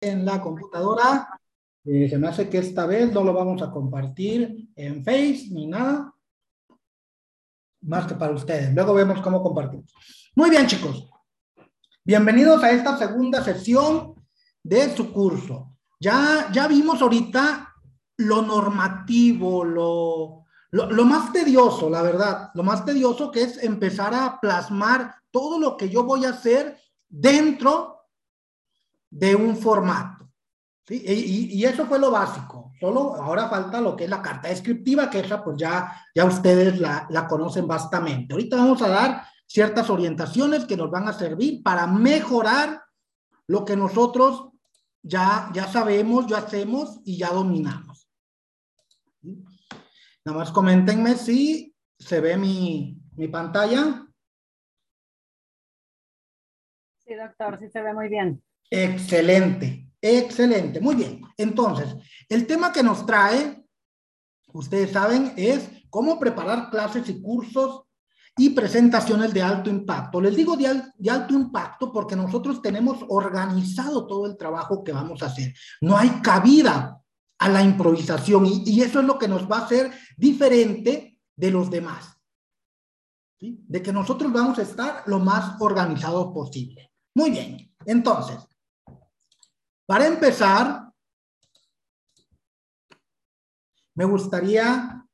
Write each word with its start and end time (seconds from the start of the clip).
en 0.00 0.24
la 0.24 0.40
computadora. 0.40 1.28
Eh, 1.84 2.08
se 2.08 2.18
me 2.18 2.28
hace 2.28 2.48
que 2.48 2.58
esta 2.58 2.86
vez 2.86 3.12
no 3.12 3.22
lo 3.22 3.32
vamos 3.32 3.62
a 3.62 3.70
compartir 3.70 4.68
en 4.74 5.04
Face 5.04 5.48
ni 5.50 5.66
nada. 5.66 6.12
Más 7.82 8.06
que 8.06 8.14
para 8.14 8.34
ustedes. 8.34 8.74
Luego 8.74 8.94
vemos 8.94 9.20
cómo 9.20 9.42
compartimos. 9.42 9.92
Muy 10.34 10.50
bien, 10.50 10.66
chicos. 10.66 11.08
Bienvenidos 12.04 12.62
a 12.62 12.70
esta 12.70 12.96
segunda 12.98 13.42
sesión 13.42 14.14
de 14.62 14.94
su 14.94 15.12
curso. 15.12 15.76
Ya, 16.00 16.48
ya 16.52 16.66
vimos 16.66 17.00
ahorita 17.00 17.72
lo 18.18 18.42
normativo, 18.42 19.64
lo, 19.64 20.44
lo, 20.70 20.90
lo, 20.90 21.04
más 21.04 21.32
tedioso, 21.32 21.88
la 21.90 22.02
verdad, 22.02 22.50
lo 22.54 22.62
más 22.62 22.84
tedioso 22.84 23.30
que 23.30 23.42
es 23.42 23.62
empezar 23.62 24.14
a 24.14 24.40
plasmar 24.40 25.14
todo 25.30 25.58
lo 25.58 25.76
que 25.76 25.88
yo 25.88 26.04
voy 26.04 26.24
a 26.24 26.30
hacer 26.30 26.78
dentro 27.08 27.95
de 29.18 29.34
un 29.34 29.56
formato. 29.56 30.30
y, 30.88 31.64
eso 31.64 31.86
fue 31.86 31.98
lo 31.98 32.10
básico. 32.10 32.72
Solo 32.78 33.16
ahora 33.16 33.48
falta 33.48 33.80
lo 33.80 33.96
que 33.96 34.04
es 34.04 34.10
la 34.10 34.22
carta 34.22 34.48
descriptiva, 34.48 35.10
que 35.10 35.20
esa 35.20 35.42
pues 35.42 35.56
ya, 35.56 35.92
ya 36.14 36.24
ustedes 36.24 36.78
la, 36.78 37.06
la 37.10 37.26
conocen 37.26 37.66
bastante. 37.66 38.28
Ahorita 38.30 38.56
vamos 38.56 38.82
a 38.82 38.88
dar 38.88 39.26
ciertas 39.46 39.88
orientaciones 39.90 40.64
que 40.64 40.76
nos 40.76 40.90
van 40.90 41.08
a 41.08 41.12
servir 41.12 41.62
para 41.62 41.86
mejorar 41.86 42.82
lo 43.48 43.64
que 43.64 43.76
nosotros 43.76 44.50
ya, 45.02 45.50
ya 45.54 45.66
sabemos, 45.66 46.26
ya 46.26 46.38
hacemos 46.38 47.00
y 47.04 47.18
ya 47.18 47.30
dominamos. 47.30 48.08
Nada 50.24 50.38
más 50.38 50.50
coméntenme 50.50 51.14
si 51.14 51.74
se 51.98 52.20
ve 52.20 52.36
mi, 52.36 53.00
mi 53.16 53.28
pantalla. 53.28 54.06
Sí, 56.98 57.14
doctor, 57.14 57.58
sí 57.58 57.68
se 57.70 57.80
ve 57.80 57.94
muy 57.94 58.08
bien. 58.08 58.42
Excelente, 58.70 59.90
excelente. 60.00 60.80
Muy 60.80 60.94
bien. 60.94 61.22
Entonces, 61.36 61.94
el 62.28 62.46
tema 62.46 62.72
que 62.72 62.82
nos 62.82 63.06
trae, 63.06 63.64
ustedes 64.52 64.92
saben, 64.92 65.32
es 65.36 65.68
cómo 65.90 66.18
preparar 66.18 66.70
clases 66.70 67.08
y 67.08 67.20
cursos 67.20 67.82
y 68.36 68.50
presentaciones 68.50 69.32
de 69.32 69.42
alto 69.42 69.70
impacto. 69.70 70.20
Les 70.20 70.36
digo 70.36 70.56
de, 70.56 70.66
al, 70.66 70.92
de, 70.96 71.10
alto 71.10 71.34
impacto 71.34 71.90
porque 71.92 72.16
nosotros 72.16 72.60
tenemos 72.60 72.98
organizado 73.08 74.06
todo 74.06 74.26
el 74.26 74.36
trabajo 74.36 74.84
que 74.84 74.92
vamos 74.92 75.22
a 75.22 75.26
hacer. 75.26 75.54
No 75.80 75.96
hay 75.96 76.10
cabida 76.22 77.00
a 77.38 77.48
la 77.48 77.62
improvisación 77.62 78.46
y, 78.46 78.62
y 78.66 78.82
eso 78.82 79.00
es 79.00 79.06
lo 79.06 79.18
que 79.18 79.28
nos 79.28 79.50
va 79.50 79.58
a 79.58 79.64
hacer 79.64 79.90
diferente 80.16 81.18
de 81.34 81.50
los 81.50 81.70
demás. 81.70 82.16
¿sí? 83.38 83.64
De 83.66 83.82
que 83.82 83.92
nosotros 83.92 84.32
vamos 84.32 84.58
a 84.58 84.62
estar 84.62 85.02
lo 85.06 85.18
más 85.18 85.60
organizados 85.60 86.32
posible. 86.32 86.92
Muy 87.14 87.30
bien, 87.30 87.74
entonces, 87.86 88.36
para 89.86 90.06
empezar, 90.06 90.92
me 93.94 94.04
gustaría 94.04 95.06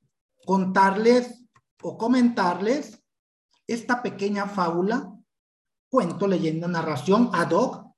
contarles 0.44 1.44
o 1.82 1.96
comentarles 1.96 3.00
esta 3.66 4.02
pequeña 4.02 4.46
fábula, 4.46 5.12
cuento, 5.88 6.26
leyenda, 6.26 6.66
narración 6.66 7.30
ad 7.32 7.50
hoc 7.52 7.94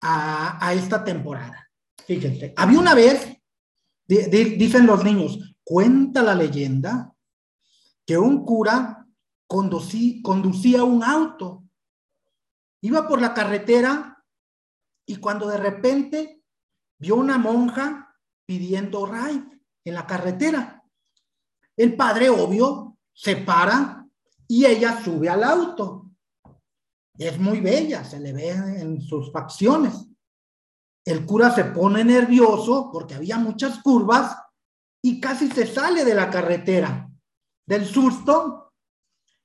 a, 0.00 0.64
a 0.64 0.74
esta 0.74 1.02
temporada. 1.02 1.68
Fíjense, 2.06 2.52
había 2.56 2.78
una 2.78 2.94
vez, 2.94 3.36
di, 4.06 4.18
di, 4.26 4.56
dicen 4.56 4.86
los 4.86 5.02
niños, 5.02 5.56
cuenta 5.64 6.22
la 6.22 6.34
leyenda 6.34 7.12
que 8.06 8.18
un 8.18 8.44
cura 8.44 9.06
conducí, 9.46 10.22
conducía 10.22 10.84
un 10.84 11.02
auto 11.02 11.64
Iba 12.84 13.08
por 13.08 13.18
la 13.18 13.32
carretera 13.32 14.13
y 15.06 15.16
cuando 15.16 15.48
de 15.48 15.58
repente 15.58 16.42
vio 16.98 17.16
una 17.16 17.38
monja 17.38 18.16
pidiendo 18.46 19.06
ray 19.06 19.42
en 19.84 19.94
la 19.94 20.06
carretera. 20.06 20.82
El 21.76 21.96
padre, 21.96 22.30
obvio, 22.30 22.96
se 23.12 23.36
para 23.36 24.06
y 24.48 24.64
ella 24.64 25.02
sube 25.02 25.28
al 25.28 25.44
auto. 25.44 26.10
Es 27.16 27.38
muy 27.38 27.60
bella, 27.60 28.04
se 28.04 28.18
le 28.18 28.32
ve 28.32 28.50
en 28.50 29.00
sus 29.00 29.30
facciones. 29.30 30.06
El 31.04 31.26
cura 31.26 31.50
se 31.50 31.64
pone 31.64 32.02
nervioso 32.02 32.90
porque 32.92 33.14
había 33.14 33.38
muchas 33.38 33.80
curvas 33.82 34.36
y 35.02 35.20
casi 35.20 35.48
se 35.50 35.66
sale 35.66 36.04
de 36.04 36.14
la 36.14 36.30
carretera. 36.30 37.10
Del 37.66 37.84
susto, 37.84 38.72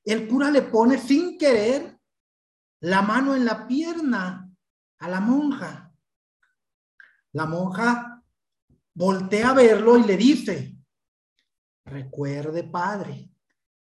el 0.06 0.28
cura 0.28 0.52
le 0.52 0.64
pone 0.64 0.98
sin 0.98 1.38
querer 1.38 2.00
la 2.82 3.02
mano 3.02 3.36
en 3.36 3.46
la 3.46 3.68
pierna 3.68 4.49
a 5.00 5.10
la 5.10 5.20
monja. 5.20 5.94
La 7.34 7.46
monja 7.46 8.24
voltea 8.94 9.52
a 9.52 9.54
verlo 9.54 9.98
y 9.98 10.04
le 10.04 10.18
dice, 10.18 10.78
recuerde, 11.86 12.64
padre, 12.64 13.32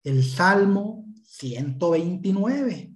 el 0.02 0.24
Salmo 0.24 1.06
129. 1.24 2.92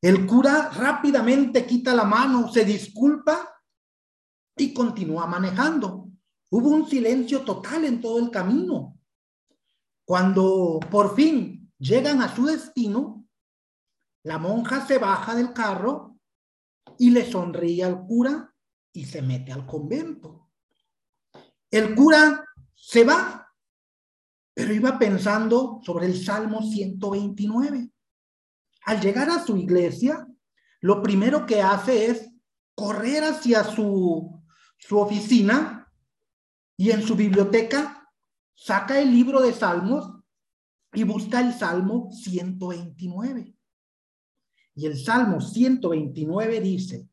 El 0.00 0.26
cura 0.26 0.70
rápidamente 0.70 1.66
quita 1.66 1.94
la 1.94 2.04
mano, 2.04 2.52
se 2.52 2.64
disculpa 2.64 3.54
y 4.56 4.74
continúa 4.74 5.26
manejando. 5.26 6.10
Hubo 6.50 6.68
un 6.68 6.88
silencio 6.88 7.42
total 7.42 7.84
en 7.84 8.00
todo 8.00 8.18
el 8.18 8.30
camino. 8.30 8.98
Cuando 10.04 10.78
por 10.90 11.14
fin 11.16 11.72
llegan 11.78 12.22
a 12.22 12.34
su 12.34 12.44
destino, 12.46 13.26
la 14.24 14.38
monja 14.38 14.86
se 14.86 14.98
baja 14.98 15.34
del 15.34 15.52
carro 15.52 16.13
y 16.98 17.10
le 17.10 17.30
sonríe 17.30 17.84
al 17.84 18.06
cura 18.06 18.54
y 18.92 19.04
se 19.04 19.22
mete 19.22 19.52
al 19.52 19.66
convento. 19.66 20.50
El 21.70 21.94
cura 21.94 22.44
se 22.74 23.04
va, 23.04 23.52
pero 24.54 24.72
iba 24.72 24.98
pensando 24.98 25.80
sobre 25.82 26.06
el 26.06 26.22
Salmo 26.22 26.62
129. 26.62 27.90
Al 28.86 29.00
llegar 29.00 29.30
a 29.30 29.44
su 29.44 29.56
iglesia, 29.56 30.26
lo 30.80 31.02
primero 31.02 31.46
que 31.46 31.62
hace 31.62 32.06
es 32.06 32.30
correr 32.74 33.24
hacia 33.24 33.64
su, 33.64 34.42
su 34.76 34.98
oficina 34.98 35.90
y 36.76 36.90
en 36.90 37.02
su 37.02 37.16
biblioteca 37.16 38.08
saca 38.54 39.00
el 39.00 39.10
libro 39.10 39.40
de 39.40 39.52
Salmos 39.52 40.12
y 40.92 41.02
busca 41.04 41.40
el 41.40 41.52
Salmo 41.54 42.10
129. 42.12 43.56
Y 44.74 44.86
el 44.86 44.98
Salmo 44.98 45.40
129 45.40 46.60
dice, 46.60 47.08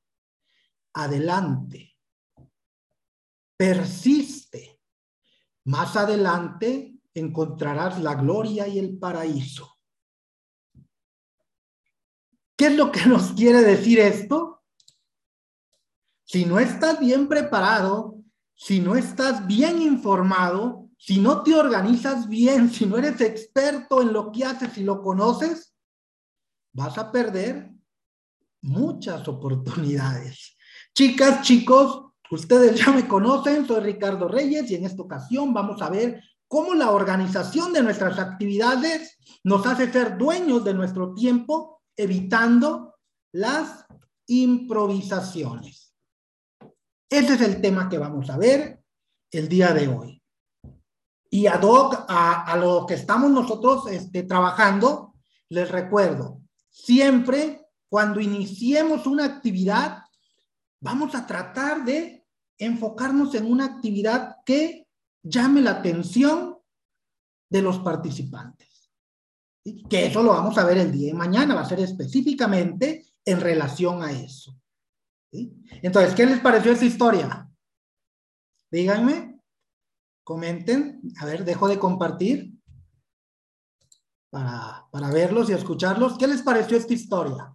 adelante, 0.94 1.96
persiste, 3.56 4.80
más 5.66 5.96
adelante 5.96 6.96
encontrarás 7.14 8.02
la 8.02 8.16
gloria 8.16 8.68
y 8.68 8.80
el 8.80 8.98
paraíso. 8.98 9.78
¿Qué 12.56 12.68
es 12.68 12.76
lo 12.76 12.92
que 12.92 13.06
nos 13.06 13.34
quiere 13.34 13.62
decir 13.62 14.00
esto? 14.00 14.64
Si 16.24 16.46
no 16.46 16.60
estás 16.60 17.00
bien 17.00 17.28
preparado, 17.28 18.18
si 18.56 18.80
no 18.80 18.96
estás 18.96 19.46
bien 19.48 19.82
informado, 19.82 20.90
si 20.98 21.20
no 21.20 21.42
te 21.42 21.56
organizas 21.56 22.28
bien, 22.28 22.70
si 22.70 22.86
no 22.86 22.98
eres 22.98 23.20
experto 23.22 24.02
en 24.02 24.14
lo 24.14 24.32
que 24.32 24.46
haces 24.46 24.78
y 24.78 24.84
lo 24.84 25.02
conoces, 25.02 25.71
vas 26.74 26.98
a 26.98 27.12
perder 27.12 27.72
muchas 28.62 29.28
oportunidades. 29.28 30.58
Chicas, 30.94 31.42
chicos, 31.42 32.12
ustedes 32.30 32.80
ya 32.80 32.92
me 32.92 33.08
conocen, 33.08 33.66
soy 33.66 33.82
Ricardo 33.82 34.28
Reyes 34.28 34.70
y 34.72 34.76
en 34.76 34.86
esta 34.86 35.02
ocasión 35.02 35.54
vamos 35.54 35.82
a 35.82 35.90
ver 35.90 36.22
cómo 36.48 36.74
la 36.74 36.92
organización 36.92 37.72
de 37.74 37.82
nuestras 37.82 38.20
actividades 38.20 39.18
nos 39.44 39.66
hace 39.66 39.92
ser 39.92 40.18
dueños 40.18 40.64
de 40.64 40.74
nuestro 40.74 41.14
tiempo, 41.14 41.82
evitando 41.96 42.96
las 43.34 43.86
improvisaciones. 44.28 45.96
Ese 47.10 47.34
es 47.34 47.42
el 47.42 47.62
tema 47.62 47.90
que 47.90 47.98
vamos 47.98 48.30
a 48.30 48.38
ver 48.38 48.82
el 49.32 49.48
día 49.48 49.74
de 49.74 49.88
hoy. 49.88 50.22
Y 51.30 51.48
ad 51.48 51.64
a, 52.10 52.44
a 52.44 52.58
lo 52.58 52.86
que 52.86 52.96
estamos 52.96 53.32
nosotros 53.32 53.88
este, 53.90 54.24
trabajando, 54.24 55.16
les 55.50 55.72
recuerdo, 55.72 56.41
Siempre 56.72 57.68
cuando 57.90 58.22
iniciemos 58.22 59.06
una 59.06 59.26
actividad, 59.26 60.04
vamos 60.80 61.14
a 61.14 61.28
tratar 61.28 61.84
de 61.84 62.26
enfocarnos 62.58 63.36
en 63.36 63.52
una 63.52 63.66
actividad 63.66 64.38
que 64.46 64.88
llame 65.22 65.62
la 65.62 65.72
atención 65.72 66.58
de 67.50 67.62
los 67.62 67.80
participantes. 67.80 68.90
Que 69.90 70.08
eso 70.08 70.24
lo 70.24 70.32
vamos 70.32 70.58
a 70.58 70.64
ver 70.64 70.78
el 70.78 70.92
día 70.92 71.08
de 71.08 71.14
mañana, 71.14 71.54
va 71.54 71.62
a 71.62 71.70
ser 71.70 71.82
específicamente 71.82 73.06
en 73.26 73.42
relación 73.42 74.02
a 74.02 74.12
eso. 74.12 74.58
Entonces, 75.32 76.16
¿qué 76.16 76.26
les 76.26 76.40
pareció 76.40 76.72
esta 76.72 76.86
historia? 76.86 77.50
Díganme, 78.72 79.40
comenten, 80.24 81.02
a 81.20 81.26
ver, 81.26 81.44
dejo 81.44 81.68
de 81.68 81.78
compartir 81.78 82.54
para, 84.32 84.88
para 84.90 85.12
verlos 85.12 85.50
y 85.50 85.54
escucharlos. 85.54 86.18
¿Qué 86.18 86.26
les 86.26 86.42
pareció 86.42 86.78
esta 86.78 86.94
historia? 86.94 87.54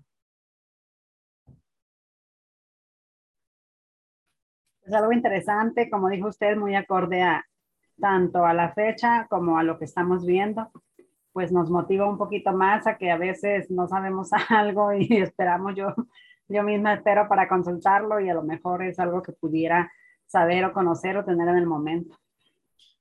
Es 4.82 4.92
algo 4.94 5.10
interesante, 5.10 5.90
como 5.90 6.08
dijo 6.08 6.28
usted, 6.28 6.56
muy 6.56 6.76
acorde 6.76 7.20
a 7.20 7.44
tanto 8.00 8.44
a 8.46 8.54
la 8.54 8.72
fecha 8.72 9.26
como 9.28 9.58
a 9.58 9.64
lo 9.64 9.78
que 9.78 9.86
estamos 9.86 10.24
viendo, 10.24 10.70
pues 11.32 11.50
nos 11.50 11.70
motiva 11.70 12.08
un 12.08 12.18
poquito 12.18 12.52
más 12.52 12.86
a 12.86 12.96
que 12.96 13.10
a 13.10 13.16
veces 13.16 13.70
no 13.70 13.88
sabemos 13.88 14.30
algo 14.48 14.92
y 14.92 15.16
esperamos, 15.16 15.74
yo, 15.74 15.94
yo 16.46 16.62
misma 16.62 16.94
espero 16.94 17.26
para 17.28 17.48
consultarlo 17.48 18.20
y 18.20 18.28
a 18.28 18.34
lo 18.34 18.42
mejor 18.42 18.84
es 18.84 19.00
algo 19.00 19.22
que 19.22 19.32
pudiera 19.32 19.90
saber 20.26 20.64
o 20.66 20.72
conocer 20.72 21.16
o 21.16 21.24
tener 21.24 21.48
en 21.48 21.56
el 21.56 21.66
momento. 21.66 22.16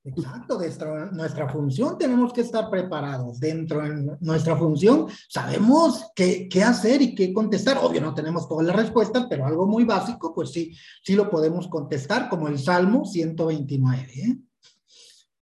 Exacto, 0.06 0.56
nuestra, 0.56 1.10
nuestra 1.10 1.48
función 1.48 1.98
tenemos 1.98 2.32
que 2.32 2.42
estar 2.42 2.70
preparados. 2.70 3.40
Dentro 3.40 3.82
de 3.82 4.16
nuestra 4.20 4.56
función 4.56 5.08
sabemos 5.28 6.12
qué, 6.14 6.48
qué, 6.48 6.62
hacer 6.62 7.02
y 7.02 7.12
qué 7.12 7.32
contestar. 7.32 7.78
Obvio, 7.82 8.00
no 8.00 8.14
tenemos 8.14 8.48
todas 8.48 8.66
las 8.66 8.76
respuestas, 8.76 9.26
pero 9.28 9.44
algo 9.44 9.66
muy 9.66 9.82
básico, 9.82 10.32
pues 10.32 10.52
sí, 10.52 10.72
sí 11.02 11.16
lo 11.16 11.28
podemos 11.28 11.66
contestar, 11.66 12.28
como 12.28 12.46
el 12.46 12.56
Salmo 12.60 13.04
129. 13.04 14.12
¿eh? 14.14 14.38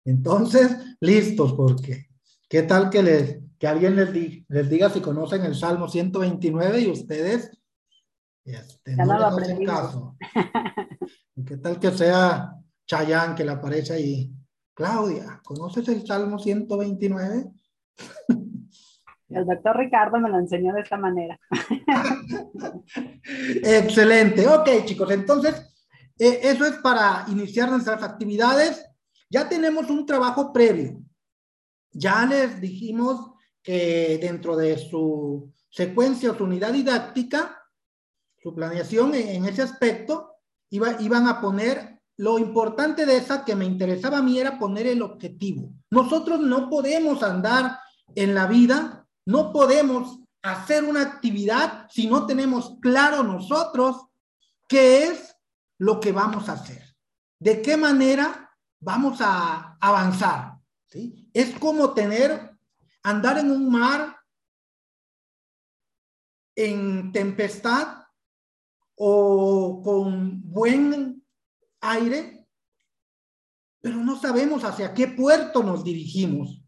Entonces, 0.04 0.76
listos, 1.00 1.54
porque 1.54 2.10
qué 2.46 2.62
tal 2.62 2.90
que, 2.90 3.02
les, 3.02 3.38
que 3.58 3.66
alguien 3.66 3.96
les, 3.96 4.10
les 4.46 4.68
diga 4.68 4.90
si 4.90 5.00
conocen 5.00 5.42
el 5.46 5.54
Salmo 5.54 5.88
129 5.88 6.80
y 6.82 6.90
ustedes 6.90 7.50
este, 8.44 8.94
no, 8.96 9.18
le 9.18 9.24
hacen 9.24 9.64
caso. 9.64 10.16
¿Qué 11.46 11.56
tal 11.56 11.80
que 11.80 11.90
sea 11.92 12.56
Chayán 12.86 13.34
que 13.34 13.44
le 13.44 13.52
aparece 13.52 13.94
ahí? 13.94 14.34
Claudia, 14.80 15.42
¿conoces 15.44 15.86
el 15.88 16.06
Salmo 16.06 16.38
129? 16.38 17.52
El 19.28 19.46
doctor 19.46 19.76
Ricardo 19.76 20.18
me 20.18 20.30
lo 20.30 20.38
enseñó 20.38 20.72
de 20.72 20.80
esta 20.80 20.96
manera. 20.96 21.38
Excelente. 23.62 24.48
Ok, 24.48 24.70
chicos, 24.86 25.10
entonces, 25.10 25.54
eh, 26.18 26.40
eso 26.44 26.64
es 26.64 26.78
para 26.78 27.26
iniciar 27.28 27.70
nuestras 27.70 28.02
actividades. 28.02 28.82
Ya 29.28 29.50
tenemos 29.50 29.90
un 29.90 30.06
trabajo 30.06 30.50
previo. 30.50 30.98
Ya 31.92 32.24
les 32.24 32.58
dijimos 32.58 33.32
que 33.62 34.18
dentro 34.20 34.56
de 34.56 34.78
su 34.78 35.52
secuencia 35.68 36.30
o 36.30 36.34
su 36.34 36.44
unidad 36.44 36.72
didáctica, 36.72 37.62
su 38.42 38.54
planeación 38.54 39.14
en, 39.14 39.44
ese 39.44 39.60
aspecto, 39.60 40.36
iba, 40.70 41.00
iban 41.02 41.28
a 41.28 41.40
poner 41.40 41.99
lo 42.20 42.38
importante 42.38 43.06
de 43.06 43.16
esa 43.16 43.46
que 43.46 43.56
me 43.56 43.64
interesaba 43.64 44.18
a 44.18 44.22
mí 44.22 44.38
era 44.38 44.58
poner 44.58 44.86
el 44.86 45.00
objetivo. 45.00 45.72
Nosotros 45.88 46.38
no 46.38 46.68
podemos 46.68 47.22
andar 47.22 47.78
en 48.14 48.34
la 48.34 48.46
vida, 48.46 49.08
no 49.24 49.50
podemos 49.54 50.20
hacer 50.42 50.84
una 50.84 51.00
actividad 51.00 51.86
si 51.88 52.08
no 52.08 52.26
tenemos 52.26 52.76
claro 52.82 53.22
nosotros 53.22 54.08
qué 54.68 55.04
es 55.04 55.34
lo 55.78 55.98
que 55.98 56.12
vamos 56.12 56.50
a 56.50 56.52
hacer, 56.52 56.94
de 57.38 57.62
qué 57.62 57.78
manera 57.78 58.54
vamos 58.80 59.22
a 59.22 59.78
avanzar. 59.80 60.58
¿sí? 60.88 61.26
Es 61.32 61.58
como 61.58 61.94
tener, 61.94 62.54
andar 63.02 63.38
en 63.38 63.50
un 63.50 63.72
mar 63.72 64.14
en 66.54 67.12
tempestad 67.12 68.04
o 68.94 69.80
con 69.82 70.42
buen 70.44 71.19
aire, 71.80 72.46
pero 73.80 73.96
no 73.96 74.18
sabemos 74.18 74.64
hacia 74.64 74.92
qué 74.94 75.08
puerto 75.08 75.62
nos 75.62 75.82
dirigimos. 75.82 76.62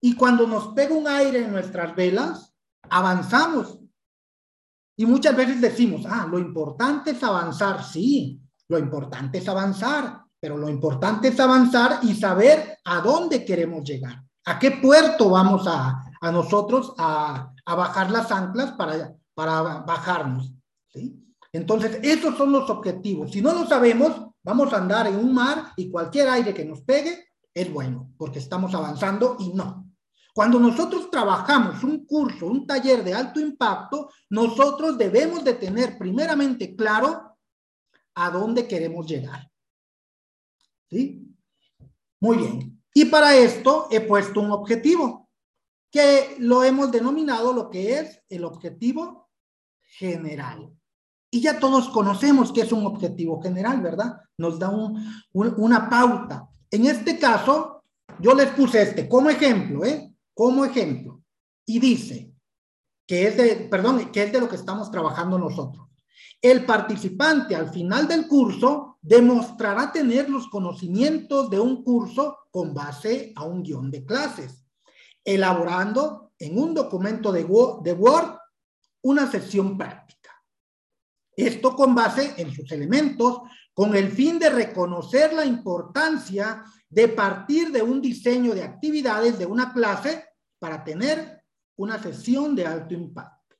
Y 0.00 0.16
cuando 0.16 0.46
nos 0.46 0.68
pega 0.74 0.94
un 0.94 1.06
aire 1.06 1.44
en 1.44 1.52
nuestras 1.52 1.94
velas, 1.94 2.52
avanzamos. 2.90 3.78
Y 4.96 5.06
muchas 5.06 5.36
veces 5.36 5.60
decimos, 5.60 6.04
ah, 6.08 6.26
lo 6.28 6.38
importante 6.38 7.12
es 7.12 7.22
avanzar. 7.22 7.84
Sí, 7.84 8.40
lo 8.68 8.78
importante 8.78 9.38
es 9.38 9.48
avanzar, 9.48 10.22
pero 10.40 10.56
lo 10.56 10.68
importante 10.68 11.28
es 11.28 11.38
avanzar 11.38 12.00
y 12.02 12.14
saber 12.14 12.78
a 12.84 13.00
dónde 13.00 13.44
queremos 13.44 13.84
llegar, 13.84 14.22
a 14.44 14.58
qué 14.58 14.72
puerto 14.72 15.30
vamos 15.30 15.66
a, 15.66 16.04
a 16.20 16.32
nosotros 16.32 16.94
a, 16.98 17.52
a, 17.64 17.74
bajar 17.74 18.10
las 18.10 18.30
anclas 18.32 18.72
para, 18.72 19.14
para 19.34 19.62
bajarnos. 19.62 20.52
¿sí? 20.88 21.22
Entonces, 21.52 22.00
esos 22.02 22.36
son 22.36 22.50
los 22.50 22.68
objetivos. 22.70 23.30
Si 23.30 23.40
no 23.40 23.52
lo 23.54 23.66
sabemos, 23.66 24.31
Vamos 24.44 24.72
a 24.72 24.78
andar 24.78 25.06
en 25.06 25.16
un 25.16 25.32
mar 25.32 25.72
y 25.76 25.90
cualquier 25.90 26.28
aire 26.28 26.52
que 26.52 26.64
nos 26.64 26.80
pegue 26.82 27.28
es 27.54 27.72
bueno, 27.72 28.12
porque 28.16 28.38
estamos 28.38 28.74
avanzando 28.74 29.36
y 29.38 29.52
no. 29.52 29.88
Cuando 30.34 30.58
nosotros 30.58 31.10
trabajamos 31.10 31.84
un 31.84 32.06
curso, 32.06 32.46
un 32.46 32.66
taller 32.66 33.04
de 33.04 33.12
alto 33.12 33.38
impacto, 33.38 34.10
nosotros 34.30 34.96
debemos 34.96 35.44
de 35.44 35.54
tener 35.54 35.98
primeramente 35.98 36.74
claro 36.74 37.36
a 38.14 38.30
dónde 38.30 38.66
queremos 38.66 39.06
llegar. 39.06 39.50
¿Sí? 40.88 41.28
Muy 42.20 42.38
bien. 42.38 42.82
Y 42.94 43.06
para 43.06 43.36
esto 43.36 43.88
he 43.90 44.00
puesto 44.00 44.40
un 44.40 44.50
objetivo, 44.50 45.28
que 45.90 46.36
lo 46.38 46.64
hemos 46.64 46.90
denominado 46.90 47.52
lo 47.52 47.68
que 47.68 47.98
es 47.98 48.22
el 48.28 48.44
objetivo 48.44 49.28
general. 49.82 50.74
Y 51.34 51.40
ya 51.40 51.58
todos 51.58 51.88
conocemos 51.88 52.52
que 52.52 52.60
es 52.60 52.72
un 52.72 52.84
objetivo 52.84 53.40
general, 53.40 53.80
¿verdad? 53.80 54.20
Nos 54.36 54.58
da 54.58 54.70
una 55.32 55.88
pauta. 55.88 56.46
En 56.70 56.84
este 56.84 57.18
caso, 57.18 57.82
yo 58.20 58.34
les 58.34 58.50
puse 58.50 58.82
este 58.82 59.08
como 59.08 59.30
ejemplo, 59.30 59.82
¿eh? 59.82 60.14
Como 60.34 60.62
ejemplo. 60.62 61.22
Y 61.64 61.78
dice 61.78 62.34
que 63.06 63.28
es 63.28 63.36
de, 63.38 63.56
perdón, 63.70 64.12
que 64.12 64.24
es 64.24 64.32
de 64.32 64.40
lo 64.40 64.48
que 64.48 64.56
estamos 64.56 64.90
trabajando 64.90 65.38
nosotros. 65.38 65.88
El 66.42 66.66
participante 66.66 67.56
al 67.56 67.70
final 67.70 68.06
del 68.06 68.28
curso 68.28 68.98
demostrará 69.00 69.90
tener 69.90 70.28
los 70.28 70.48
conocimientos 70.48 71.48
de 71.48 71.58
un 71.58 71.82
curso 71.82 72.40
con 72.50 72.74
base 72.74 73.32
a 73.36 73.44
un 73.44 73.62
guion 73.62 73.90
de 73.90 74.04
clases, 74.04 74.66
elaborando 75.24 76.32
en 76.38 76.58
un 76.58 76.74
documento 76.74 77.32
de 77.32 77.42
Word 77.44 78.36
una 79.02 79.30
sesión 79.30 79.78
práctica. 79.78 80.21
Esto 81.36 81.74
con 81.74 81.94
base 81.94 82.34
en 82.36 82.52
sus 82.52 82.70
elementos, 82.72 83.40
con 83.74 83.96
el 83.96 84.10
fin 84.10 84.38
de 84.38 84.50
reconocer 84.50 85.32
la 85.32 85.44
importancia 85.44 86.64
de 86.88 87.08
partir 87.08 87.72
de 87.72 87.82
un 87.82 88.02
diseño 88.02 88.54
de 88.54 88.62
actividades 88.62 89.38
de 89.38 89.46
una 89.46 89.72
clase 89.72 90.24
para 90.58 90.84
tener 90.84 91.42
una 91.76 92.00
sesión 92.02 92.54
de 92.54 92.66
alto 92.66 92.94
impacto. 92.94 93.56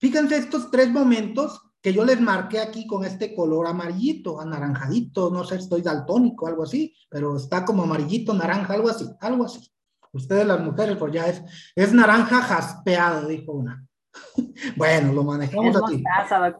Fíjense 0.00 0.38
estos 0.38 0.70
tres 0.70 0.90
momentos 0.90 1.60
que 1.80 1.92
yo 1.92 2.04
les 2.04 2.20
marqué 2.20 2.58
aquí 2.58 2.86
con 2.86 3.04
este 3.04 3.34
color 3.34 3.68
amarillito, 3.68 4.40
anaranjadito, 4.40 5.30
no 5.30 5.44
sé, 5.44 5.56
estoy 5.56 5.82
daltónico, 5.82 6.46
algo 6.46 6.64
así, 6.64 6.94
pero 7.08 7.36
está 7.36 7.64
como 7.64 7.84
amarillito, 7.84 8.34
naranja, 8.34 8.74
algo 8.74 8.88
así, 8.88 9.06
algo 9.20 9.44
así. 9.44 9.70
Ustedes 10.12 10.46
las 10.46 10.60
mujeres, 10.60 10.96
pues 10.96 11.12
ya 11.12 11.28
es, 11.28 11.42
es 11.76 11.92
naranja 11.92 12.40
jaspeado, 12.40 13.28
dijo 13.28 13.52
una. 13.52 13.86
bueno, 14.76 15.12
lo 15.12 15.24
manejamos 15.24 15.76
así. 15.76 16.02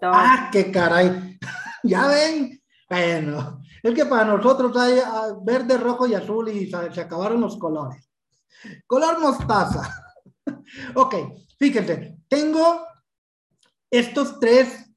Ah, 0.02 0.48
qué 0.52 0.70
caray. 0.70 1.38
ya 1.82 2.06
ven. 2.06 2.60
Bueno, 2.88 3.60
es 3.82 3.94
que 3.94 4.06
para 4.06 4.24
nosotros 4.24 4.76
hay 4.76 5.00
ah, 5.04 5.34
verde, 5.42 5.76
rojo 5.76 6.06
y 6.06 6.14
azul 6.14 6.48
y 6.48 6.70
se, 6.70 7.00
acabaron 7.00 7.40
los 7.40 7.56
colores. 7.56 8.10
Color 8.86 9.20
mostaza. 9.20 10.04
ok, 10.94 11.14
fíjense, 11.58 12.18
tengo 12.28 12.86
estos 13.90 14.38
tres 14.38 14.90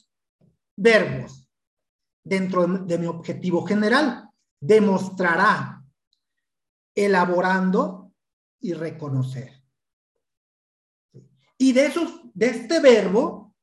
verbos 0.76 1.48
dentro 2.24 2.68
de 2.68 2.98
mi 2.98 3.08
objetivo 3.08 3.66
general. 3.66 4.30
Demostrará, 4.62 5.84
elaborando 6.94 8.12
y 8.60 8.74
reconocer. 8.74 9.59
Y 11.62 11.74
de 11.74 11.88
esos 11.88 12.22
de 12.34 12.48
este 12.48 12.80
verbo, 12.80 13.54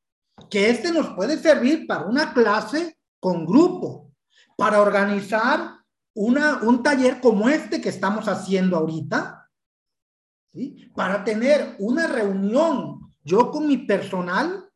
que 0.50 0.68
este 0.68 0.92
nos 0.92 1.14
puede 1.14 1.38
servir 1.38 1.86
para 1.86 2.04
una 2.04 2.34
clase 2.34 2.98
con 3.18 3.46
grupo, 3.46 4.12
para 4.54 4.82
organizar 4.82 5.78
una, 6.14 6.62
un 6.62 6.82
taller 6.82 7.20
como 7.20 7.48
este 7.48 7.80
que 7.80 7.88
estamos 7.88 8.28
haciendo 8.28 8.76
ahorita, 8.76 9.48
¿sí? 10.52 10.90
para 10.94 11.24
tener 11.24 11.76
una 11.78 12.06
reunión 12.06 13.14
yo 13.24 13.50
con 13.50 13.66
mi 13.66 13.78
personal, 13.78 14.68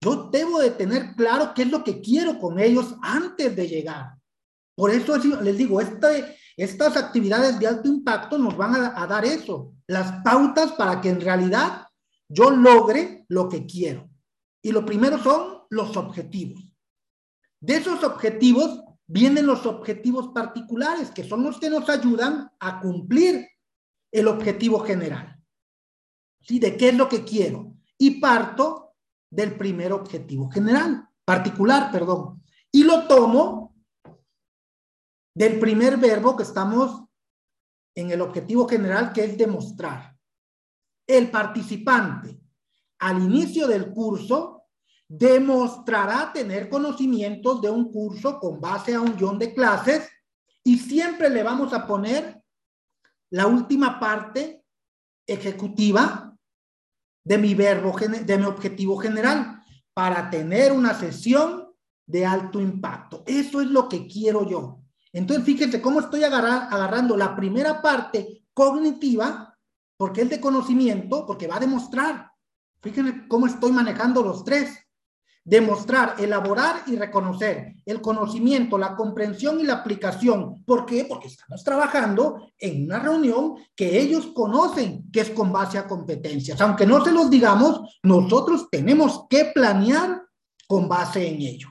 yo 0.00 0.30
debo 0.30 0.60
de 0.60 0.70
tener 0.70 1.16
claro 1.16 1.52
qué 1.52 1.62
es 1.62 1.70
lo 1.70 1.82
que 1.82 2.00
quiero 2.00 2.38
con 2.38 2.60
ellos 2.60 2.94
antes 3.02 3.56
de 3.56 3.66
llegar. 3.66 4.14
Por 4.76 4.90
eso 4.90 5.16
les 5.16 5.56
digo, 5.56 5.80
este, 5.80 6.36
estas 6.56 6.96
actividades 6.96 7.58
de 7.58 7.66
alto 7.66 7.88
impacto 7.88 8.38
nos 8.38 8.56
van 8.56 8.76
a, 8.76 9.02
a 9.02 9.06
dar 9.08 9.24
eso, 9.24 9.74
las 9.88 10.22
pautas 10.22 10.72
para 10.72 11.00
que 11.00 11.08
en 11.08 11.20
realidad 11.20 11.85
yo 12.28 12.50
logre 12.50 13.24
lo 13.28 13.48
que 13.48 13.66
quiero. 13.66 14.08
Y 14.62 14.72
lo 14.72 14.84
primero 14.84 15.18
son 15.18 15.62
los 15.70 15.96
objetivos. 15.96 16.62
De 17.60 17.76
esos 17.76 18.02
objetivos 18.04 18.82
vienen 19.06 19.46
los 19.46 19.66
objetivos 19.66 20.28
particulares, 20.28 21.10
que 21.10 21.24
son 21.24 21.44
los 21.44 21.58
que 21.58 21.70
nos 21.70 21.88
ayudan 21.88 22.50
a 22.58 22.80
cumplir 22.80 23.48
el 24.12 24.28
objetivo 24.28 24.80
general. 24.80 25.40
¿Sí? 26.40 26.58
¿De 26.58 26.76
qué 26.76 26.90
es 26.90 26.94
lo 26.94 27.08
que 27.08 27.24
quiero? 27.24 27.74
Y 27.98 28.20
parto 28.20 28.94
del 29.30 29.56
primer 29.56 29.92
objetivo 29.92 30.50
general, 30.50 31.08
particular, 31.24 31.90
perdón. 31.90 32.42
Y 32.70 32.84
lo 32.84 33.06
tomo 33.06 33.74
del 35.34 35.58
primer 35.58 35.96
verbo 35.96 36.36
que 36.36 36.44
estamos 36.44 37.04
en 37.94 38.10
el 38.10 38.20
objetivo 38.20 38.68
general, 38.68 39.12
que 39.12 39.24
es 39.24 39.38
demostrar. 39.38 40.15
El 41.06 41.30
participante 41.30 42.40
al 42.98 43.22
inicio 43.22 43.66
del 43.66 43.90
curso 43.90 44.64
demostrará 45.08 46.32
tener 46.32 46.68
conocimientos 46.68 47.60
de 47.60 47.70
un 47.70 47.92
curso 47.92 48.38
con 48.40 48.60
base 48.60 48.94
a 48.94 49.00
un 49.00 49.16
guion 49.16 49.38
de 49.38 49.54
clases 49.54 50.08
y 50.64 50.78
siempre 50.78 51.30
le 51.30 51.42
vamos 51.42 51.72
a 51.72 51.86
poner 51.86 52.42
la 53.30 53.46
última 53.46 54.00
parte 54.00 54.64
ejecutiva 55.26 56.36
de 57.24 57.38
mi 57.38 57.54
verbo, 57.54 57.96
de 57.98 58.38
mi 58.38 58.44
objetivo 58.44 58.96
general 58.96 59.62
para 59.92 60.30
tener 60.30 60.72
una 60.72 60.94
sesión 60.94 61.72
de 62.06 62.24
alto 62.24 62.60
impacto. 62.60 63.24
Eso 63.26 63.60
es 63.60 63.68
lo 63.68 63.88
que 63.88 64.06
quiero 64.06 64.48
yo. 64.48 64.80
Entonces, 65.12 65.44
fíjense 65.44 65.80
cómo 65.80 66.00
estoy 66.00 66.22
agarrando 66.22 67.16
la 67.16 67.34
primera 67.34 67.80
parte 67.80 68.44
cognitiva, 68.52 69.45
porque 69.96 70.22
es 70.22 70.30
de 70.30 70.40
conocimiento, 70.40 71.26
porque 71.26 71.46
va 71.46 71.56
a 71.56 71.60
demostrar. 71.60 72.30
Fíjense 72.82 73.26
cómo 73.28 73.46
estoy 73.46 73.72
manejando 73.72 74.22
los 74.22 74.44
tres. 74.44 74.78
Demostrar, 75.44 76.16
elaborar 76.18 76.82
y 76.88 76.96
reconocer 76.96 77.76
el 77.84 78.00
conocimiento, 78.00 78.78
la 78.78 78.96
comprensión 78.96 79.60
y 79.60 79.62
la 79.62 79.74
aplicación. 79.74 80.64
¿Por 80.64 80.84
qué? 80.84 81.04
Porque 81.08 81.28
estamos 81.28 81.62
trabajando 81.62 82.50
en 82.58 82.86
una 82.86 82.98
reunión 82.98 83.54
que 83.76 84.00
ellos 84.00 84.26
conocen 84.34 85.08
que 85.12 85.20
es 85.20 85.30
con 85.30 85.52
base 85.52 85.78
a 85.78 85.86
competencias. 85.86 86.60
Aunque 86.60 86.84
no 86.84 87.04
se 87.04 87.12
los 87.12 87.30
digamos, 87.30 88.00
nosotros 88.02 88.66
tenemos 88.70 89.26
que 89.30 89.52
planear 89.54 90.22
con 90.66 90.88
base 90.88 91.28
en 91.28 91.40
ello. 91.40 91.68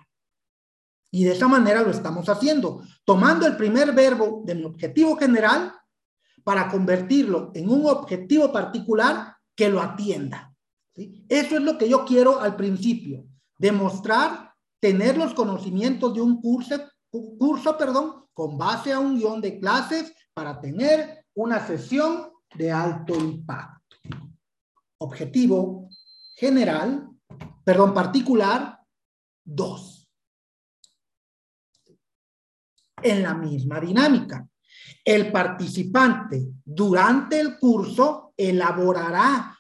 Y 1.12 1.26
de 1.26 1.34
esa 1.34 1.48
manera 1.48 1.82
lo 1.82 1.92
estamos 1.92 2.28
haciendo, 2.30 2.82
tomando 3.04 3.46
el 3.46 3.58
primer 3.58 3.94
verbo 3.94 4.42
de 4.46 4.56
mi 4.56 4.64
objetivo 4.64 5.18
general 5.18 5.74
para 6.46 6.70
convertirlo 6.70 7.52
en 7.56 7.70
un 7.70 7.88
objetivo 7.88 8.54
particular 8.54 9.36
que 9.56 9.68
lo 9.68 9.82
atienda. 9.82 10.54
Eso 11.28 11.56
es 11.58 11.62
lo 11.62 11.78
que 11.78 11.90
yo 11.90 12.06
quiero 12.06 12.40
al 12.40 12.56
principio 12.56 13.26
demostrar 13.58 14.54
tener 14.80 15.18
los 15.18 15.34
conocimientos 15.34 16.14
de 16.14 16.22
un 16.22 16.40
curso, 16.40 16.76
curso 17.10 17.76
perdón, 17.78 18.28
con 18.32 18.60
base 18.60 18.94
a 18.94 19.00
un 19.00 19.18
guion 19.18 19.42
de 19.42 19.60
clases 19.60 20.14
para 20.36 20.62
tener 20.62 21.26
una 21.34 21.66
sesión 21.66 22.30
de 22.54 22.72
alto 22.72 23.16
impacto. 23.16 23.98
Objetivo 25.00 25.90
general, 26.36 27.10
perdón, 27.64 27.92
particular, 27.92 28.80
dos. 29.44 30.08
En 33.02 33.24
la 33.24 33.34
misma 33.34 33.80
dinámica, 33.80 34.48
el 35.06 35.32
participante 35.32 36.48
durante 36.66 37.40
el 37.40 37.60
curso 37.60 38.34
elaborará 38.36 39.56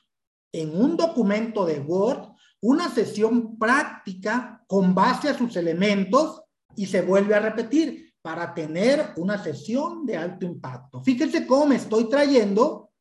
en 0.51 0.75
un 0.75 0.97
documento 0.97 1.65
de 1.65 1.79
Word 1.79 2.33
una 2.61 2.89
sesión 2.89 3.59
práctica 3.59 4.63
con 4.67 4.95
base 4.95 5.29
a 5.29 5.37
sus 5.37 5.55
elementos 5.55 6.41
y 6.75 6.87
se 6.87 7.03
vuelve 7.03 7.35
a 7.35 7.39
repetir 7.39 8.15
para 8.23 8.55
tener 8.55 9.13
una 9.17 9.41
sesión 9.41 10.03
de 10.03 10.17
alto 10.17 10.47
impacto. 10.47 11.03
Fíjense 11.03 11.45
cómo 11.45 11.67
me 11.67 11.75
estoy 11.75 12.09
trayendo 12.09 12.91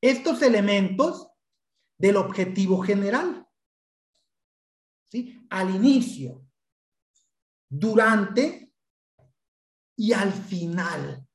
estos 0.00 0.40
elementos 0.40 1.28
del 1.98 2.16
objetivo 2.16 2.80
general. 2.80 3.46
¿Sí? 5.10 5.38
Al 5.50 5.74
inicio, 5.74 6.46
durante 7.68 8.72
y 9.96 10.12
al 10.12 10.32
final. 10.32 11.27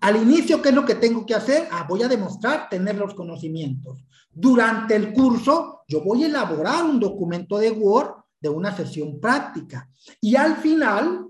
Al 0.00 0.16
inicio, 0.16 0.60
¿qué 0.60 0.70
es 0.70 0.74
lo 0.74 0.84
que 0.84 0.94
tengo 0.94 1.24
que 1.24 1.34
hacer? 1.34 1.68
Ah, 1.70 1.86
voy 1.88 2.02
a 2.02 2.08
demostrar 2.08 2.68
tener 2.68 2.96
los 2.96 3.14
conocimientos. 3.14 4.04
Durante 4.32 4.94
el 4.96 5.12
curso, 5.12 5.80
yo 5.88 6.02
voy 6.02 6.24
a 6.24 6.26
elaborar 6.26 6.84
un 6.84 7.00
documento 7.00 7.58
de 7.58 7.70
Word 7.70 8.14
de 8.40 8.48
una 8.48 8.74
sesión 8.74 9.20
práctica. 9.20 9.88
Y 10.20 10.36
al 10.36 10.56
final, 10.56 11.26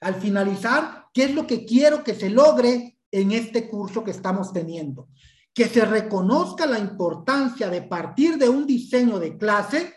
al 0.00 0.14
finalizar, 0.16 1.06
¿qué 1.12 1.24
es 1.24 1.34
lo 1.34 1.46
que 1.46 1.64
quiero 1.64 2.02
que 2.02 2.14
se 2.14 2.30
logre 2.30 2.98
en 3.10 3.32
este 3.32 3.68
curso 3.68 4.02
que 4.02 4.10
estamos 4.10 4.52
teniendo? 4.52 5.08
Que 5.54 5.66
se 5.66 5.84
reconozca 5.84 6.66
la 6.66 6.78
importancia 6.78 7.68
de 7.68 7.82
partir 7.82 8.38
de 8.38 8.48
un 8.48 8.66
diseño 8.66 9.18
de 9.18 9.36
clase 9.36 9.94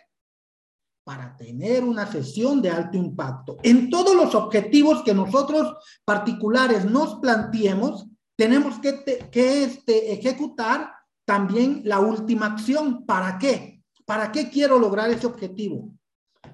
para 1.11 1.35
tener 1.35 1.83
una 1.83 2.09
sesión 2.09 2.61
de 2.61 2.69
alto 2.69 2.95
impacto. 2.95 3.57
En 3.63 3.89
todos 3.89 4.15
los 4.15 4.33
objetivos 4.33 5.03
que 5.03 5.13
nosotros 5.13 5.75
particulares 6.05 6.85
nos 6.85 7.15
planteemos, 7.15 8.07
tenemos 8.37 8.79
que, 8.79 9.27
que 9.29 9.65
este, 9.65 10.13
ejecutar 10.13 10.89
también 11.25 11.81
la 11.83 11.99
última 11.99 12.45
acción. 12.45 13.05
¿Para 13.05 13.37
qué? 13.37 13.83
¿Para 14.05 14.31
qué 14.31 14.49
quiero 14.49 14.79
lograr 14.79 15.09
ese 15.09 15.27
objetivo? 15.27 15.93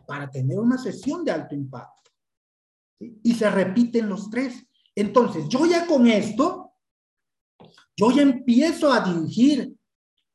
Para 0.08 0.28
tener 0.28 0.58
una 0.58 0.80
sesión 0.80 1.24
de 1.24 1.34
alto 1.34 1.54
impacto. 1.54 2.10
Y 3.00 3.36
se 3.36 3.52
repiten 3.52 4.10
los 4.10 4.28
tres. 4.32 4.66
Entonces, 4.96 5.48
yo 5.50 5.68
ya 5.68 5.86
con 5.86 6.08
esto, 6.08 6.74
yo 7.96 8.10
ya 8.10 8.24
empiezo 8.24 8.92
a 8.92 9.02
dirigir 9.02 9.78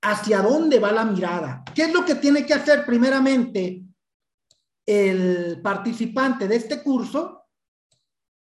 hacia 0.00 0.42
dónde 0.42 0.78
va 0.78 0.92
la 0.92 1.04
mirada. 1.04 1.64
¿Qué 1.74 1.86
es 1.86 1.92
lo 1.92 2.04
que 2.04 2.14
tiene 2.14 2.46
que 2.46 2.54
hacer 2.54 2.86
primeramente 2.86 3.82
el 4.86 5.60
participante 5.62 6.48
de 6.48 6.56
este 6.56 6.82
curso, 6.82 7.42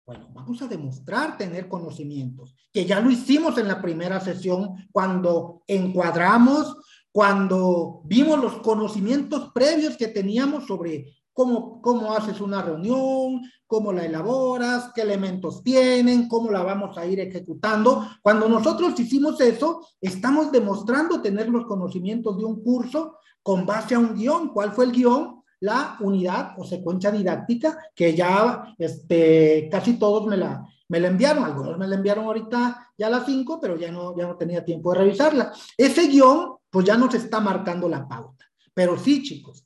bueno, 0.06 0.30
vamos 0.34 0.62
a 0.62 0.68
demostrar 0.68 1.38
tener 1.38 1.68
conocimientos, 1.68 2.56
que 2.72 2.86
ya 2.86 3.00
lo 3.00 3.10
hicimos 3.10 3.58
en 3.58 3.68
la 3.68 3.82
primera 3.82 4.20
sesión 4.20 4.88
cuando 4.92 5.64
encuadramos, 5.68 6.78
cuando 7.12 8.02
vimos 8.06 8.40
los 8.40 8.58
conocimientos 8.60 9.52
previos 9.54 9.98
que 9.98 10.10
teníamos 10.10 10.68
sobre 10.68 11.16
cómo, 11.34 11.82
cómo 11.82 12.14
haces 12.14 12.40
una 12.40 12.62
reunión, 12.62 13.42
cómo 13.66 13.92
la 13.92 14.06
elaboras, 14.06 14.92
qué 14.94 15.02
elementos 15.02 15.64
tienen, 15.64 16.28
cómo 16.28 16.52
la 16.52 16.62
vamos 16.62 16.98
a 16.98 17.06
ir 17.06 17.20
ejecutando. 17.20 18.08
Cuando 18.22 18.48
nosotros 18.48 19.00
hicimos 19.00 19.40
eso, 19.42 19.88
estamos 20.00 20.52
demostrando 20.52 21.22
tener 21.22 21.50
los 21.50 21.66
conocimientos 21.66 22.38
de 22.38 22.46
un 22.46 22.62
curso 22.62 23.18
con 23.42 23.66
base 23.66 23.96
a 23.96 24.00
un 24.00 24.14
guion. 24.14 24.50
¿Cuál 24.50 24.72
fue 24.72 24.86
el 24.86 24.92
guion? 24.92 25.42
La 25.66 25.98
unidad 26.00 26.54
o 26.58 26.64
secuencia 26.64 27.12
didáctica 27.12 27.78
que 27.96 28.16
ya 28.16 28.76
este, 28.78 29.68
casi 29.72 29.98
todos 29.98 30.28
me 30.28 30.38
la, 30.38 30.64
me 30.90 31.00
la 31.00 31.08
enviaron, 31.08 31.44
algunos 31.44 31.78
me 31.78 31.88
la 31.88 31.96
enviaron 31.96 32.26
ahorita 32.26 32.92
ya 32.96 33.08
a 33.08 33.10
las 33.10 33.26
5, 33.26 33.60
pero 33.60 33.76
ya 33.76 33.92
no, 33.92 34.16
ya 34.16 34.28
no 34.28 34.38
tenía 34.38 34.64
tiempo 34.64 34.94
de 34.94 35.00
revisarla. 35.00 35.52
Ese 35.76 36.08
guion, 36.08 36.58
pues 36.70 36.86
ya 36.86 36.96
nos 36.98 37.14
está 37.16 37.40
marcando 37.40 37.90
la 37.90 38.08
pauta. 38.08 38.46
Pero 38.74 38.98
sí, 38.98 39.24
chicos, 39.24 39.66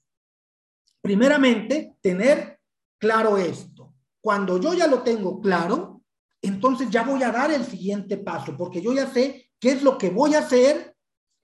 primeramente, 1.02 1.98
tener 2.02 2.60
claro 2.98 3.38
esto. 3.38 3.94
Cuando 4.22 4.58
yo 4.58 4.74
ya 4.74 4.88
lo 4.88 5.02
tengo 5.02 5.42
claro, 5.42 6.02
entonces 6.42 6.90
ya 6.90 7.04
voy 7.04 7.24
a 7.24 7.32
dar 7.32 7.52
el 7.52 7.66
siguiente 7.66 8.18
paso, 8.18 8.56
porque 8.56 8.82
yo 8.82 8.94
ya 8.94 9.08
sé 9.08 9.52
qué 9.60 9.72
es 9.72 9.84
lo 9.84 9.98
que 9.98 10.10
voy 10.10 10.36
a 10.36 10.40
hacer 10.40 10.96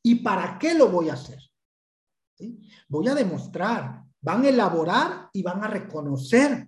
y 0.02 0.16
para 0.16 0.58
qué 0.58 0.74
lo 0.74 0.88
voy 0.88 1.10
a 1.10 1.14
hacer. 1.14 1.40
Voy 2.88 3.08
a 3.08 3.16
demostrar, 3.16 4.05
van 4.26 4.44
a 4.44 4.50
elaborar 4.50 5.30
y 5.34 5.44
van 5.44 5.64
a 5.64 5.68
reconocer, 5.68 6.68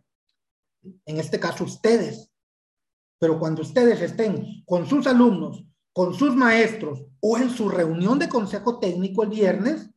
en 1.05 1.17
este 1.17 1.39
caso 1.39 1.63
ustedes, 1.63 2.31
pero 3.19 3.39
cuando 3.39 3.63
ustedes 3.63 3.99
estén 3.99 4.63
con 4.63 4.85
sus 4.85 5.07
alumnos, 5.07 5.65
con 5.91 6.13
sus 6.13 6.35
maestros 6.35 7.03
o 7.19 7.35
en 7.39 7.49
su 7.49 7.67
reunión 7.67 8.19
de 8.19 8.29
consejo 8.29 8.79
técnico 8.79 9.23
el 9.23 9.29
viernes, 9.29 9.89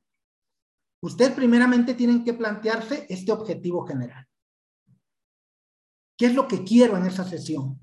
ustedes 1.03 1.33
primeramente 1.33 1.93
tienen 1.93 2.25
que 2.25 2.33
plantearse 2.33 3.05
este 3.11 3.31
objetivo 3.31 3.87
general. 3.87 4.27
¿Qué 6.17 6.27
es 6.27 6.35
lo 6.35 6.49
que 6.49 6.65
quiero 6.65 6.97
en 6.97 7.05
esa 7.05 7.25
sesión? 7.25 7.79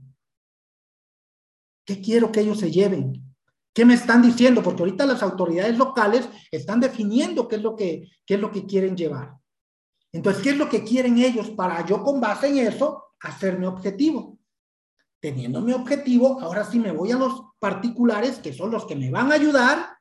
¿Qué 1.85 2.01
quiero 2.01 2.31
que 2.31 2.41
ellos 2.41 2.59
se 2.59 2.71
lleven? 2.71 3.23
¿Qué 3.75 3.85
me 3.85 3.93
están 3.93 4.23
diciendo? 4.23 4.63
Porque 4.63 4.81
ahorita 4.81 5.05
las 5.05 5.21
autoridades 5.21 5.77
locales 5.77 6.27
están 6.49 6.79
definiendo 6.79 7.47
qué 7.47 7.57
es 7.57 7.61
lo 7.61 7.75
que, 7.75 8.09
qué 8.25 8.33
es 8.33 8.39
lo 8.39 8.51
que 8.51 8.65
quieren 8.65 8.97
llevar. 8.97 9.36
Entonces, 10.11 10.41
¿qué 10.41 10.51
es 10.51 10.57
lo 10.57 10.69
que 10.69 10.83
quieren 10.83 11.17
ellos 11.17 11.49
para 11.51 11.85
yo 11.85 12.03
con 12.03 12.21
base 12.21 12.47
en 12.47 12.59
eso 12.59 13.05
hacer 13.19 13.59
mi 13.59 13.65
objetivo? 13.65 14.39
Teniendo 15.19 15.61
mi 15.61 15.73
objetivo, 15.73 16.39
ahora 16.41 16.63
sí 16.63 16.79
me 16.79 16.91
voy 16.91 17.11
a 17.11 17.17
los 17.17 17.41
particulares 17.59 18.37
que 18.37 18.53
son 18.53 18.71
los 18.71 18.85
que 18.85 18.95
me 18.95 19.11
van 19.11 19.31
a 19.31 19.35
ayudar 19.35 19.96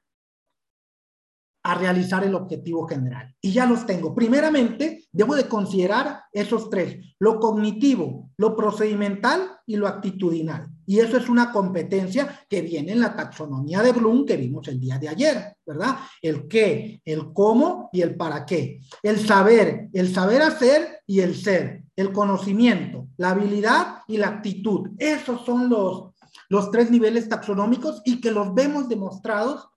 a 1.66 1.74
realizar 1.74 2.22
el 2.22 2.36
objetivo 2.36 2.86
general. 2.86 3.34
Y 3.40 3.50
ya 3.50 3.66
los 3.66 3.84
tengo. 3.86 4.14
Primeramente, 4.14 5.04
debo 5.10 5.34
de 5.34 5.48
considerar 5.48 6.22
esos 6.30 6.70
tres, 6.70 7.04
lo 7.18 7.40
cognitivo, 7.40 8.30
lo 8.36 8.54
procedimental 8.54 9.50
y 9.66 9.74
lo 9.74 9.88
actitudinal. 9.88 10.68
Y 10.86 11.00
eso 11.00 11.16
es 11.16 11.28
una 11.28 11.50
competencia 11.50 12.46
que 12.48 12.62
viene 12.62 12.92
en 12.92 13.00
la 13.00 13.16
taxonomía 13.16 13.82
de 13.82 13.90
Bloom 13.90 14.24
que 14.24 14.36
vimos 14.36 14.68
el 14.68 14.78
día 14.78 14.96
de 14.98 15.08
ayer, 15.08 15.56
¿verdad? 15.66 15.96
El 16.22 16.46
qué, 16.46 17.00
el 17.04 17.32
cómo 17.32 17.90
y 17.92 18.02
el 18.02 18.14
para 18.14 18.46
qué. 18.46 18.80
El 19.02 19.18
saber, 19.18 19.88
el 19.92 20.14
saber 20.14 20.42
hacer 20.42 21.00
y 21.04 21.18
el 21.18 21.34
ser. 21.34 21.82
el 21.96 22.12
conocimiento, 22.12 23.08
la 23.16 23.30
habilidad 23.30 24.02
y 24.06 24.18
la 24.18 24.28
actitud. 24.28 24.90
Esos 24.98 25.44
son 25.44 25.68
los, 25.68 26.10
los 26.48 26.70
tres 26.70 26.90
niveles 26.92 27.28
taxonómicos 27.28 28.02
y 28.04 28.20
que 28.20 28.30
los 28.30 28.54
vemos 28.54 28.88
demostrados 28.88 29.70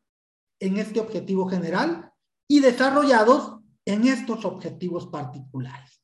en 0.60 0.78
este 0.78 1.00
objetivo 1.00 1.48
general 1.48 2.12
y 2.48 2.60
desarrollados 2.60 3.60
en 3.86 4.08
estos 4.08 4.46
objetivos 4.46 5.08
particulares. 5.08 6.02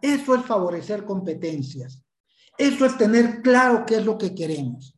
Eso 0.00 0.34
es 0.34 0.44
favorecer 0.44 1.04
competencias. 1.04 2.04
Eso 2.56 2.86
es 2.86 2.96
tener 2.96 3.42
claro 3.42 3.84
qué 3.86 3.96
es 3.96 4.04
lo 4.04 4.16
que 4.16 4.34
queremos. 4.34 4.96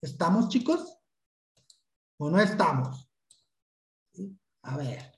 ¿Estamos, 0.00 0.48
chicos? 0.48 0.98
¿O 2.18 2.30
no 2.30 2.40
estamos? 2.40 3.08
A 4.62 4.76
ver. 4.76 5.12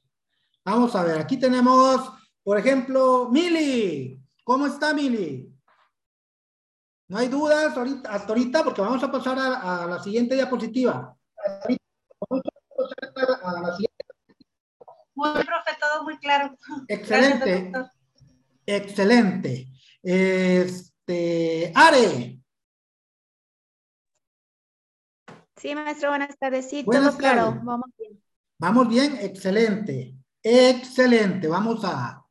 Vamos 0.65 0.95
a 0.95 1.03
ver. 1.03 1.19
Aquí 1.19 1.39
tenemos, 1.39 2.11
por 2.43 2.59
ejemplo, 2.59 3.29
Mili. 3.31 4.21
¿Cómo 4.45 4.67
está 4.67 4.93
Mili? 4.93 5.54
No 7.09 7.19
hay 7.19 7.29
dudas 7.29 7.77
ahorita, 7.77 8.11
hasta 8.11 8.29
ahorita 8.29 8.65
porque 8.65 8.81
vamos 8.81 9.03
a 9.03 9.11
pasar 9.11 9.39
a, 9.39 9.87
la 9.87 10.03
siguiente 10.03 10.35
diapositiva. 10.35 11.17
Vamos 12.31 12.43
a 12.47 13.13
pasar 13.13 13.41
a 13.43 13.61
la 13.61 13.77
siguiente 13.77 13.95
muy 15.15 15.33
profe, 15.33 15.71
todo 15.81 16.05
muy 16.05 16.19
claro. 16.19 16.57
Excelente. 16.89 17.73
excelente. 18.67 19.69
Este, 20.03 21.73
Are. 21.75 22.41
Sí, 25.57 25.75
maestro, 25.75 26.11
buenas 26.11 26.37
tardes. 26.37 26.69
Sí, 26.69 26.85
todo 26.85 27.17
claro. 27.17 27.61
Vamos 27.63 27.91
bien. 27.97 28.23
Vamos 28.59 28.89
bien, 28.89 29.19
excelente. 29.21 30.15
Excelente. 30.43 31.49
Vamos 31.49 31.85
a. 31.85 32.24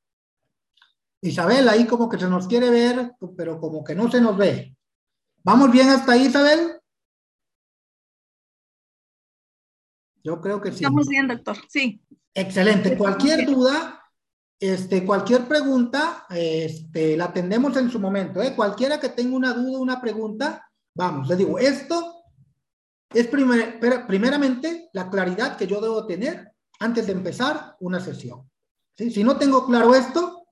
Isabel, 1.24 1.70
ahí 1.70 1.88
como 1.88 2.10
que 2.10 2.20
se 2.20 2.28
nos 2.28 2.48
quiere 2.48 2.70
ver, 2.70 3.14
pero 3.38 3.60
como 3.60 3.84
que 3.84 3.96
no 3.96 4.12
se 4.12 4.20
nos 4.20 4.38
ve. 4.38 4.76
¿Vamos 5.44 5.72
bien 5.72 5.90
hasta 5.90 6.12
ahí, 6.12 6.26
Isabel? 6.26 6.80
Yo 10.24 10.42
creo 10.42 10.62
que 10.62 10.70
sí. 10.72 10.84
Estamos 10.84 11.08
bien, 11.08 11.28
doctor. 11.28 11.58
Sí. 11.70 12.02
Excelente. 12.34 12.98
Cualquier 12.98 13.46
duda, 13.46 14.02
este, 14.60 15.06
cualquier 15.06 15.48
pregunta, 15.48 16.26
este, 16.30 17.16
la 17.16 17.26
atendemos 17.26 17.76
en 17.78 17.90
su 17.90 18.00
momento. 18.00 18.42
¿eh? 18.42 18.54
Cualquiera 18.56 19.00
que 19.00 19.10
tenga 19.10 19.36
una 19.36 19.54
duda, 19.54 19.80
una 19.80 20.02
pregunta, 20.02 20.70
vamos, 20.94 21.28
les 21.30 21.38
digo, 21.38 21.58
esto 21.58 22.22
es 23.14 23.28
primeramente 23.28 24.90
la 24.92 25.10
claridad 25.10 25.56
que 25.56 25.68
yo 25.68 25.80
debo 25.80 26.06
tener 26.06 26.52
antes 26.80 27.06
de 27.08 27.14
empezar 27.14 27.78
una 27.80 28.00
sesión. 28.00 28.50
Si 28.98 29.24
no 29.24 29.38
tengo 29.38 29.66
claro 29.66 29.96
esto, 29.96 30.43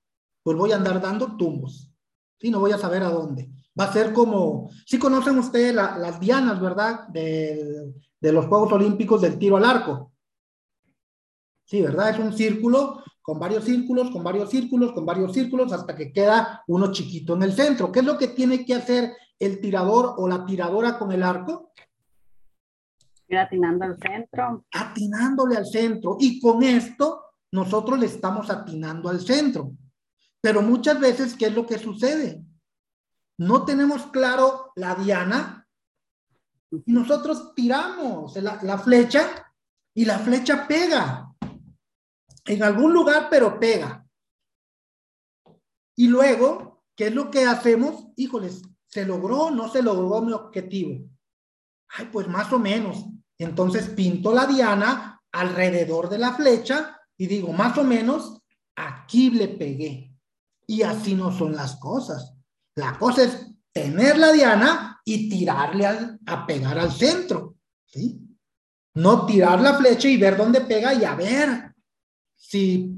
pues 0.43 0.57
voy 0.57 0.71
a 0.71 0.75
andar 0.75 1.01
dando 1.01 1.37
tumbos. 1.37 1.91
¿sí? 2.39 2.49
No 2.49 2.59
voy 2.59 2.71
a 2.71 2.77
saber 2.77 3.03
a 3.03 3.09
dónde. 3.09 3.49
Va 3.79 3.85
a 3.85 3.93
ser 3.93 4.11
como, 4.11 4.69
si 4.85 4.99
conocen 4.99 5.37
ustedes 5.39 5.73
las 5.73 6.19
dianas, 6.19 6.59
¿verdad? 6.59 7.07
De 7.07 7.93
los 8.21 8.45
Juegos 8.47 8.73
Olímpicos 8.73 9.21
del 9.21 9.37
tiro 9.37 9.57
al 9.57 9.65
arco. 9.65 10.11
Sí, 11.63 11.81
¿verdad? 11.81 12.09
Es 12.09 12.19
un 12.19 12.33
círculo 12.33 13.01
con 13.21 13.39
varios 13.39 13.63
círculos, 13.63 14.09
con 14.11 14.23
varios 14.23 14.49
círculos, 14.49 14.91
con 14.91 15.05
varios 15.05 15.31
círculos, 15.31 15.71
hasta 15.71 15.95
que 15.95 16.11
queda 16.11 16.63
uno 16.67 16.91
chiquito 16.91 17.35
en 17.35 17.43
el 17.43 17.53
centro. 17.53 17.91
¿Qué 17.91 17.99
es 17.99 18.05
lo 18.05 18.17
que 18.17 18.29
tiene 18.29 18.65
que 18.65 18.73
hacer 18.73 19.15
el 19.39 19.61
tirador 19.61 20.15
o 20.17 20.27
la 20.27 20.45
tiradora 20.45 20.97
con 20.99 21.11
el 21.11 21.23
arco? 21.23 21.71
Ir 23.29 23.37
atinando 23.37 23.85
al 23.85 23.97
centro. 23.97 24.65
Atinándole 24.73 25.55
al 25.55 25.65
centro. 25.65 26.17
Y 26.19 26.41
con 26.41 26.61
esto 26.63 27.21
nosotros 27.51 27.97
le 27.99 28.07
estamos 28.07 28.49
atinando 28.49 29.07
al 29.07 29.21
centro. 29.21 29.71
Pero 30.41 30.61
muchas 30.61 30.99
veces, 30.99 31.35
¿qué 31.35 31.45
es 31.45 31.53
lo 31.53 31.65
que 31.65 31.77
sucede? 31.77 32.43
No 33.37 33.63
tenemos 33.63 34.07
claro 34.07 34.71
la 34.75 34.95
diana 34.95 35.67
y 36.71 36.91
nosotros 36.91 37.53
tiramos 37.55 38.35
la, 38.37 38.77
flecha 38.77 39.53
y 39.93 40.05
la 40.05 40.19
flecha 40.19 40.67
pega 40.67 41.33
en 42.45 42.63
algún 42.63 42.93
lugar, 42.93 43.27
pero 43.29 43.59
pega. 43.59 44.05
Y 45.95 46.07
luego, 46.07 46.83
¿qué 46.95 47.07
es 47.07 47.13
lo 47.13 47.29
que 47.29 47.45
hacemos? 47.45 48.07
Híjoles, 48.15 48.63
¿se 48.87 49.05
logró 49.05 49.51
no 49.51 49.69
se 49.69 49.83
logró 49.83 50.21
mi 50.21 50.31
objetivo? 50.31 51.07
Ay, 51.89 52.09
pues 52.11 52.27
más 52.27 52.51
o 52.53 52.59
menos. 52.59 53.05
Entonces 53.37 53.89
pinto 53.89 54.33
la 54.33 54.45
diana 54.45 55.21
alrededor 55.31 56.09
de 56.09 56.17
la 56.17 56.33
flecha 56.33 56.99
y 57.17 57.27
digo, 57.27 57.51
más 57.53 57.77
o 57.77 57.83
menos, 57.83 58.41
aquí 58.75 59.29
le 59.29 59.47
pegué. 59.49 60.10
Y 60.71 60.83
así 60.83 61.15
no 61.15 61.33
son 61.33 61.53
las 61.53 61.75
cosas. 61.75 62.33
La 62.75 62.97
cosa 62.97 63.23
es 63.23 63.45
tener 63.73 64.17
la 64.17 64.31
diana 64.31 65.01
y 65.03 65.29
tirarle 65.29 65.85
a 65.85 66.47
pegar 66.47 66.79
al 66.79 66.93
centro. 66.93 67.55
¿sí? 67.83 68.17
No 68.93 69.25
tirar 69.25 69.59
la 69.59 69.73
flecha 69.73 70.07
y 70.07 70.15
ver 70.15 70.37
dónde 70.37 70.61
pega 70.61 70.93
y 70.93 71.03
a 71.03 71.13
ver, 71.13 71.75
si 72.37 72.89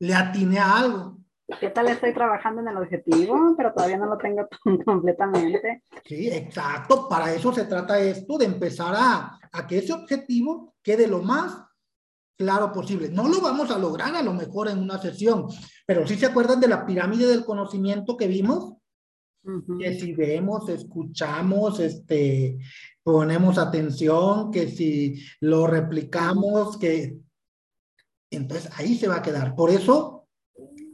le 0.00 0.14
atiné 0.14 0.58
a 0.58 0.80
algo. 0.80 1.16
¿Qué 1.58 1.70
tal 1.70 1.88
estoy 1.88 2.12
trabajando 2.12 2.60
en 2.60 2.68
el 2.68 2.76
objetivo? 2.76 3.54
Pero 3.56 3.72
todavía 3.72 3.96
no 3.96 4.04
lo 4.04 4.18
tengo 4.18 4.46
completamente. 4.84 5.84
Sí, 6.04 6.28
exacto. 6.28 7.08
Para 7.08 7.32
eso 7.32 7.54
se 7.54 7.64
trata 7.64 7.98
esto, 7.98 8.36
de 8.36 8.44
empezar 8.44 8.94
a, 8.94 9.40
a 9.50 9.66
que 9.66 9.78
ese 9.78 9.94
objetivo 9.94 10.74
quede 10.82 11.06
lo 11.06 11.22
más 11.22 11.71
claro 12.36 12.72
posible. 12.72 13.08
No 13.08 13.28
lo 13.28 13.40
vamos 13.40 13.70
a 13.70 13.78
lograr 13.78 14.14
a 14.14 14.22
lo 14.22 14.34
mejor 14.34 14.68
en 14.68 14.78
una 14.78 15.00
sesión, 15.00 15.46
pero 15.86 16.06
si 16.06 16.16
se 16.16 16.26
acuerdan 16.26 16.60
de 16.60 16.68
la 16.68 16.86
pirámide 16.86 17.26
del 17.26 17.44
conocimiento 17.44 18.16
que 18.16 18.26
vimos, 18.26 18.74
que 19.78 19.98
si 19.98 20.14
vemos, 20.14 20.68
escuchamos, 20.68 21.80
este, 21.80 22.58
ponemos 23.02 23.58
atención, 23.58 24.52
que 24.52 24.68
si 24.68 25.20
lo 25.40 25.66
replicamos, 25.66 26.76
que 26.76 27.18
entonces 28.30 28.70
ahí 28.76 28.96
se 28.96 29.08
va 29.08 29.16
a 29.16 29.22
quedar. 29.22 29.54
Por 29.54 29.70
eso, 29.70 30.28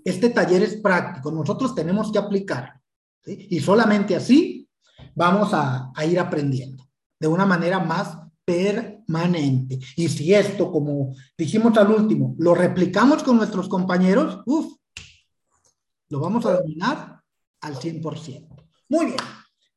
este 0.05 0.31
taller 0.31 0.62
es 0.62 0.77
práctico. 0.77 1.31
Nosotros 1.31 1.74
tenemos 1.74 2.11
que 2.11 2.18
aplicar. 2.18 2.81
Y 3.24 3.61
solamente 3.61 4.16
así 4.16 4.68
vamos 5.14 5.51
a, 5.53 5.92
ir 6.07 6.18
aprendiendo 6.18 6.88
de 7.20 7.29
una 7.29 7.44
manera 7.44 7.81
más 7.81 8.16
permanente. 9.09 9.79
Y 9.97 10.09
si 10.09 10.35
esto, 10.35 10.71
como 10.71 11.14
dijimos 11.37 11.77
al 11.79 11.90
último, 11.90 12.35
lo 12.38 12.55
replicamos 12.55 13.23
con 13.23 13.38
nuestros 13.38 13.68
compañeros, 13.68 14.40
uff, 14.47 14.77
lo 16.11 16.21
vamos 16.21 16.44
a 16.47 16.59
dominar 16.59 17.21
al 17.61 17.75
100%. 17.75 18.49
Muy 18.88 19.07
bien. 19.07 19.18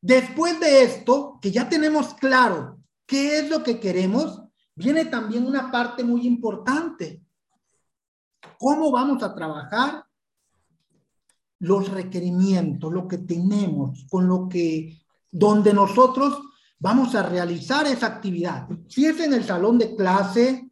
Después 0.01 0.59
de 0.59 0.83
esto, 0.83 1.39
que 1.41 1.51
ya 1.51 1.69
tenemos 1.69 2.13
claro 2.15 2.79
qué 3.05 3.39
es 3.39 3.49
lo 3.49 3.63
que 3.63 3.79
queremos, 3.79 4.41
viene 4.75 5.05
también 5.05 5.45
una 5.45 5.71
parte 5.71 6.03
muy 6.03 6.25
importante, 6.27 7.21
¿Cómo 8.57 8.91
vamos 8.91 9.23
a 9.23 9.33
trabajar 9.33 10.03
los 11.59 11.89
requerimientos, 11.89 12.91
lo 12.91 13.07
que 13.07 13.19
tenemos, 13.19 14.05
con 14.09 14.27
lo 14.27 14.49
que, 14.49 14.99
donde 15.31 15.73
nosotros 15.73 16.39
vamos 16.81 17.15
a 17.15 17.23
realizar 17.23 17.87
esa 17.87 18.07
actividad? 18.07 18.67
Si 18.89 19.05
es 19.05 19.19
en 19.19 19.33
el 19.33 19.45
salón 19.45 19.77
de 19.77 19.95
clase, 19.95 20.69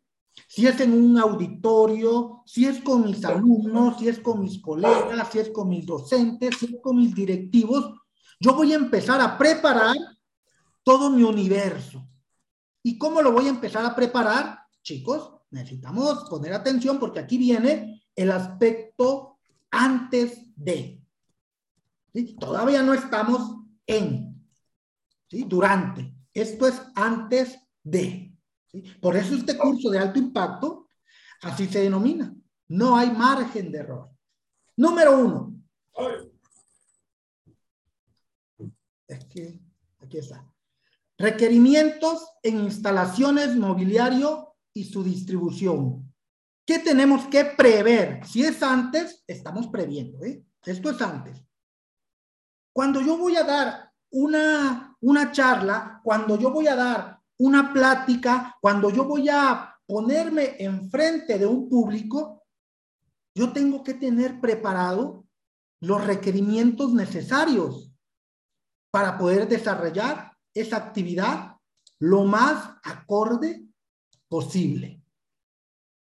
si 0.48 0.68
es 0.68 0.80
en 0.82 0.94
un 0.94 1.18
auditorio, 1.18 2.42
si 2.46 2.66
es 2.66 2.82
con 2.82 3.06
mis 3.06 3.24
alumnos, 3.24 4.00
si 4.00 4.10
es 4.10 4.20
con 4.20 4.42
mis 4.42 4.60
colegas, 4.60 5.30
si 5.32 5.40
es 5.40 5.50
con 5.52 5.70
mis 5.70 5.86
docentes, 5.86 6.58
si 6.58 6.66
es 6.66 6.82
con 6.82 6.98
mis 6.98 7.14
directivos, 7.14 7.94
yo 8.40 8.56
voy 8.56 8.74
a 8.74 8.78
empezar 8.78 9.22
a 9.22 9.38
preparar 9.38 9.96
todo 10.84 11.12
mi 11.12 11.24
universo. 11.24 12.08
¿Y 12.82 12.98
cómo 12.98 13.22
lo 13.22 13.32
voy 13.32 13.46
a 13.46 13.50
empezar 13.50 13.86
a 13.86 13.96
preparar? 13.96 14.60
Chicos, 14.82 15.34
necesitamos 15.52 16.28
poner 16.30 16.54
atención 16.54 17.00
porque 17.00 17.20
aquí 17.20 17.38
viene 17.38 18.02
el 18.16 18.32
aspecto 18.32 19.38
antes 19.70 20.42
de. 20.56 21.00
Todavía 22.40 22.82
no 22.82 22.94
estamos 22.94 23.58
en, 23.86 24.29
¿sí? 25.30 25.46
durante. 25.48 26.14
Esto 26.34 26.68
es 26.68 26.82
antes 26.96 27.60
de. 27.84 28.34
Por 29.02 29.16
eso 29.16 29.36
este 29.36 29.58
curso 29.58 29.90
de 29.90 30.00
alto 30.00 30.20
impacto 30.20 30.90
así 31.42 31.68
se 31.68 31.82
denomina. 31.82 32.34
No 32.68 32.96
hay 32.96 33.12
margen 33.12 33.72
de 33.72 33.80
error. 33.80 34.10
Número 34.78 35.18
uno. 35.18 35.56
Es 39.08 39.26
que 39.26 39.60
aquí 40.00 40.18
está. 40.20 40.46
Requerimientos 41.18 42.30
en 42.44 42.60
instalaciones, 42.60 43.56
mobiliario 43.56 44.56
y 44.74 44.86
su 44.86 45.04
distribución. 45.04 46.14
¿Qué 46.66 46.80
tenemos 46.80 47.28
que 47.28 47.44
prever? 47.46 48.26
Si 48.26 48.44
es 48.44 48.62
antes, 48.62 49.24
estamos 49.26 49.68
previendo. 49.68 50.24
¿eh? 50.24 50.46
Esto 50.64 50.92
es 50.92 51.02
antes. 51.02 51.44
Cuando 52.72 53.02
yo 53.02 53.18
voy 53.18 53.36
a 53.36 53.44
dar 53.44 53.92
una, 54.12 54.89
una 55.02 55.32
charla, 55.32 56.02
cuando 56.04 56.38
yo 56.38 56.52
voy 56.52 56.68
a 56.68 56.76
dar 56.76 57.20
una 57.38 57.72
plática, 57.72 58.58
cuando 58.62 58.90
yo 58.90 59.06
voy 59.06 59.30
a 59.30 59.78
ponerme 59.86 60.56
enfrente 60.60 61.38
de 61.38 61.48
un 61.48 61.70
público, 61.70 62.44
yo 63.34 63.54
tengo 63.54 63.84
que 63.84 63.94
tener 63.94 64.40
preparado 64.42 65.26
los 65.82 66.06
requerimientos 66.06 66.94
necesarios 66.94 67.92
para 68.92 69.18
poder 69.18 69.48
desarrollar 69.48 70.34
esa 70.54 70.78
actividad 70.78 71.56
lo 72.00 72.24
más 72.26 72.78
acorde 72.84 73.66
posible. 74.28 75.02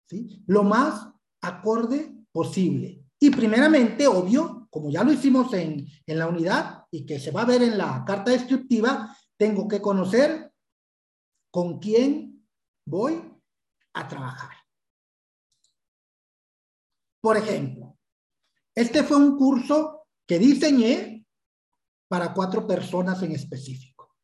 ¿Sí? 0.09 0.43
Lo 0.47 0.63
más 0.63 1.09
acorde 1.41 2.15
posible. 2.31 3.05
Y 3.19 3.31
primeramente, 3.31 4.07
obvio, 4.07 4.69
como 4.71 4.91
ya 4.91 5.03
lo 5.03 5.13
hicimos 5.13 5.53
en, 5.55 5.87
en 6.07 6.19
la 6.19 6.29
unidad 6.29 6.86
y 6.97 7.05
que 7.05 7.21
se 7.21 7.31
va 7.31 7.43
a 7.43 7.45
ver 7.45 7.63
en 7.63 7.77
la 7.77 8.03
carta 8.07 8.31
descriptiva, 8.31 9.15
tengo 9.37 9.69
que 9.69 9.83
conocer 9.83 10.51
con 11.51 11.79
quién 11.79 12.49
voy 12.87 13.23
a 13.93 14.09
trabajar. 14.09 14.57
Por 17.21 17.37
ejemplo, 17.37 17.99
este 18.75 19.05
fue 19.05 19.19
un 19.19 19.37
curso 19.37 20.07
que 20.27 20.39
diseñé 20.39 21.27
para 22.09 22.33
cuatro 22.33 22.67
personas 22.67 23.23
en 23.23 23.33
específico. 23.33 24.17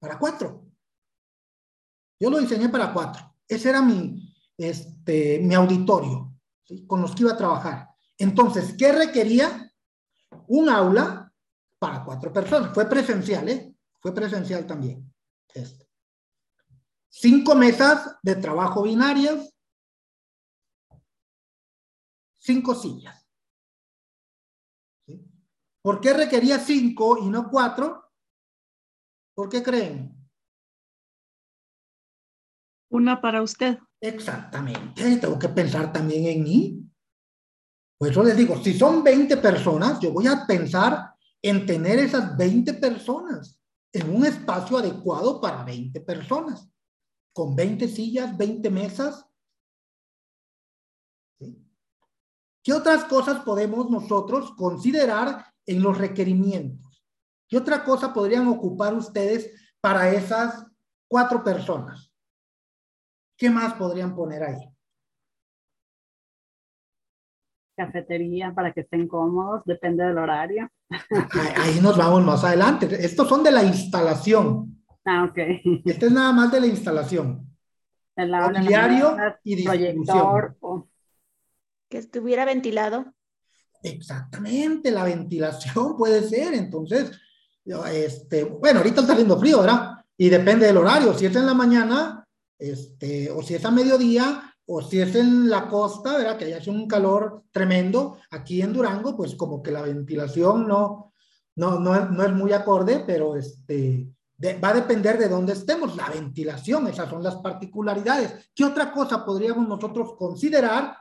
Para 0.00 0.18
cuatro. 0.18 0.64
Yo 2.18 2.30
lo 2.30 2.38
diseñé 2.38 2.70
para 2.70 2.90
cuatro. 2.90 3.36
Ese 3.46 3.68
era 3.68 3.82
mi, 3.82 4.34
este, 4.56 5.40
mi 5.40 5.54
auditorio 5.54 6.34
con 6.86 7.02
los 7.02 7.14
que 7.14 7.24
iba 7.24 7.32
a 7.32 7.36
trabajar. 7.36 7.88
Entonces, 8.16 8.74
¿qué 8.78 8.92
requería? 8.92 9.71
Un 10.48 10.68
aula 10.68 11.32
para 11.78 12.04
cuatro 12.04 12.32
personas. 12.32 12.72
Fue 12.74 12.88
presencial, 12.88 13.48
¿eh? 13.48 13.74
Fue 14.00 14.14
presencial 14.14 14.66
también. 14.66 15.12
Este. 15.52 15.88
Cinco 17.08 17.54
mesas 17.54 18.16
de 18.22 18.36
trabajo 18.36 18.82
binarias. 18.82 19.52
Cinco 22.38 22.74
sillas. 22.74 23.26
¿Por 25.82 26.00
qué 26.00 26.12
requería 26.12 26.58
cinco 26.58 27.18
y 27.18 27.28
no 27.28 27.50
cuatro? 27.50 28.10
¿Por 29.34 29.48
qué 29.48 29.62
creen? 29.62 30.16
Una 32.88 33.20
para 33.20 33.42
usted. 33.42 33.78
Exactamente. 34.00 35.16
Tengo 35.18 35.38
que 35.38 35.48
pensar 35.48 35.92
también 35.92 36.26
en 36.26 36.42
mí. 36.44 36.91
Por 38.02 38.10
eso 38.10 38.24
les 38.24 38.36
digo, 38.36 38.60
si 38.60 38.76
son 38.76 39.04
20 39.04 39.36
personas, 39.36 40.00
yo 40.00 40.10
voy 40.10 40.26
a 40.26 40.44
pensar 40.44 41.14
en 41.40 41.64
tener 41.64 42.00
esas 42.00 42.36
20 42.36 42.74
personas 42.74 43.56
en 43.92 44.12
un 44.12 44.26
espacio 44.26 44.78
adecuado 44.78 45.40
para 45.40 45.62
20 45.62 46.00
personas, 46.00 46.68
con 47.32 47.54
20 47.54 47.86
sillas, 47.86 48.36
20 48.36 48.68
mesas. 48.70 49.24
¿Qué 52.64 52.72
otras 52.72 53.04
cosas 53.04 53.44
podemos 53.44 53.88
nosotros 53.88 54.50
considerar 54.56 55.46
en 55.64 55.80
los 55.80 55.96
requerimientos? 55.96 57.06
¿Qué 57.46 57.56
otra 57.56 57.84
cosa 57.84 58.12
podrían 58.12 58.48
ocupar 58.48 58.94
ustedes 58.94 59.48
para 59.80 60.12
esas 60.12 60.66
cuatro 61.06 61.44
personas? 61.44 62.12
¿Qué 63.36 63.48
más 63.48 63.74
podrían 63.74 64.16
poner 64.16 64.42
ahí? 64.42 64.71
Cafetería 67.76 68.52
para 68.54 68.72
que 68.72 68.80
estén 68.82 69.08
cómodos, 69.08 69.62
depende 69.64 70.04
del 70.04 70.18
horario. 70.18 70.70
Ahí 71.56 71.80
nos 71.80 71.96
vamos 71.96 72.22
más 72.22 72.44
adelante. 72.44 72.86
Estos 73.04 73.28
son 73.28 73.42
de 73.42 73.50
la 73.50 73.64
instalación. 73.64 74.84
Ah, 75.04 75.24
ok. 75.24 75.38
Este 75.84 76.06
es 76.06 76.12
nada 76.12 76.32
más 76.32 76.52
de 76.52 76.60
la 76.60 76.66
instalación. 76.66 77.48
El 78.14 78.30
Mobiliario 78.30 79.16
y 79.42 79.56
distribución. 79.56 80.86
Que 81.88 81.98
estuviera 81.98 82.44
ventilado. 82.44 83.12
Exactamente, 83.82 84.90
la 84.90 85.04
ventilación 85.04 85.96
puede 85.96 86.22
ser. 86.22 86.54
Entonces, 86.54 87.10
este, 87.92 88.44
bueno, 88.44 88.78
ahorita 88.78 89.00
está 89.00 89.12
saliendo 89.12 89.38
frío, 89.38 89.60
¿verdad? 89.60 89.92
Y 90.16 90.28
depende 90.28 90.66
del 90.66 90.76
horario. 90.76 91.14
Si 91.14 91.26
es 91.26 91.34
en 91.34 91.46
la 91.46 91.54
mañana, 91.54 92.24
este, 92.58 93.30
o 93.30 93.42
si 93.42 93.54
es 93.54 93.64
a 93.64 93.70
mediodía, 93.70 94.51
o 94.74 94.80
si 94.80 95.00
es 95.00 95.14
en 95.16 95.50
la 95.50 95.68
costa, 95.68 96.16
¿verdad? 96.16 96.38
Que 96.38 96.54
hace 96.54 96.70
un 96.70 96.88
calor 96.88 97.44
tremendo, 97.50 98.16
aquí 98.30 98.62
en 98.62 98.72
Durango, 98.72 99.14
pues 99.14 99.34
como 99.34 99.62
que 99.62 99.70
la 99.70 99.82
ventilación 99.82 100.66
no, 100.66 101.12
no, 101.56 101.78
no, 101.78 102.06
no 102.06 102.24
es 102.24 102.32
muy 102.32 102.54
acorde, 102.54 103.04
pero 103.06 103.36
este, 103.36 104.08
va 104.64 104.70
a 104.70 104.74
depender 104.74 105.18
de 105.18 105.28
dónde 105.28 105.52
estemos. 105.52 105.94
La 105.94 106.08
ventilación, 106.08 106.86
esas 106.86 107.10
son 107.10 107.22
las 107.22 107.36
particularidades. 107.36 108.50
¿Qué 108.54 108.64
otra 108.64 108.92
cosa 108.92 109.26
podríamos 109.26 109.68
nosotros 109.68 110.14
considerar 110.16 110.96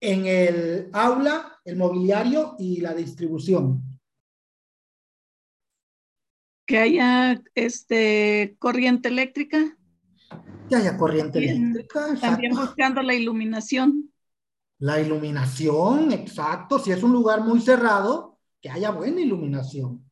en 0.00 0.26
el 0.26 0.90
aula, 0.92 1.60
el 1.64 1.76
mobiliario 1.76 2.56
y 2.58 2.80
la 2.80 2.92
distribución? 2.92 3.84
Que 6.66 6.78
haya 6.78 7.40
este, 7.54 8.56
corriente 8.58 9.10
eléctrica 9.10 9.76
que 10.68 10.76
haya 10.76 10.96
corriente 10.96 11.38
eléctrica. 11.38 12.14
También 12.20 12.54
buscando 12.54 13.02
la 13.02 13.14
iluminación. 13.14 14.10
La 14.78 15.00
iluminación, 15.00 16.12
exacto. 16.12 16.78
Si 16.78 16.92
es 16.92 17.02
un 17.02 17.12
lugar 17.12 17.42
muy 17.42 17.60
cerrado, 17.60 18.38
que 18.60 18.70
haya 18.70 18.90
buena 18.90 19.20
iluminación. 19.20 20.10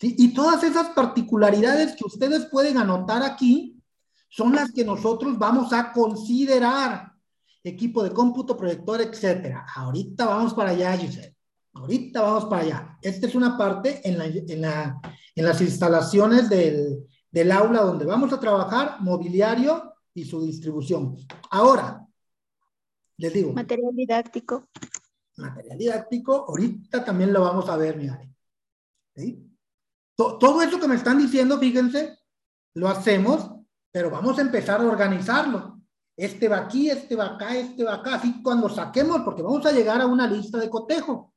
¿Sí? 0.00 0.14
Y 0.18 0.34
todas 0.34 0.62
esas 0.64 0.88
particularidades 0.90 1.96
que 1.96 2.04
ustedes 2.04 2.46
pueden 2.46 2.78
anotar 2.78 3.22
aquí 3.22 3.80
son 4.28 4.54
las 4.54 4.72
que 4.72 4.84
nosotros 4.84 5.38
vamos 5.38 5.72
a 5.72 5.92
considerar. 5.92 7.12
Equipo 7.62 8.02
de 8.02 8.10
cómputo, 8.10 8.56
proyector, 8.56 9.00
etcétera. 9.00 9.66
Ahorita 9.74 10.26
vamos 10.26 10.54
para 10.54 10.70
allá, 10.70 10.96
Giselle. 10.96 11.34
Ahorita 11.72 12.22
vamos 12.22 12.44
para 12.46 12.62
allá. 12.62 12.98
Esta 13.02 13.26
es 13.26 13.34
una 13.34 13.56
parte 13.56 14.00
en, 14.08 14.18
la, 14.60 15.00
en 15.34 15.44
las 15.44 15.60
instalaciones 15.60 16.48
del, 16.48 17.06
del 17.36 17.52
aula 17.52 17.82
donde 17.82 18.06
vamos 18.06 18.32
a 18.32 18.40
trabajar, 18.40 18.96
mobiliario 19.00 19.92
y 20.14 20.24
su 20.24 20.40
distribución. 20.40 21.18
Ahora, 21.50 22.08
les 23.18 23.30
digo. 23.30 23.52
Material 23.52 23.94
didáctico. 23.94 24.68
Material 25.36 25.76
didáctico, 25.76 26.46
ahorita 26.48 27.04
también 27.04 27.34
lo 27.34 27.42
vamos 27.42 27.68
a 27.68 27.76
ver, 27.76 27.98
mira. 27.98 28.18
Todo 30.16 30.62
eso 30.62 30.80
que 30.80 30.88
me 30.88 30.94
están 30.94 31.18
diciendo, 31.18 31.58
fíjense, 31.58 32.18
lo 32.72 32.88
hacemos, 32.88 33.50
pero 33.92 34.08
vamos 34.08 34.38
a 34.38 34.40
empezar 34.40 34.80
a 34.80 34.86
organizarlo. 34.86 35.82
Este 36.16 36.48
va 36.48 36.60
aquí, 36.60 36.88
este 36.88 37.16
va 37.16 37.34
acá, 37.34 37.54
este 37.54 37.84
va 37.84 37.96
acá. 37.96 38.14
Así 38.14 38.40
cuando 38.42 38.70
saquemos, 38.70 39.20
porque 39.20 39.42
vamos 39.42 39.66
a 39.66 39.72
llegar 39.72 40.00
a 40.00 40.06
una 40.06 40.26
lista 40.26 40.56
de 40.56 40.70
cotejo. 40.70 41.34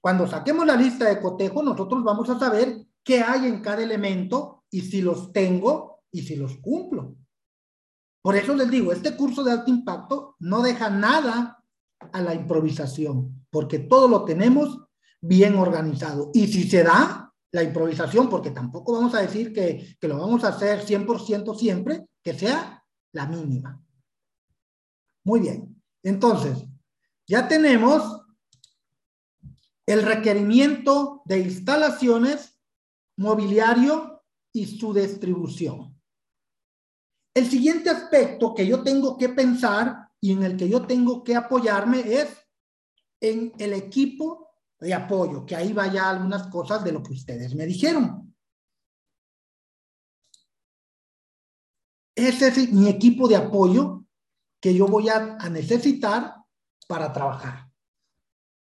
Cuando 0.00 0.26
saquemos 0.26 0.66
la 0.66 0.74
lista 0.74 1.04
de 1.04 1.20
cotejo, 1.20 1.62
nosotros 1.62 2.02
vamos 2.02 2.28
a 2.30 2.36
saber 2.36 2.84
qué 3.04 3.20
hay 3.20 3.46
en 3.46 3.62
cada 3.62 3.80
elemento 3.80 4.59
y 4.70 4.82
si 4.82 5.02
los 5.02 5.32
tengo 5.32 6.02
y 6.10 6.22
si 6.22 6.36
los 6.36 6.56
cumplo. 6.58 7.16
Por 8.22 8.36
eso 8.36 8.54
les 8.54 8.70
digo, 8.70 8.92
este 8.92 9.16
curso 9.16 9.42
de 9.42 9.52
alto 9.52 9.70
impacto 9.70 10.36
no 10.40 10.62
deja 10.62 10.90
nada 10.90 11.62
a 12.12 12.20
la 12.20 12.34
improvisación, 12.34 13.46
porque 13.50 13.78
todo 13.78 14.08
lo 14.08 14.24
tenemos 14.24 14.78
bien 15.20 15.56
organizado. 15.56 16.30
Y 16.34 16.46
si 16.46 16.68
se 16.68 16.82
da 16.82 17.32
la 17.52 17.62
improvisación, 17.62 18.28
porque 18.28 18.50
tampoco 18.50 18.92
vamos 18.92 19.14
a 19.14 19.20
decir 19.20 19.52
que, 19.52 19.96
que 19.98 20.08
lo 20.08 20.18
vamos 20.18 20.44
a 20.44 20.48
hacer 20.48 20.84
100% 20.84 21.56
siempre, 21.56 22.06
que 22.22 22.34
sea 22.34 22.84
la 23.12 23.26
mínima. 23.26 23.82
Muy 25.24 25.40
bien. 25.40 25.82
Entonces, 26.02 26.64
ya 27.26 27.48
tenemos 27.48 28.22
el 29.86 30.02
requerimiento 30.02 31.22
de 31.24 31.40
instalaciones, 31.40 32.58
mobiliario 33.16 34.19
y 34.52 34.66
su 34.66 34.92
distribución. 34.92 36.00
El 37.34 37.48
siguiente 37.48 37.90
aspecto 37.90 38.54
que 38.54 38.66
yo 38.66 38.82
tengo 38.82 39.16
que 39.16 39.28
pensar 39.28 40.10
y 40.20 40.32
en 40.32 40.42
el 40.42 40.56
que 40.56 40.68
yo 40.68 40.86
tengo 40.86 41.22
que 41.22 41.36
apoyarme 41.36 42.00
es 42.00 42.36
en 43.20 43.52
el 43.58 43.72
equipo 43.74 44.48
de 44.78 44.94
apoyo, 44.94 45.44
que 45.46 45.54
ahí 45.54 45.72
vaya 45.72 46.10
algunas 46.10 46.48
cosas 46.48 46.82
de 46.82 46.92
lo 46.92 47.02
que 47.02 47.12
ustedes 47.12 47.54
me 47.54 47.66
dijeron. 47.66 48.34
Ese 52.14 52.48
es 52.48 52.72
mi 52.72 52.88
equipo 52.88 53.28
de 53.28 53.36
apoyo 53.36 54.04
que 54.60 54.74
yo 54.74 54.86
voy 54.86 55.08
a, 55.08 55.36
a 55.38 55.48
necesitar 55.48 56.34
para 56.86 57.12
trabajar. 57.12 57.70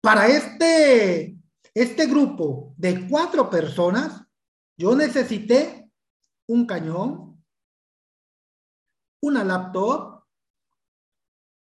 Para 0.01 0.29
este, 0.29 1.39
este 1.75 2.07
grupo 2.07 2.75
de 2.77 3.07
cuatro 3.09 3.51
personas, 3.51 4.26
yo 4.77 4.95
necesité 4.95 5.91
un 6.49 6.67
cañón, 6.67 7.43
una 9.23 9.43
laptop, 9.43 10.25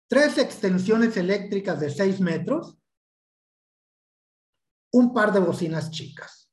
tres 0.07 0.37
extensiones 0.37 1.17
eléctricas 1.17 1.79
de 1.79 1.89
6 1.89 2.19
metros, 2.21 2.77
un 4.93 5.13
par 5.13 5.33
de 5.33 5.39
bocinas 5.39 5.91
chicas. 5.91 6.49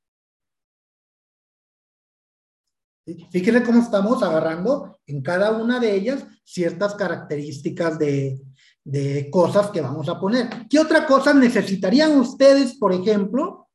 Fíjense 3.30 3.62
cómo 3.64 3.80
estamos 3.80 4.22
agarrando 4.22 5.00
en 5.06 5.22
cada 5.22 5.52
una 5.52 5.80
de 5.80 5.94
ellas 5.94 6.24
ciertas 6.44 6.94
características 6.94 7.98
de 7.98 9.28
cosas 9.32 9.70
que 9.70 9.80
vamos 9.80 10.08
a 10.08 10.20
poner. 10.20 10.68
¿Qué 10.68 10.78
otra 10.78 11.06
cosa 11.06 11.34
necesitarían 11.34 12.18
ustedes, 12.18 12.78
por 12.78 12.92
ejemplo, 12.92 13.68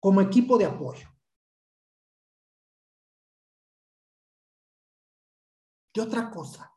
como 0.00 0.20
equipo 0.20 0.58
de 0.58 0.64
apoyo? 0.64 1.11
¿Qué 5.92 6.00
otra 6.00 6.30
cosa? 6.30 6.72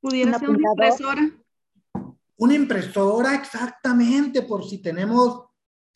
¿Pudiera 0.00 0.38
ser 0.38 0.50
una 0.50 0.70
impresora? 0.70 1.30
Una 2.36 2.54
impresora, 2.54 3.34
exactamente, 3.34 4.42
por 4.42 4.68
si 4.68 4.78
tenemos 4.78 5.46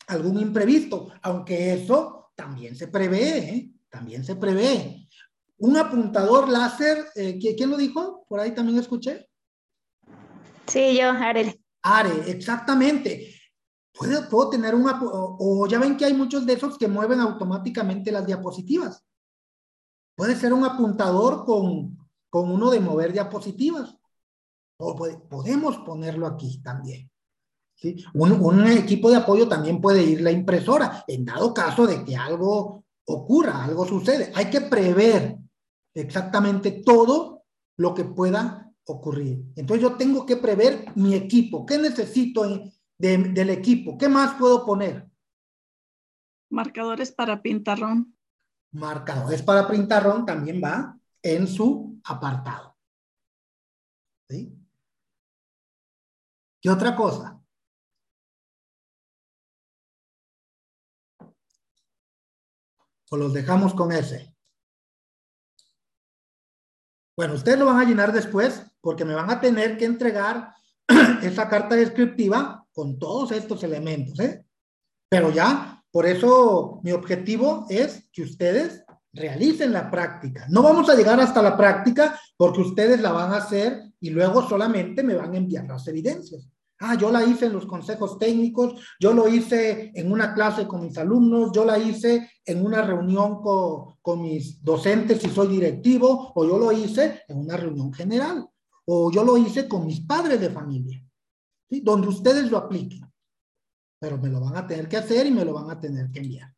algún 0.07 0.39
imprevisto, 0.39 1.11
aunque 1.21 1.73
eso 1.73 2.31
también 2.35 2.75
se 2.75 2.87
prevé, 2.87 3.37
¿eh? 3.37 3.71
también 3.89 4.23
se 4.23 4.35
prevé. 4.35 5.07
Un 5.57 5.77
apuntador 5.77 6.49
láser, 6.49 7.05
eh, 7.15 7.37
¿quién 7.39 7.69
lo 7.69 7.77
dijo? 7.77 8.25
Por 8.27 8.39
ahí 8.39 8.55
también 8.55 8.79
escuché. 8.79 9.29
Sí, 10.65 10.97
yo, 10.97 11.09
Are. 11.09 11.61
Are, 11.83 12.31
exactamente. 12.31 13.40
Puedo, 13.93 14.29
puedo 14.29 14.49
tener 14.49 14.73
un, 14.73 14.87
o, 14.87 15.37
o 15.39 15.67
ya 15.67 15.79
ven 15.79 15.97
que 15.97 16.05
hay 16.05 16.13
muchos 16.13 16.45
de 16.45 16.53
esos 16.53 16.77
que 16.77 16.87
mueven 16.87 17.19
automáticamente 17.19 18.11
las 18.11 18.25
diapositivas. 18.25 19.03
Puede 20.15 20.35
ser 20.35 20.53
un 20.53 20.63
apuntador 20.63 21.45
con, 21.45 21.97
con 22.29 22.49
uno 22.49 22.69
de 22.71 22.79
mover 22.79 23.11
diapositivas. 23.11 23.95
O 24.77 24.95
podemos 25.29 25.77
ponerlo 25.79 26.25
aquí 26.25 26.59
también. 26.63 27.11
¿sí? 27.75 28.03
Un, 28.15 28.31
un, 28.31 28.65
equipo 28.67 29.11
de 29.11 29.17
apoyo 29.17 29.47
también 29.47 29.79
puede 29.79 30.03
ir 30.03 30.21
la 30.21 30.31
impresora, 30.31 31.03
en 31.07 31.25
dado 31.25 31.53
caso 31.53 31.85
de 31.85 32.03
que 32.03 32.15
algo 32.15 32.83
ocurra, 33.05 33.63
algo 33.63 33.85
sucede. 33.85 34.31
Hay 34.33 34.49
que 34.49 34.61
prever 34.61 35.37
exactamente 35.93 36.81
todo 36.83 37.43
lo 37.77 37.93
que 37.93 38.05
pueda 38.05 38.71
ocurrir. 38.85 39.43
Entonces 39.55 39.81
yo 39.81 39.95
tengo 39.97 40.25
que 40.25 40.37
prever 40.37 40.85
mi 40.95 41.13
equipo. 41.13 41.65
¿Qué 41.65 41.77
necesito 41.77 42.45
de, 43.01 43.17
del 43.17 43.49
equipo? 43.49 43.97
¿Qué 43.97 44.07
más 44.07 44.35
puedo 44.35 44.65
poner? 44.65 45.09
Marcadores 46.49 47.11
para 47.11 47.41
pintarrón. 47.41 48.15
Marcadores 48.71 49.41
para 49.41 49.67
pintarrón 49.67 50.25
también 50.25 50.61
va 50.63 50.97
en 51.21 51.47
su 51.47 51.99
apartado. 52.03 52.77
¿Sí? 54.29 54.55
¿Qué 56.61 56.69
otra 56.69 56.95
cosa? 56.95 57.41
O 63.09 63.17
los 63.17 63.33
dejamos 63.33 63.73
con 63.73 63.91
ese. 63.91 64.33
Bueno, 67.17 67.33
ustedes 67.33 67.59
lo 67.59 67.65
van 67.65 67.79
a 67.79 67.83
llenar 67.83 68.13
después 68.13 68.65
porque 68.79 69.03
me 69.03 69.15
van 69.15 69.29
a 69.29 69.41
tener 69.41 69.77
que 69.77 69.85
entregar 69.85 70.53
esa 71.21 71.49
carta 71.49 71.75
descriptiva 71.75 72.60
con 72.73 72.99
todos 72.99 73.31
estos 73.31 73.63
elementos, 73.63 74.19
¿eh? 74.19 74.45
Pero 75.09 75.31
ya, 75.31 75.83
por 75.91 76.05
eso 76.05 76.79
mi 76.83 76.91
objetivo 76.91 77.65
es 77.69 78.07
que 78.11 78.23
ustedes 78.23 78.83
realicen 79.13 79.73
la 79.73 79.91
práctica. 79.91 80.45
No 80.49 80.63
vamos 80.63 80.89
a 80.89 80.95
llegar 80.95 81.19
hasta 81.19 81.41
la 81.41 81.57
práctica 81.57 82.17
porque 82.37 82.61
ustedes 82.61 83.01
la 83.01 83.11
van 83.11 83.33
a 83.33 83.37
hacer 83.37 83.91
y 83.99 84.09
luego 84.09 84.47
solamente 84.47 85.03
me 85.03 85.15
van 85.15 85.33
a 85.33 85.37
enviar 85.37 85.65
las 85.67 85.87
evidencias. 85.87 86.47
Ah, 86.79 86.95
yo 86.95 87.11
la 87.11 87.23
hice 87.23 87.45
en 87.45 87.53
los 87.53 87.67
consejos 87.67 88.17
técnicos, 88.17 88.81
yo 88.99 89.13
lo 89.13 89.27
hice 89.27 89.91
en 89.93 90.11
una 90.11 90.33
clase 90.33 90.65
con 90.65 90.81
mis 90.81 90.97
alumnos, 90.97 91.51
yo 91.53 91.63
la 91.63 91.77
hice 91.77 92.31
en 92.43 92.65
una 92.65 92.81
reunión 92.81 93.39
con, 93.39 93.97
con 94.01 94.23
mis 94.23 94.63
docentes 94.63 95.21
si 95.21 95.29
soy 95.29 95.49
directivo, 95.49 96.31
o 96.33 96.43
yo 96.43 96.57
lo 96.57 96.71
hice 96.71 97.21
en 97.27 97.37
una 97.37 97.55
reunión 97.55 97.93
general, 97.93 98.47
o 98.85 99.11
yo 99.11 99.23
lo 99.23 99.37
hice 99.37 99.67
con 99.67 99.85
mis 99.85 100.01
padres 100.01 100.41
de 100.41 100.49
familia, 100.49 101.05
donde 101.79 102.09
ustedes 102.09 102.51
lo 102.51 102.57
apliquen. 102.57 103.09
Pero 103.99 104.17
me 104.17 104.29
lo 104.29 104.41
van 104.41 104.57
a 104.57 104.67
tener 104.67 104.89
que 104.89 104.97
hacer 104.97 105.27
y 105.27 105.31
me 105.31 105.45
lo 105.45 105.53
van 105.53 105.69
a 105.71 105.79
tener 105.79 106.11
que 106.11 106.19
enviar. 106.19 106.53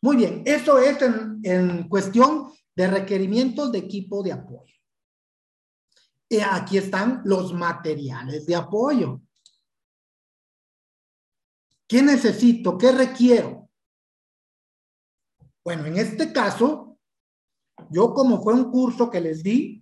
Muy 0.00 0.16
bien, 0.16 0.42
eso 0.46 0.78
es 0.78 1.00
en, 1.02 1.40
en 1.42 1.88
cuestión 1.88 2.52
de 2.74 2.86
requerimientos 2.86 3.72
de 3.72 3.78
equipo 3.78 4.22
de 4.22 4.32
apoyo. 4.32 4.74
Y 6.28 6.38
aquí 6.40 6.78
están 6.78 7.22
los 7.24 7.52
materiales 7.52 8.46
de 8.46 8.54
apoyo. 8.54 9.20
¿Qué 11.86 12.00
necesito? 12.00 12.78
¿Qué 12.78 12.90
requiero? 12.90 13.68
Bueno, 15.62 15.84
en 15.86 15.98
este 15.98 16.32
caso, 16.32 16.98
yo 17.90 18.14
como 18.14 18.42
fue 18.42 18.54
un 18.54 18.70
curso 18.70 19.10
que 19.10 19.20
les 19.20 19.42
di, 19.42 19.81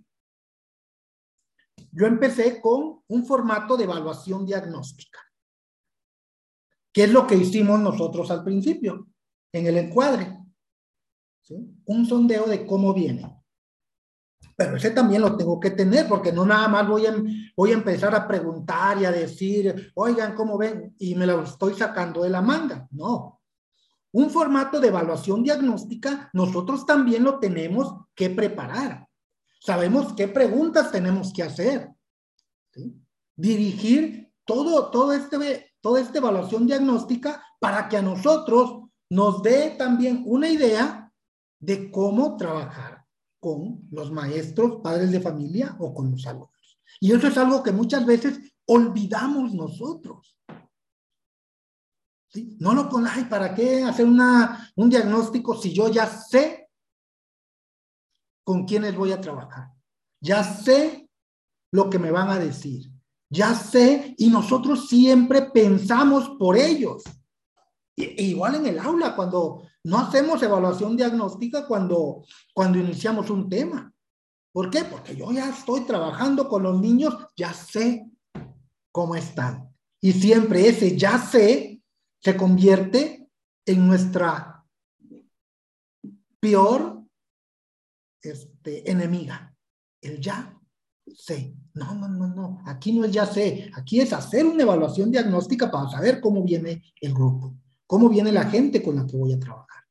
yo 1.92 2.06
empecé 2.06 2.60
con 2.60 3.02
un 3.08 3.26
formato 3.26 3.76
de 3.76 3.84
evaluación 3.84 4.46
diagnóstica. 4.46 5.20
¿Qué 6.92 7.04
es 7.04 7.12
lo 7.12 7.26
que 7.26 7.36
hicimos 7.36 7.80
nosotros 7.80 8.30
al 8.30 8.44
principio? 8.44 9.08
En 9.52 9.66
el 9.66 9.76
encuadre. 9.76 10.38
Un 11.86 12.06
sondeo 12.06 12.46
de 12.46 12.64
cómo 12.66 12.94
viene. 12.94 13.36
Pero 14.56 14.76
ese 14.76 14.90
también 14.90 15.22
lo 15.22 15.36
tengo 15.36 15.58
que 15.58 15.70
tener 15.70 16.06
porque 16.08 16.32
no 16.32 16.44
nada 16.44 16.68
más 16.68 16.86
voy 16.86 17.06
a, 17.06 17.14
voy 17.56 17.70
a 17.70 17.74
empezar 17.74 18.14
a 18.14 18.28
preguntar 18.28 19.00
y 19.00 19.04
a 19.04 19.10
decir, 19.10 19.90
oigan, 19.94 20.34
¿cómo 20.34 20.58
ven? 20.58 20.94
Y 20.98 21.14
me 21.14 21.26
lo 21.26 21.42
estoy 21.42 21.74
sacando 21.74 22.22
de 22.22 22.30
la 22.30 22.42
manga. 22.42 22.86
No. 22.90 23.40
Un 24.12 24.28
formato 24.30 24.80
de 24.80 24.88
evaluación 24.88 25.42
diagnóstica 25.42 26.30
nosotros 26.32 26.84
también 26.84 27.24
lo 27.24 27.38
tenemos 27.38 28.06
que 28.14 28.30
preparar. 28.30 29.09
Sabemos 29.60 30.14
qué 30.14 30.26
preguntas 30.26 30.90
tenemos 30.90 31.32
que 31.32 31.42
hacer. 31.42 31.90
¿sí? 32.72 32.96
Dirigir 33.36 34.32
todo, 34.44 34.90
todo 34.90 35.12
este, 35.12 35.74
toda 35.80 36.00
esta 36.00 36.18
evaluación 36.18 36.66
diagnóstica 36.66 37.44
para 37.60 37.88
que 37.88 37.98
a 37.98 38.02
nosotros 38.02 38.88
nos 39.10 39.42
dé 39.42 39.70
también 39.78 40.22
una 40.26 40.48
idea 40.48 41.12
de 41.60 41.90
cómo 41.90 42.36
trabajar 42.36 43.04
con 43.38 43.86
los 43.90 44.10
maestros, 44.10 44.80
padres 44.82 45.12
de 45.12 45.20
familia 45.20 45.76
o 45.78 45.92
con 45.92 46.10
los 46.10 46.26
alumnos. 46.26 46.80
Y 47.00 47.12
eso 47.12 47.28
es 47.28 47.36
algo 47.36 47.62
que 47.62 47.72
muchas 47.72 48.04
veces 48.06 48.40
olvidamos 48.66 49.52
nosotros. 49.54 50.36
¿Sí? 52.28 52.56
No 52.60 52.74
lo 52.74 52.88
con, 52.88 53.06
ay, 53.06 53.24
¿para 53.24 53.54
qué 53.54 53.82
hacer 53.82 54.06
una, 54.06 54.72
un 54.76 54.88
diagnóstico 54.88 55.54
si 55.60 55.72
yo 55.72 55.88
ya 55.88 56.06
sé 56.06 56.69
con 58.44 58.64
quiénes 58.64 58.96
voy 58.96 59.12
a 59.12 59.20
trabajar? 59.20 59.70
Ya 60.20 60.44
sé 60.44 61.08
lo 61.72 61.88
que 61.88 61.98
me 61.98 62.10
van 62.10 62.30
a 62.30 62.38
decir. 62.38 62.90
Ya 63.32 63.54
sé, 63.54 64.14
y 64.18 64.28
nosotros 64.28 64.88
siempre 64.88 65.42
pensamos 65.42 66.30
por 66.38 66.56
ellos. 66.56 67.04
Y, 67.96 68.30
igual 68.30 68.56
en 68.56 68.66
el 68.66 68.78
aula, 68.78 69.14
cuando 69.14 69.62
no 69.84 69.98
hacemos 69.98 70.42
evaluación 70.42 70.96
diagnóstica 70.96 71.66
cuando, 71.66 72.24
cuando 72.52 72.78
iniciamos 72.78 73.30
un 73.30 73.48
tema. 73.48 73.92
¿Por 74.52 74.68
qué? 74.68 74.84
Porque 74.84 75.14
yo 75.14 75.30
ya 75.30 75.48
estoy 75.48 75.82
trabajando 75.82 76.48
con 76.48 76.64
los 76.64 76.80
niños, 76.80 77.16
ya 77.36 77.54
sé 77.54 78.04
cómo 78.90 79.14
están. 79.14 79.72
Y 80.00 80.12
siempre 80.12 80.68
ese 80.68 80.96
ya 80.96 81.18
sé 81.18 81.80
se 82.20 82.36
convierte 82.36 83.28
en 83.64 83.86
nuestra 83.86 84.64
peor 86.40 86.99
este, 88.22 88.90
enemiga. 88.90 89.54
El 90.00 90.20
ya 90.20 90.58
sé. 91.14 91.54
No, 91.74 91.94
no, 91.94 92.08
no, 92.08 92.28
no. 92.28 92.62
Aquí 92.66 92.92
no 92.92 93.04
es 93.04 93.12
ya 93.12 93.26
sé. 93.26 93.70
Aquí 93.74 94.00
es 94.00 94.12
hacer 94.12 94.46
una 94.46 94.62
evaluación 94.62 95.10
diagnóstica 95.10 95.70
para 95.70 95.88
saber 95.88 96.20
cómo 96.20 96.42
viene 96.44 96.82
el 97.00 97.12
grupo, 97.14 97.54
cómo 97.86 98.08
viene 98.08 98.32
la 98.32 98.44
gente 98.44 98.82
con 98.82 98.96
la 98.96 99.06
que 99.06 99.16
voy 99.16 99.32
a 99.32 99.40
trabajar. 99.40 99.84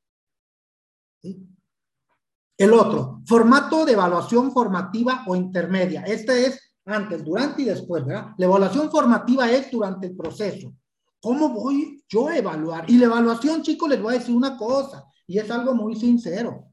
El 2.57 2.73
otro, 2.73 3.21
formato 3.25 3.85
de 3.85 3.93
evaluación 3.93 4.51
formativa 4.51 5.23
o 5.27 5.35
intermedia. 5.35 6.01
Este 6.01 6.45
es 6.45 6.59
antes, 6.85 7.23
durante 7.23 7.61
y 7.61 7.65
después, 7.65 8.05
¿verdad? 8.05 8.33
La 8.37 8.45
evaluación 8.45 8.89
formativa 8.89 9.49
es 9.49 9.71
durante 9.71 10.07
el 10.07 10.15
proceso. 10.15 10.73
¿Cómo 11.21 11.49
voy 11.49 12.03
yo 12.09 12.27
a 12.27 12.37
evaluar? 12.37 12.89
Y 12.89 12.97
la 12.97 13.05
evaluación, 13.05 13.61
chicos, 13.61 13.89
les 13.89 14.01
voy 14.01 14.15
a 14.15 14.19
decir 14.19 14.35
una 14.35 14.57
cosa, 14.57 15.05
y 15.27 15.37
es 15.37 15.49
algo 15.51 15.75
muy 15.75 15.95
sincero. 15.95 16.68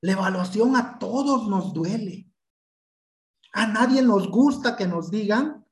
La 0.00 0.12
evaluación 0.12 0.76
a 0.76 0.98
todos 0.98 1.48
nos 1.48 1.72
duele. 1.72 2.30
A 3.52 3.66
nadie 3.66 4.02
nos 4.02 4.28
gusta 4.28 4.76
que 4.76 4.86
nos 4.86 5.10
digan 5.10 5.66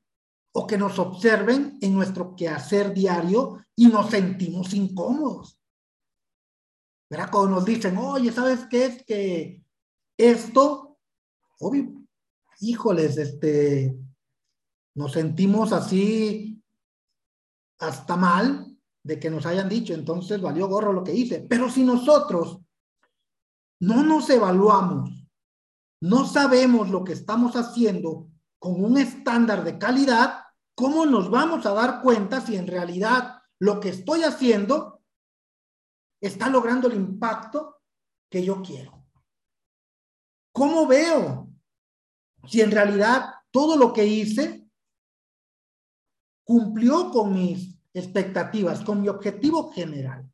o 0.53 0.67
que 0.67 0.79
nos 0.79 0.99
observen 0.99 1.79
en 1.81 1.95
nuestro 1.95 2.35
quehacer 2.35 2.95
diario 2.95 3.65
y 3.77 3.89
nos 3.89 4.11
sentimos 4.11 4.73
incómodos. 4.75 5.59
¿verdad? 7.09 7.31
Cuando 7.31 7.57
nos 7.57 7.65
dicen, 7.65 7.97
oye, 7.97 8.33
¿sabes 8.33 8.67
qué 8.69 8.87
es 8.87 9.05
que 9.05 9.65
esto, 10.17 10.99
obvio, 11.61 12.03
híjoles, 12.61 13.17
este, 13.19 13.97
nos 14.95 15.13
sentimos 15.13 15.73
así 15.73 16.63
hasta 17.79 18.17
mal 18.17 18.77
de 19.03 19.21
que 19.21 19.31
nos 19.31 19.47
hayan 19.47 19.69
dicho, 19.69 19.95
entonces 19.95 20.41
valió 20.41 20.67
gorro 20.67 20.93
lo 20.93 21.05
que 21.05 21.15
hice. 21.15 21.41
Pero 21.41 21.71
si 21.71 21.85
nosotros 21.85 22.61
no 23.81 24.03
nos 24.03 24.29
evaluamos, 24.31 25.11
no 26.01 26.27
sabemos 26.27 26.91
lo 26.91 27.05
que 27.05 27.13
estamos 27.13 27.57
haciendo 27.57 28.31
con 28.59 28.83
un 28.83 28.99
estándar 28.99 29.65
de 29.65 29.79
calidad, 29.79 30.45
¿cómo 30.75 31.07
nos 31.07 31.31
vamos 31.31 31.67
a 31.67 31.73
dar 31.73 32.03
cuenta 32.03 32.41
si 32.41 32.57
en 32.57 32.67
realidad 32.67 33.43
lo 33.59 33.81
que 33.81 33.91
estoy 33.91 34.23
haciendo 34.23 35.03
está 36.21 36.49
logrando 36.49 36.89
el 36.89 36.95
impacto 36.95 37.83
que 38.31 38.45
yo 38.45 38.63
quiero? 38.63 39.07
¿Cómo 40.53 40.87
veo 40.87 41.49
si 42.47 42.61
en 42.61 42.71
realidad 42.71 43.35
todo 43.51 43.77
lo 43.77 43.93
que 43.93 44.07
hice 44.07 44.69
cumplió 46.45 47.11
con 47.11 47.35
mis 47.35 47.79
expectativas, 47.93 48.83
con 48.83 49.03
mi 49.03 49.09
objetivo 49.09 49.71
general? 49.73 50.31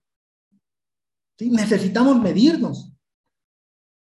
Necesitamos 1.40 2.20
medirnos. 2.20 2.92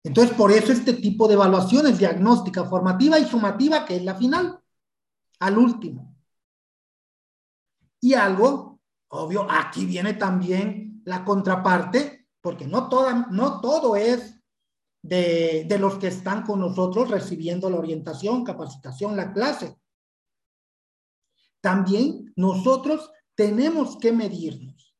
Entonces, 0.04 0.36
por 0.36 0.52
eso 0.52 0.70
este 0.70 0.92
tipo 0.92 1.26
de 1.26 1.34
evaluaciones, 1.34 1.98
diagnóstica, 1.98 2.64
formativa 2.64 3.18
y 3.18 3.24
sumativa, 3.24 3.84
que 3.86 3.96
es 3.96 4.04
la 4.04 4.14
final, 4.14 4.60
al 5.40 5.58
último. 5.58 6.14
Y 8.00 8.12
algo, 8.12 8.80
obvio, 9.08 9.46
aquí 9.50 9.86
viene 9.86 10.12
también 10.12 11.02
la 11.06 11.24
contraparte, 11.24 12.28
porque 12.42 12.66
no, 12.66 12.90
toda, 12.90 13.28
no 13.30 13.62
todo 13.62 13.96
es 13.96 14.38
de, 15.02 15.64
de 15.66 15.78
los 15.78 15.96
que 15.96 16.08
están 16.08 16.42
con 16.42 16.60
nosotros 16.60 17.10
recibiendo 17.10 17.70
la 17.70 17.78
orientación, 17.78 18.44
capacitación, 18.44 19.16
la 19.16 19.32
clase. 19.32 19.74
También 21.62 22.30
nosotros 22.36 23.10
tenemos 23.34 23.96
que 23.96 24.12
medirnos, 24.12 24.94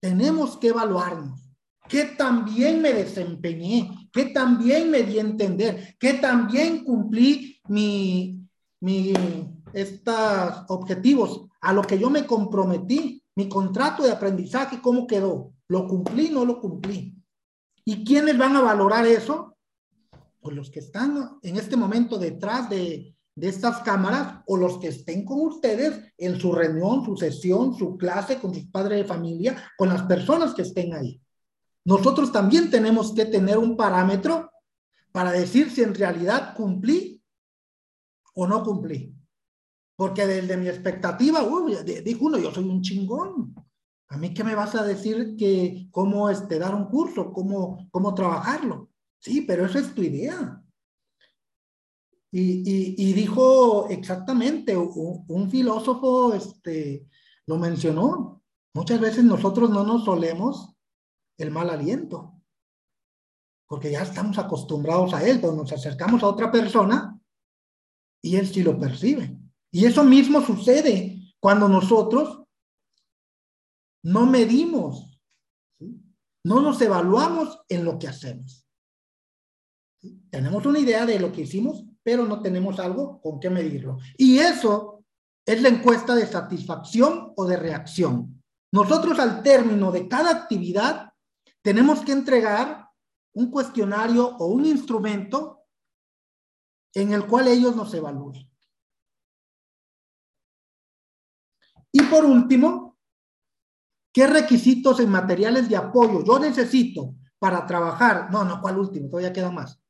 tenemos 0.00 0.56
que 0.56 0.68
evaluarnos 0.68 1.44
que 1.88 2.04
también 2.04 2.80
me 2.80 2.92
desempeñé, 2.92 4.03
que 4.14 4.26
también 4.26 4.90
me 4.90 5.02
di 5.02 5.18
a 5.18 5.22
entender, 5.22 5.96
que 5.98 6.14
también 6.14 6.84
cumplí 6.84 7.60
mi, 7.66 8.46
estos 9.72 10.64
objetivos, 10.68 11.46
a 11.60 11.72
lo 11.72 11.82
que 11.82 11.98
yo 11.98 12.08
me 12.10 12.24
comprometí, 12.24 13.24
mi 13.34 13.48
contrato 13.48 14.04
de 14.04 14.12
aprendizaje, 14.12 14.80
¿cómo 14.80 15.08
quedó? 15.08 15.52
¿Lo 15.66 15.88
cumplí? 15.88 16.30
¿No 16.30 16.44
lo 16.44 16.60
cumplí? 16.60 17.12
¿Y 17.84 18.04
quiénes 18.04 18.38
van 18.38 18.54
a 18.54 18.60
valorar 18.60 19.04
eso? 19.04 19.56
Pues 20.40 20.54
los 20.54 20.70
que 20.70 20.78
están 20.78 21.38
en 21.42 21.56
este 21.56 21.76
momento 21.76 22.16
detrás 22.16 22.70
de, 22.70 23.16
de 23.34 23.48
estas 23.48 23.78
cámaras 23.78 24.44
o 24.46 24.56
los 24.56 24.78
que 24.78 24.88
estén 24.88 25.24
con 25.24 25.40
ustedes 25.40 26.12
en 26.18 26.38
su 26.38 26.52
reunión, 26.52 27.04
su 27.04 27.16
sesión, 27.16 27.74
su 27.74 27.96
clase, 27.96 28.38
con 28.38 28.54
sus 28.54 28.66
padres 28.66 28.98
de 28.98 29.08
familia, 29.08 29.56
con 29.76 29.88
las 29.88 30.02
personas 30.02 30.54
que 30.54 30.62
estén 30.62 30.94
ahí. 30.94 31.20
Nosotros 31.84 32.32
también 32.32 32.70
tenemos 32.70 33.12
que 33.12 33.26
tener 33.26 33.58
un 33.58 33.76
parámetro 33.76 34.50
para 35.12 35.32
decir 35.32 35.70
si 35.70 35.82
en 35.82 35.94
realidad 35.94 36.54
cumplí 36.56 37.22
o 38.34 38.46
no 38.46 38.62
cumplí. 38.64 39.14
Porque 39.96 40.26
desde 40.26 40.56
mi 40.56 40.68
expectativa, 40.68 41.42
uy, 41.44 41.76
dijo 42.04 42.26
uno, 42.26 42.38
yo 42.38 42.50
soy 42.52 42.64
un 42.64 42.82
chingón. 42.82 43.54
A 44.08 44.16
mí 44.16 44.34
qué 44.34 44.42
me 44.42 44.54
vas 44.54 44.74
a 44.74 44.84
decir 44.84 45.36
que 45.36 45.88
cómo 45.90 46.30
este, 46.30 46.58
dar 46.58 46.74
un 46.74 46.86
curso, 46.86 47.32
cómo, 47.32 47.88
cómo 47.90 48.14
trabajarlo. 48.14 48.90
Sí, 49.18 49.42
pero 49.42 49.66
esa 49.66 49.78
es 49.78 49.94
tu 49.94 50.02
idea. 50.02 50.60
Y, 52.32 52.96
y, 53.00 53.12
dijo 53.12 53.88
exactamente, 53.88 54.76
un, 54.76 55.24
un, 55.28 55.48
filósofo 55.48 56.34
este, 56.34 57.06
lo 57.46 57.58
mencionó. 57.58 58.42
Muchas 58.74 58.98
veces 58.98 59.22
nosotros 59.22 59.70
no 59.70 59.84
nos 59.84 60.04
solemos 60.04 60.73
el 61.38 61.50
mal 61.50 61.70
aliento, 61.70 62.40
porque 63.66 63.90
ya 63.90 64.02
estamos 64.02 64.38
acostumbrados 64.38 65.14
a 65.14 65.26
él, 65.26 65.40
pero 65.40 65.52
nos 65.52 65.72
acercamos 65.72 66.22
a 66.22 66.28
otra 66.28 66.50
persona 66.50 67.18
y 68.22 68.36
él 68.36 68.46
sí 68.46 68.62
lo 68.62 68.78
percibe. 68.78 69.36
Y 69.70 69.86
eso 69.86 70.04
mismo 70.04 70.40
sucede 70.40 71.34
cuando 71.40 71.68
nosotros 71.68 72.44
no 74.04 74.26
medimos, 74.26 75.18
no 76.44 76.60
nos 76.60 76.80
evaluamos 76.80 77.60
en 77.68 77.84
lo 77.84 77.98
que 77.98 78.08
hacemos. 78.08 78.66
Tenemos 80.30 80.66
una 80.66 80.78
idea 80.78 81.06
de 81.06 81.18
lo 81.18 81.32
que 81.32 81.42
hicimos, 81.42 81.84
pero 82.02 82.26
no 82.26 82.42
tenemos 82.42 82.78
algo 82.78 83.20
con 83.22 83.40
qué 83.40 83.48
medirlo. 83.48 83.98
Y 84.18 84.38
eso 84.38 85.02
es 85.46 85.62
la 85.62 85.70
encuesta 85.70 86.14
de 86.14 86.26
satisfacción 86.26 87.32
o 87.36 87.46
de 87.46 87.56
reacción. 87.56 88.42
Nosotros 88.72 89.18
al 89.18 89.42
término 89.42 89.90
de 89.90 90.06
cada 90.06 90.30
actividad 90.30 91.13
tenemos 91.64 92.04
que 92.04 92.12
entregar 92.12 92.90
un 93.32 93.50
cuestionario 93.50 94.36
o 94.36 94.46
un 94.48 94.66
instrumento 94.66 95.62
en 96.92 97.14
el 97.14 97.26
cual 97.26 97.48
ellos 97.48 97.74
nos 97.74 97.92
evalúen. 97.94 98.48
Y 101.90 102.02
por 102.02 102.26
último, 102.26 102.98
¿qué 104.12 104.26
requisitos 104.26 105.00
en 105.00 105.08
materiales 105.08 105.68
de 105.70 105.76
apoyo 105.76 106.22
yo 106.22 106.38
necesito 106.38 107.14
para 107.38 107.66
trabajar? 107.66 108.30
No, 108.30 108.44
no, 108.44 108.60
¿cuál 108.60 108.78
último? 108.78 109.08
Todavía 109.08 109.32
queda 109.32 109.50
más. 109.50 109.80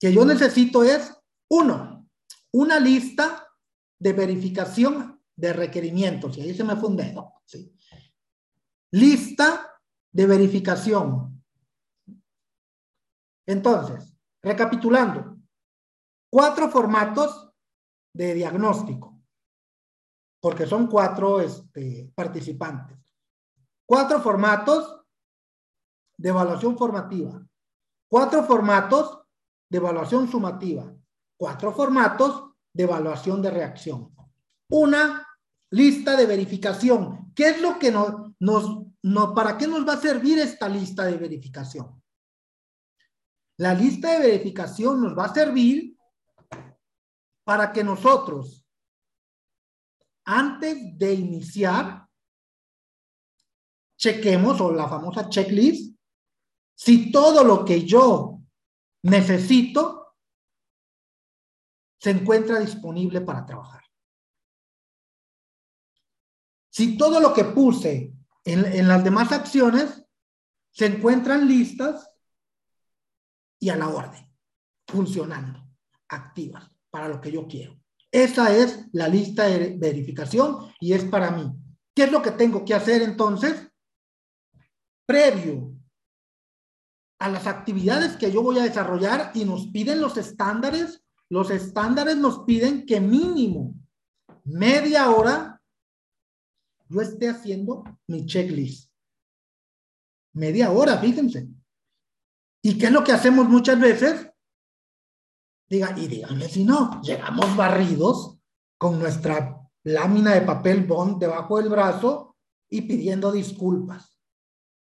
Que 0.00 0.12
yo 0.12 0.24
necesito 0.24 0.82
es, 0.82 1.14
uno, 1.48 2.08
una 2.52 2.80
lista 2.80 3.46
de 3.96 4.12
verificación 4.12 5.22
de 5.36 5.52
requerimientos. 5.52 6.36
Y 6.36 6.40
ahí 6.40 6.54
se 6.54 6.64
me 6.64 6.74
fue 6.74 6.88
un 6.88 6.96
dedo. 6.96 7.32
¿sí? 7.44 7.72
Lista 8.90 9.75
de 10.16 10.26
verificación. 10.26 11.44
Entonces, 13.46 14.16
recapitulando, 14.42 15.36
cuatro 16.32 16.70
formatos 16.70 17.50
de 18.14 18.32
diagnóstico, 18.32 19.20
porque 20.40 20.66
son 20.66 20.86
cuatro 20.86 21.42
este, 21.42 22.10
participantes. 22.14 22.96
Cuatro 23.84 24.18
formatos 24.20 25.02
de 26.16 26.30
evaluación 26.30 26.78
formativa, 26.78 27.46
cuatro 28.08 28.42
formatos 28.42 29.20
de 29.70 29.76
evaluación 29.76 30.30
sumativa, 30.30 30.94
cuatro 31.38 31.74
formatos 31.74 32.52
de 32.72 32.84
evaluación 32.84 33.42
de 33.42 33.50
reacción. 33.50 34.16
Una 34.70 35.28
lista 35.70 36.16
de 36.16 36.24
verificación. 36.24 37.34
¿Qué 37.34 37.50
es 37.50 37.60
lo 37.60 37.78
que 37.78 37.92
nos, 37.92 38.32
nos 38.40 38.85
no, 39.06 39.32
¿para 39.32 39.56
qué 39.56 39.68
nos 39.68 39.86
va 39.86 39.92
a 39.92 40.00
servir 40.00 40.40
esta 40.40 40.68
lista 40.68 41.04
de 41.04 41.16
verificación? 41.16 42.02
La 43.58 43.72
lista 43.72 44.12
de 44.12 44.26
verificación 44.26 45.00
nos 45.00 45.16
va 45.16 45.26
a 45.26 45.34
servir 45.34 45.96
para 47.44 47.72
que 47.72 47.84
nosotros, 47.84 48.66
antes 50.24 50.98
de 50.98 51.14
iniciar, 51.14 52.08
chequemos, 53.96 54.60
o 54.60 54.72
la 54.72 54.88
famosa 54.88 55.28
checklist, 55.28 55.96
si 56.74 57.12
todo 57.12 57.44
lo 57.44 57.64
que 57.64 57.86
yo 57.86 58.40
necesito 59.04 60.16
se 62.00 62.10
encuentra 62.10 62.58
disponible 62.58 63.20
para 63.20 63.46
trabajar. 63.46 63.84
Si 66.70 66.98
todo 66.98 67.20
lo 67.20 67.32
que 67.32 67.44
puse 67.44 68.15
en, 68.46 68.88
las 68.88 69.02
demás 69.02 69.32
acciones 69.32 70.04
se 70.70 70.86
encuentran 70.86 71.48
listas 71.48 72.08
y 73.58 73.70
a 73.70 73.76
la 73.76 73.88
orden, 73.88 74.32
funcionando, 74.86 75.68
activas, 76.08 76.70
para 76.90 77.08
lo 77.08 77.20
que 77.20 77.32
yo 77.32 77.46
quiero. 77.48 77.78
Esa 78.10 78.56
es 78.56 78.86
la 78.92 79.08
lista 79.08 79.44
de 79.44 79.76
verificación 79.76 80.72
y 80.80 80.92
es 80.92 81.04
para 81.04 81.30
mí. 81.32 81.52
¿Qué 81.94 82.04
es 82.04 82.12
lo 82.12 82.22
que 82.22 82.30
tengo 82.30 82.64
que 82.64 82.74
hacer 82.74 83.02
entonces? 83.02 83.68
Previo 85.06 85.72
a 87.18 87.28
las 87.28 87.46
actividades 87.46 88.16
que 88.16 88.30
yo 88.30 88.42
voy 88.42 88.58
a 88.58 88.64
desarrollar 88.64 89.32
y 89.34 89.44
nos 89.44 89.68
piden 89.68 90.00
los 90.00 90.16
estándares, 90.16 91.02
los 91.28 91.50
estándares 91.50 92.16
nos 92.16 92.44
piden 92.44 92.86
que 92.86 93.00
mínimo 93.00 93.74
media 94.44 95.10
hora 95.10 95.55
yo 96.88 97.00
esté 97.00 97.28
haciendo 97.28 97.84
mi 98.06 98.26
checklist. 98.26 98.90
Media 100.34 100.70
hora, 100.70 100.98
fíjense. 100.98 101.48
¿Y 102.62 102.78
qué 102.78 102.86
es 102.86 102.92
lo 102.92 103.02
que 103.02 103.12
hacemos 103.12 103.48
muchas 103.48 103.80
veces? 103.80 104.30
Diga, 105.68 105.94
y 105.98 106.06
díganme 106.06 106.48
si 106.48 106.64
no, 106.64 107.00
llegamos 107.02 107.56
barridos 107.56 108.38
con 108.78 108.98
nuestra 108.98 109.60
lámina 109.84 110.34
de 110.34 110.42
papel 110.42 110.84
bond 110.84 111.18
debajo 111.18 111.58
del 111.58 111.68
brazo 111.68 112.36
y 112.68 112.82
pidiendo 112.82 113.32
disculpas. 113.32 114.18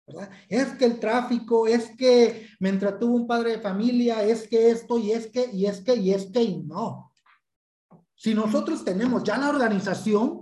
¿verdad? 0.06 0.30
Es 0.48 0.72
que 0.74 0.84
el 0.84 0.98
tráfico, 0.98 1.66
es 1.66 1.96
que 1.96 2.48
me 2.58 2.70
entretuvo 2.70 3.14
un 3.14 3.26
padre 3.26 3.52
de 3.52 3.60
familia, 3.60 4.24
es 4.24 4.48
que 4.48 4.70
esto 4.70 4.98
y 4.98 5.12
es 5.12 5.28
que, 5.28 5.50
y 5.52 5.66
es 5.66 5.80
que, 5.80 5.94
y 5.94 6.12
es 6.12 6.26
que, 6.26 6.42
y 6.42 6.62
no. 6.62 7.12
Si 8.14 8.34
nosotros 8.34 8.84
tenemos 8.84 9.22
ya 9.24 9.38
la 9.38 9.50
organización, 9.50 10.41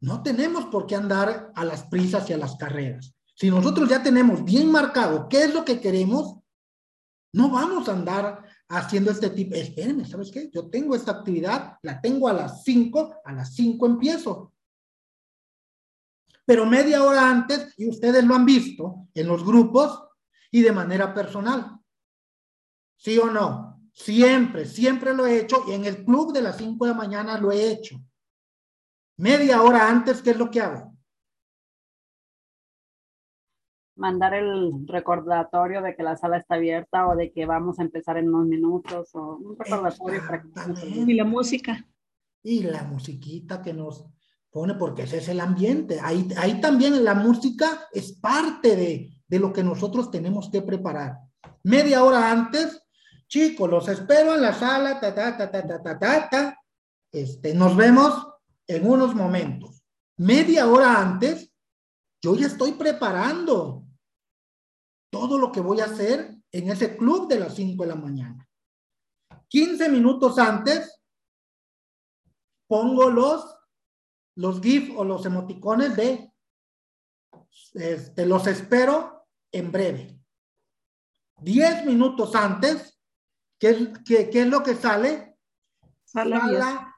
no 0.00 0.22
tenemos 0.22 0.66
por 0.66 0.86
qué 0.86 0.96
andar 0.96 1.52
a 1.54 1.64
las 1.64 1.84
prisas 1.84 2.28
y 2.30 2.32
a 2.32 2.38
las 2.38 2.56
carreras. 2.56 3.14
Si 3.34 3.50
nosotros 3.50 3.88
ya 3.88 4.02
tenemos 4.02 4.44
bien 4.44 4.70
marcado 4.70 5.28
qué 5.28 5.44
es 5.44 5.54
lo 5.54 5.64
que 5.64 5.80
queremos, 5.80 6.38
no 7.32 7.50
vamos 7.50 7.88
a 7.88 7.92
andar 7.92 8.44
haciendo 8.68 9.10
este 9.10 9.30
tipo. 9.30 9.54
Espérenme, 9.54 10.04
¿sabes 10.04 10.30
qué? 10.30 10.50
Yo 10.52 10.68
tengo 10.68 10.94
esta 10.94 11.12
actividad, 11.12 11.78
la 11.82 12.00
tengo 12.00 12.28
a 12.28 12.32
las 12.32 12.64
5, 12.64 13.16
a 13.24 13.32
las 13.32 13.54
5 13.54 13.86
empiezo. 13.86 14.52
Pero 16.44 16.66
media 16.66 17.04
hora 17.04 17.30
antes, 17.30 17.74
y 17.76 17.88
ustedes 17.88 18.24
lo 18.24 18.34
han 18.34 18.44
visto 18.44 19.08
en 19.14 19.28
los 19.28 19.44
grupos 19.44 20.02
y 20.50 20.62
de 20.62 20.72
manera 20.72 21.14
personal. 21.14 21.78
¿Sí 22.96 23.18
o 23.18 23.30
no? 23.30 23.80
Siempre, 23.92 24.66
siempre 24.66 25.14
lo 25.14 25.26
he 25.26 25.40
hecho 25.40 25.64
y 25.68 25.72
en 25.72 25.84
el 25.84 26.04
club 26.04 26.32
de 26.32 26.42
las 26.42 26.56
5 26.56 26.84
de 26.84 26.90
la 26.90 26.96
mañana 26.96 27.38
lo 27.38 27.52
he 27.52 27.70
hecho. 27.70 28.00
Media 29.20 29.62
hora 29.62 29.86
antes, 29.86 30.22
¿qué 30.22 30.30
es 30.30 30.38
lo 30.38 30.50
que 30.50 30.62
hago? 30.62 30.96
Mandar 33.96 34.32
el 34.32 34.86
recordatorio 34.86 35.82
de 35.82 35.94
que 35.94 36.02
la 36.02 36.16
sala 36.16 36.38
está 36.38 36.54
abierta 36.54 37.06
o 37.06 37.14
de 37.14 37.30
que 37.30 37.44
vamos 37.44 37.78
a 37.78 37.82
empezar 37.82 38.16
en 38.16 38.32
unos 38.32 38.46
minutos 38.46 39.14
o 39.14 39.36
un 39.36 39.58
recordatorio 39.58 40.22
para 40.26 40.42
que... 40.42 40.88
Y 40.88 41.12
la 41.12 41.24
música. 41.24 41.86
Y 42.42 42.62
la 42.62 42.84
musiquita 42.84 43.60
que 43.60 43.74
nos 43.74 44.06
pone, 44.50 44.72
porque 44.76 45.02
ese 45.02 45.18
es 45.18 45.28
el 45.28 45.40
ambiente. 45.40 46.00
Ahí, 46.02 46.26
ahí 46.38 46.58
también 46.58 47.04
la 47.04 47.12
música 47.12 47.88
es 47.92 48.12
parte 48.12 48.74
de, 48.74 49.22
de 49.28 49.38
lo 49.38 49.52
que 49.52 49.62
nosotros 49.62 50.10
tenemos 50.10 50.48
que 50.48 50.62
preparar. 50.62 51.18
Media 51.64 52.04
hora 52.04 52.30
antes, 52.30 52.82
chicos, 53.28 53.68
los 53.68 53.86
espero 53.86 54.34
en 54.34 54.40
la 54.40 54.54
sala, 54.54 54.98
ta, 54.98 55.14
ta, 55.14 55.36
ta, 55.36 55.50
ta, 55.50 55.66
ta, 55.66 55.82
ta, 55.82 55.98
ta, 55.98 56.28
ta. 56.30 56.58
Este, 57.12 57.52
nos 57.52 57.76
vemos 57.76 58.29
en 58.70 58.88
unos 58.88 59.16
momentos. 59.16 59.82
Media 60.16 60.68
hora 60.68 61.00
antes, 61.00 61.52
yo 62.22 62.36
ya 62.36 62.46
estoy 62.46 62.72
preparando 62.72 63.84
todo 65.10 65.38
lo 65.38 65.50
que 65.50 65.60
voy 65.60 65.80
a 65.80 65.86
hacer 65.86 66.36
en 66.52 66.70
ese 66.70 66.96
club 66.96 67.28
de 67.28 67.40
las 67.40 67.56
5 67.56 67.82
de 67.82 67.88
la 67.88 67.96
mañana. 67.96 68.48
15 69.48 69.88
minutos 69.88 70.38
antes, 70.38 71.02
pongo 72.68 73.10
los, 73.10 73.56
los 74.36 74.60
GIF 74.60 74.96
o 74.96 75.04
los 75.04 75.26
emoticones 75.26 75.96
de, 75.96 76.32
este, 77.74 78.24
los 78.24 78.46
espero 78.46 79.26
en 79.50 79.72
breve. 79.72 80.20
10 81.38 81.86
minutos 81.86 82.36
antes, 82.36 83.00
¿qué, 83.58 83.92
qué, 84.04 84.30
qué 84.30 84.42
es 84.42 84.46
lo 84.46 84.62
que 84.62 84.76
sale? 84.76 85.36
Sala 86.04 86.38
Sala 86.38 86.96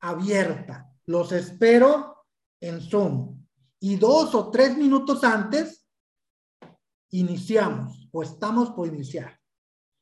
abierta. 0.00 0.83
Los 1.06 1.32
espero 1.32 2.26
en 2.60 2.80
Zoom. 2.80 3.44
Y 3.80 3.96
dos 3.96 4.34
o 4.34 4.50
tres 4.50 4.76
minutos 4.76 5.22
antes, 5.24 5.86
iniciamos 7.10 8.08
o 8.12 8.22
estamos 8.22 8.70
por 8.70 8.88
iniciar. 8.88 9.38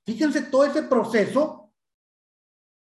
Fíjense 0.07 0.43
todo 0.43 0.65
ese 0.65 0.83
proceso. 0.83 1.73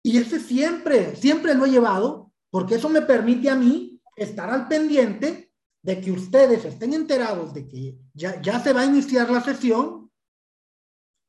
Y 0.03 0.19
ese 0.19 0.41
siempre, 0.41 1.15
siempre 1.15 1.55
lo 1.55 1.67
he 1.67 1.71
llevado, 1.71 2.33
porque 2.51 2.77
eso 2.77 2.89
me 2.89 3.03
permite 3.03 3.51
a 3.51 3.55
mí 3.55 4.01
estar 4.17 4.51
al 4.51 4.67
pendiente 4.67 5.53
de 5.83 6.01
que 6.01 6.11
ustedes 6.11 6.65
estén 6.65 6.95
enterados 6.95 7.55
de 7.55 7.67
que 7.69 7.99
ya, 8.13 8.41
ya 8.43 8.61
se 8.61 8.73
va 8.73 8.83
a 8.83 8.87
iniciar 8.87 9.31
la 9.31 9.43
sesión 9.43 10.11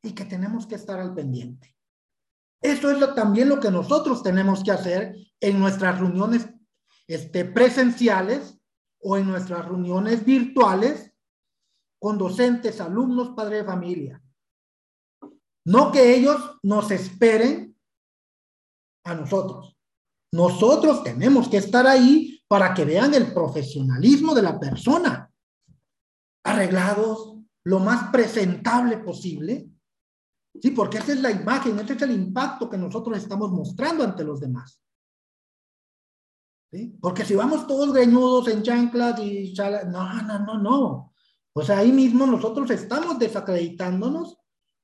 y 0.04 0.14
que 0.14 0.26
tenemos 0.26 0.66
que 0.66 0.76
estar 0.76 1.00
al 1.00 1.14
pendiente. 1.14 1.76
Eso 2.62 2.92
es 2.92 3.16
también 3.16 3.50
lo 3.50 3.60
que 3.60 3.72
nosotros 3.72 4.22
tenemos 4.24 4.64
que 4.64 4.72
hacer 4.72 5.16
en 5.40 5.60
nuestras 5.60 6.00
reuniones 6.00 6.48
este, 7.14 7.45
presenciales 7.45 8.57
o 9.01 9.18
en 9.18 9.28
nuestras 9.28 9.66
reuniones 9.66 10.24
virtuales 10.24 11.12
con 11.99 12.18
docentes, 12.18 12.80
alumnos, 12.80 13.36
padres 13.36 13.59
de 13.59 13.66
familia. 13.66 14.24
No 15.66 15.91
que 15.91 16.16
ellos 16.16 16.57
nos 16.64 16.89
esperen 16.89 17.78
a 19.05 19.14
nosotros. 19.14 19.78
Nosotros 20.34 21.03
tenemos 21.03 21.49
que 21.49 21.57
estar 21.57 21.86
ahí 21.86 22.41
para 22.47 22.74
que 22.74 22.86
vean 22.86 23.14
el 23.14 23.34
profesionalismo 23.34 24.34
de 24.34 24.41
la 24.41 24.59
persona. 24.59 25.30
Arreglados, 26.45 27.36
lo 27.66 27.80
más 27.80 28.09
presentable 28.09 28.97
posible. 28.97 29.70
Sí, 30.62 30.72
porque 30.72 30.97
esa 30.99 31.12
es 31.12 31.22
la 31.22 31.32
imagen, 31.32 31.78
ese 31.80 31.93
es 31.93 32.01
el 32.01 32.12
impacto 32.12 32.70
que 32.70 32.78
nosotros 32.78 33.18
estamos 33.18 33.51
mostrando 33.51 34.03
ante 34.03 34.24
los 34.24 34.39
demás. 34.39 34.82
Porque 37.01 37.26
si 37.26 37.36
vamos 37.36 37.67
todos 37.67 37.91
greñudos 37.93 38.47
en 38.47 38.63
chanclas 38.63 39.19
y 39.19 39.53
chala, 39.53 39.84
no, 39.84 40.24
no, 40.24 40.39
no, 40.39 40.57
no. 40.57 41.13
O 41.53 41.63
sea, 41.63 41.80
ahí 41.80 41.91
mismo 41.91 42.26
nosotros 42.26 42.69
estamos 42.72 43.19
desacreditándonos 43.19 44.38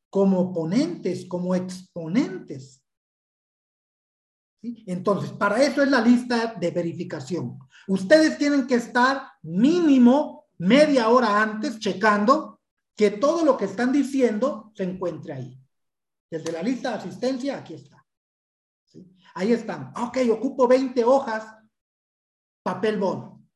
como 0.10 0.54
ponentes, 0.54 1.26
como 1.26 1.56
exponentes. 1.56 2.84
Entonces, 4.62 5.32
para 5.32 5.64
eso 5.64 5.82
es 5.82 5.90
la 5.90 6.02
lista 6.02 6.56
de 6.60 6.72
verificación. 6.72 7.58
Ustedes 7.88 8.38
tienen 8.38 8.68
que 8.68 8.76
estar 8.76 9.22
mínimo 9.44 10.48
media 10.58 11.08
hora 11.10 11.42
antes 11.42 11.80
checando 11.80 12.60
que 12.96 13.12
todo 13.12 13.46
lo 13.46 13.56
que 13.56 13.66
están 13.66 13.94
diciendo 13.94 14.74
se 14.76 14.84
encuentre 14.84 15.34
ahí. 15.34 15.62
Desde 16.30 16.52
la 16.52 16.64
lista 16.64 16.90
de 16.90 16.96
asistencia, 16.96 17.58
aquí 17.58 17.76
está. 17.76 18.06
Ahí 19.36 19.54
están. 19.54 19.94
Ok, 19.96 20.18
ocupo 20.32 20.68
20 20.68 21.06
hojas, 21.06 21.57
papel 22.68 23.00
bono 23.00 23.48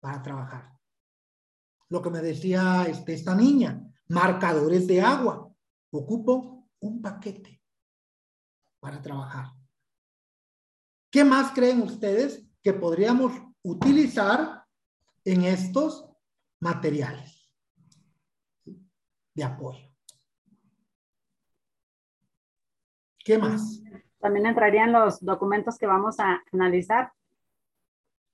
para 0.00 0.20
trabajar. 0.20 0.76
Lo 1.88 2.02
que 2.02 2.10
me 2.10 2.18
decía 2.18 2.84
este, 2.88 3.14
esta 3.14 3.32
niña, 3.32 3.80
marcadores 4.08 4.88
de 4.88 5.00
agua. 5.00 5.48
Ocupo 5.92 6.68
un 6.80 7.00
paquete 7.00 7.62
para 8.80 9.00
trabajar. 9.00 9.52
¿Qué 11.12 11.24
más 11.24 11.52
creen 11.52 11.80
ustedes 11.80 12.44
que 12.60 12.72
podríamos 12.72 13.32
utilizar 13.62 14.64
en 15.24 15.44
estos 15.44 16.04
materiales 16.58 17.48
de 19.32 19.44
apoyo? 19.44 19.94
¿Qué 23.24 23.38
más? 23.38 23.80
También 24.18 24.46
entrarían 24.46 24.90
los 24.90 25.20
documentos 25.20 25.78
que 25.78 25.86
vamos 25.86 26.18
a 26.18 26.42
analizar. 26.50 27.12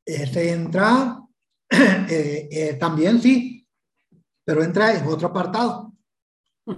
Ese 0.04 0.52
entra 0.52 1.20
eh, 1.70 2.48
eh, 2.50 2.74
también, 2.74 3.20
sí, 3.20 3.66
pero 4.44 4.62
entra 4.62 4.94
en 4.96 5.06
otro 5.06 5.28
apartado. 5.28 5.92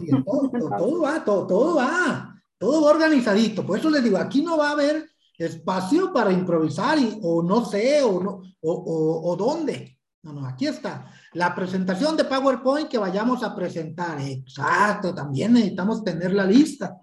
Sí, 0.01 0.09
todo, 0.25 0.51
todo, 0.59 0.71
todo, 0.77 1.03
va, 1.03 1.25
todo, 1.25 1.47
todo 1.47 1.75
va, 1.77 2.43
todo 2.59 2.83
va 2.83 2.91
organizadito. 2.91 3.67
Por 3.67 3.79
eso 3.79 3.91
les 3.91 4.05
digo, 4.05 4.19
aquí 4.19 4.43
no 4.43 4.57
va 4.59 4.69
a 4.69 4.73
haber 4.73 5.09
espacio 5.37 6.13
para 6.13 6.33
improvisar 6.33 6.99
y, 6.99 7.19
o 7.23 7.43
no 7.43 7.65
sé, 7.65 8.03
o, 8.03 8.21
no, 8.21 8.43
o, 8.61 8.73
o, 8.73 9.31
o 9.33 9.37
dónde. 9.37 9.99
No, 10.23 10.33
no, 10.33 10.47
aquí 10.47 10.67
está. 10.67 11.07
La 11.33 11.55
presentación 11.55 12.17
de 12.17 12.25
PowerPoint 12.25 12.89
que 12.89 12.97
vayamos 12.97 13.43
a 13.43 13.55
presentar. 13.55 14.21
Exacto, 14.21 15.15
también 15.15 15.53
necesitamos 15.53 16.03
tener 16.03 16.33
la 16.33 16.47
lista. 16.47 16.99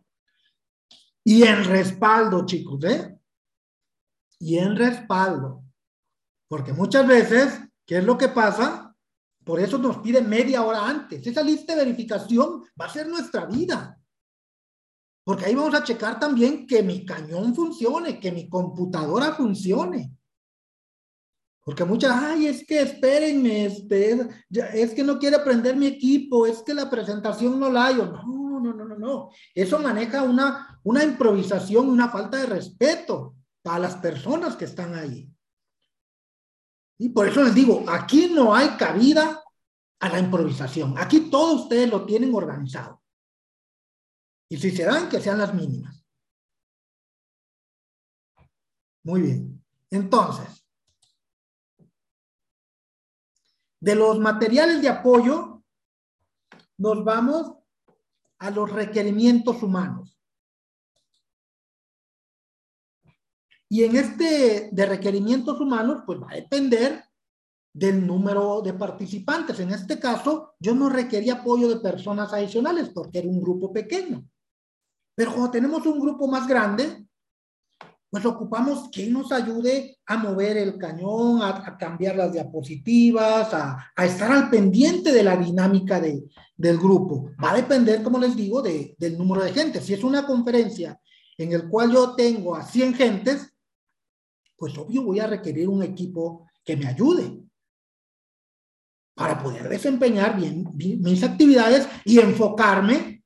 Y 1.24 1.43
en 1.43 1.63
respaldo, 1.65 2.45
chicos, 2.45 2.84
¿eh? 2.86 3.15
Y 4.39 4.57
en 4.57 4.76
respaldo. 4.76 5.61
Porque 6.52 6.74
muchas 6.74 7.08
veces, 7.08 7.62
¿qué 7.86 7.99
es 7.99 8.04
lo 8.04 8.18
que 8.18 8.28
pasa? 8.28 8.93
Por 9.45 9.62
eso 9.62 9.78
nos 9.78 9.99
piden 9.99 10.28
media 10.28 10.64
hora 10.64 10.86
antes. 10.86 11.26
Esa 11.26 11.41
lista 11.41 11.74
de 11.74 11.86
verificación 11.86 12.64
va 12.80 12.88
a 12.88 12.89
ser 12.89 13.08
nuestra 13.08 13.45
vida. 13.45 13.97
Porque 15.24 15.45
ahí 15.45 15.56
vamos 15.56 15.74
a 15.74 15.84
checar 15.86 16.20
también 16.20 16.68
que 16.68 16.84
mi 16.84 17.06
cañón 17.06 17.56
funcione, 17.56 18.20
que 18.20 18.34
mi 18.34 18.49
computadora 18.49 19.32
funcione. 19.34 20.12
Porque 21.64 21.86
muchas, 21.86 22.22
ay, 22.22 22.47
es 22.47 22.68
que 22.68 22.82
espérenme, 22.82 23.68
este, 23.68 24.20
es 24.74 24.93
que 24.93 25.06
no 25.06 25.20
quiere 25.20 25.38
aprender 25.38 25.78
mi 25.78 25.88
equipo, 25.88 26.45
es 26.45 26.62
que 26.64 26.74
la 26.74 26.89
presentación 26.89 27.62
no 27.62 27.72
la 27.72 27.86
hay. 27.86 27.95
No, 27.95 28.60
no, 28.60 28.74
no, 28.74 28.84
no, 28.84 28.97
no. 28.97 29.30
Eso 29.56 29.80
maneja 29.80 30.24
una, 30.24 30.82
una 30.84 31.02
improvisación, 31.02 31.88
una 31.88 32.10
falta 32.10 32.39
de 32.39 32.47
respeto 32.47 33.36
para 33.62 33.80
las 33.80 33.95
personas 33.95 34.58
que 34.58 34.66
están 34.66 34.95
ahí. 34.95 35.32
Y 37.02 37.10
por 37.10 37.28
eso 37.28 37.43
les 37.43 37.56
digo, 37.56 37.84
aquí 37.89 38.28
no 38.28 38.54
hay 38.54 38.78
cabida 38.78 39.43
a 40.02 40.10
la 40.10 40.20
improvisación. 40.20 40.99
Aquí 40.99 41.32
todos 41.32 41.64
ustedes 41.64 41.89
lo 41.89 42.06
tienen 42.06 42.32
organizado. 42.36 43.02
Y 44.47 44.58
si 44.58 44.70
se 44.70 44.84
dan, 44.84 45.10
que 45.10 45.20
sean 45.20 45.39
las 45.39 45.52
mínimas. 45.52 46.06
Muy 49.02 49.22
bien. 49.24 49.66
Entonces, 49.89 50.64
de 53.80 53.95
los 53.95 54.20
materiales 54.20 54.80
de 54.84 54.89
apoyo, 54.89 55.64
nos 56.78 57.04
vamos 57.04 57.56
a 58.38 58.52
los 58.52 58.72
requerimientos 58.72 59.64
humanos. 59.64 60.20
Y 63.72 63.86
en 63.86 63.95
este 63.95 64.67
de 64.69 64.86
requerimientos 64.86 65.61
humanos, 65.61 66.03
pues 66.05 66.19
va 66.22 66.28
a 66.30 66.36
depender 66.36 67.05
del 67.74 68.05
número 68.05 68.61
de 68.61 68.74
participantes. 68.74 69.61
En 69.61 69.72
este 69.72 69.97
caso, 69.97 70.55
yo 70.59 70.76
no 70.76 70.89
requería 70.89 71.36
apoyo 71.36 71.69
de 71.69 71.80
personas 71.80 72.34
adicionales 72.34 72.89
porque 72.89 73.19
era 73.19 73.30
un 73.30 73.39
grupo 73.39 73.72
pequeño. 73.72 74.28
Pero 75.15 75.32
cuando 75.32 75.51
tenemos 75.51 75.86
un 75.86 76.01
grupo 76.01 76.28
más 76.28 76.49
grande, 76.49 77.07
pues 78.09 78.26
ocupamos 78.26 78.89
quien 78.89 79.13
nos 79.13 79.32
ayude 79.32 79.99
a 80.05 80.17
mover 80.17 80.57
el 80.57 80.78
cañón, 80.78 81.41
a, 81.41 81.78
cambiar 81.78 82.17
las 82.17 82.34
diapositivas, 82.34 83.53
a, 83.53 83.93
estar 84.03 84.34
al 84.34 84.49
pendiente 84.49 85.13
de 85.13 85.24
la 85.24 85.38
dinámica 85.38 86.01
de, 86.01 86.26
del 86.57 86.78
grupo. 86.78 87.32
Va 87.41 87.51
a 87.51 87.55
depender, 87.55 88.03
como 88.03 88.19
les 88.19 88.36
digo, 88.36 88.61
de, 88.61 88.97
del 88.97 89.17
número 89.17 89.45
de 89.45 89.53
gente. 89.53 89.80
Si 89.80 89.93
es 89.93 90.03
una 90.03 90.28
conferencia 90.28 90.99
en 91.38 91.53
el 91.53 91.69
cual 91.69 91.93
yo 91.93 92.15
tengo 92.15 92.53
a 92.53 92.63
100 92.63 92.95
gentes, 92.95 93.47
pues 94.62 94.78
obvio 94.78 95.01
voy 95.01 95.20
a 95.20 95.26
requerir 95.26 95.68
un 95.68 95.82
equipo 95.82 96.47
que 96.64 96.78
me 96.78 96.86
ayude 96.86 97.41
para 99.16 99.41
poder 99.41 99.68
desempeñar 99.68 100.38
bien, 100.38 100.68
mis 100.76 101.24
actividades 101.24 101.89
y 102.05 102.20
enfocarme 102.20 103.24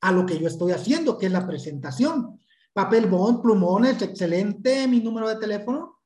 a 0.00 0.10
lo 0.10 0.26
que 0.26 0.36
yo 0.36 0.48
estoy 0.48 0.72
haciendo, 0.72 1.16
que 1.16 1.26
es 1.26 1.32
la 1.32 1.46
presentación. 1.46 2.40
Papel 2.72 3.06
bond, 3.06 3.40
plumones, 3.40 4.02
excelente, 4.02 4.88
mi 4.88 4.98
número 4.98 5.28
de 5.28 5.36
teléfono. 5.36 6.00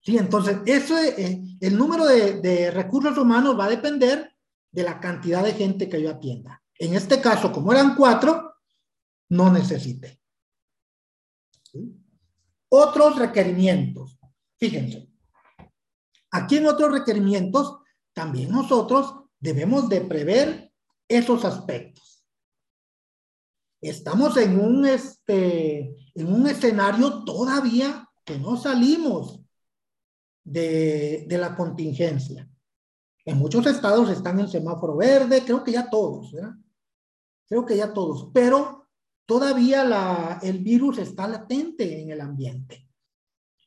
Sí, 0.00 0.16
entonces, 0.16 0.60
eso, 0.64 0.96
eh, 0.96 1.42
el 1.60 1.76
número 1.76 2.06
de, 2.06 2.40
de 2.40 2.70
recursos 2.70 3.18
humanos 3.18 3.58
va 3.60 3.66
a 3.66 3.76
depender 3.76 4.34
de 4.70 4.82
la 4.82 4.98
cantidad 4.98 5.44
de 5.44 5.52
gente 5.52 5.90
que 5.90 6.00
yo 6.00 6.08
atienda. 6.08 6.62
En 6.78 6.94
este 6.94 7.20
caso, 7.20 7.52
como 7.52 7.70
eran 7.70 7.94
cuatro, 7.96 8.54
no 9.28 9.52
necesité. 9.52 10.22
Otros 12.74 13.18
requerimientos. 13.18 14.18
Fíjense, 14.58 15.06
aquí 16.30 16.56
en 16.56 16.66
otros 16.66 16.90
requerimientos, 16.90 17.80
también 18.14 18.50
nosotros 18.50 19.14
debemos 19.38 19.90
de 19.90 20.00
prever 20.00 20.72
esos 21.06 21.44
aspectos. 21.44 22.24
Estamos 23.78 24.38
en 24.38 24.58
un, 24.58 24.86
este, 24.86 25.94
en 26.14 26.32
un 26.32 26.46
escenario 26.46 27.24
todavía 27.24 28.08
que 28.24 28.38
no 28.38 28.56
salimos 28.56 29.44
de, 30.42 31.26
de 31.28 31.36
la 31.36 31.54
contingencia. 31.54 32.48
En 33.26 33.36
muchos 33.36 33.66
estados 33.66 34.08
están 34.08 34.40
en 34.40 34.48
semáforo 34.48 34.96
verde, 34.96 35.44
creo 35.44 35.62
que 35.62 35.72
ya 35.72 35.90
todos, 35.90 36.32
¿verdad? 36.32 36.54
Creo 37.46 37.66
que 37.66 37.76
ya 37.76 37.92
todos, 37.92 38.30
pero 38.32 38.81
todavía 39.26 40.38
el 40.42 40.58
virus 40.58 40.98
está 40.98 41.28
latente 41.28 42.00
en 42.02 42.10
el 42.10 42.20
ambiente. 42.20 42.88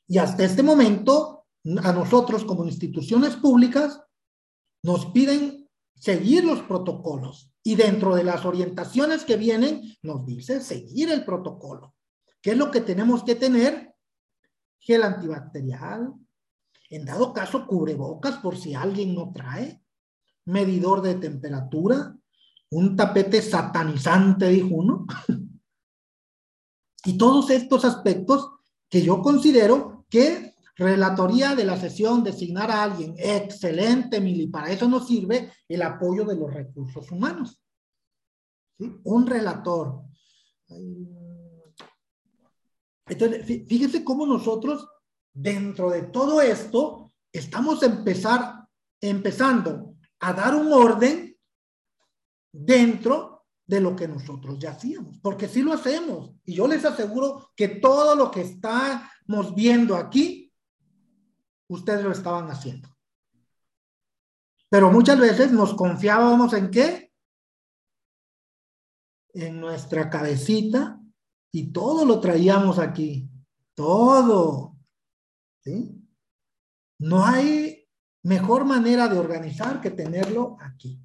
Y 0.07 0.17
hasta 0.17 0.43
este 0.43 0.63
momento, 0.63 1.45
a 1.83 1.91
nosotros 1.91 2.45
como 2.45 2.65
instituciones 2.65 3.35
públicas, 3.35 4.01
nos 4.83 5.07
piden 5.07 5.67
seguir 5.95 6.43
los 6.43 6.61
protocolos. 6.61 7.51
Y 7.63 7.75
dentro 7.75 8.15
de 8.15 8.23
las 8.23 8.45
orientaciones 8.45 9.23
que 9.23 9.37
vienen, 9.37 9.81
nos 10.03 10.25
dice 10.25 10.61
seguir 10.61 11.09
el 11.09 11.25
protocolo. 11.25 11.95
¿Qué 12.41 12.51
es 12.51 12.57
lo 12.57 12.69
que 12.69 12.81
tenemos 12.81 13.23
que 13.23 13.33
tener? 13.33 13.95
Gel 14.77 15.01
antibacterial, 15.01 16.13
en 16.89 17.05
dado 17.05 17.33
caso, 17.33 17.65
cubrebocas 17.65 18.37
por 18.37 18.55
si 18.55 18.75
alguien 18.75 19.15
no 19.15 19.31
trae, 19.33 19.81
medidor 20.45 21.01
de 21.01 21.15
temperatura, 21.15 22.15
un 22.69 22.95
tapete 22.95 23.41
satanizante, 23.41 24.49
dijo 24.49 24.75
uno. 24.75 25.07
y 27.05 27.17
todos 27.17 27.49
estos 27.51 27.85
aspectos 27.85 28.51
que 28.89 29.01
yo 29.01 29.21
considero 29.21 30.05
que 30.09 30.55
relatoría 30.75 31.55
de 31.55 31.63
la 31.63 31.79
sesión, 31.79 32.23
designar 32.23 32.69
a 32.69 32.83
alguien, 32.83 33.15
excelente, 33.17 34.19
Mili, 34.19 34.47
para 34.47 34.71
eso 34.71 34.87
nos 34.87 35.07
sirve 35.07 35.51
el 35.69 35.81
apoyo 35.81 36.25
de 36.25 36.35
los 36.35 36.53
recursos 36.53 37.09
humanos. 37.11 37.61
Un 39.03 39.25
relator. 39.25 40.01
Entonces, 43.07 43.45
fíjese 43.45 44.03
cómo 44.03 44.25
nosotros 44.25 44.87
dentro 45.33 45.91
de 45.91 46.03
todo 46.03 46.41
esto, 46.41 47.13
estamos 47.31 47.83
empezar, 47.83 48.67
empezando 48.99 49.95
a 50.19 50.33
dar 50.33 50.55
un 50.55 50.73
orden 50.73 51.37
dentro 52.51 53.34
de 53.67 53.81
lo 53.81 53.95
que 53.95 54.07
nosotros 54.07 54.59
ya 54.59 54.71
hacíamos, 54.71 55.19
porque 55.19 55.47
sí 55.47 55.61
lo 55.61 55.73
hacemos. 55.73 56.31
Y 56.45 56.55
yo 56.55 56.67
les 56.67 56.85
aseguro 56.85 57.49
que 57.55 57.67
todo 57.67 58.15
lo 58.15 58.29
que 58.29 58.41
estamos 58.41 59.55
viendo 59.55 59.95
aquí, 59.95 60.53
ustedes 61.67 62.03
lo 62.03 62.11
estaban 62.11 62.49
haciendo. 62.49 62.89
Pero 64.69 64.91
muchas 64.91 65.19
veces 65.19 65.51
nos 65.51 65.73
confiábamos 65.73 66.53
en 66.53 66.69
qué? 66.69 67.11
En 69.33 69.59
nuestra 69.59 70.09
cabecita 70.09 70.99
y 71.51 71.71
todo 71.71 72.05
lo 72.05 72.19
traíamos 72.19 72.79
aquí. 72.79 73.29
Todo. 73.73 74.75
No 76.99 77.25
hay 77.25 77.87
mejor 78.23 78.65
manera 78.65 79.07
de 79.07 79.17
organizar 79.17 79.81
que 79.81 79.91
tenerlo 79.91 80.57
aquí. 80.59 81.04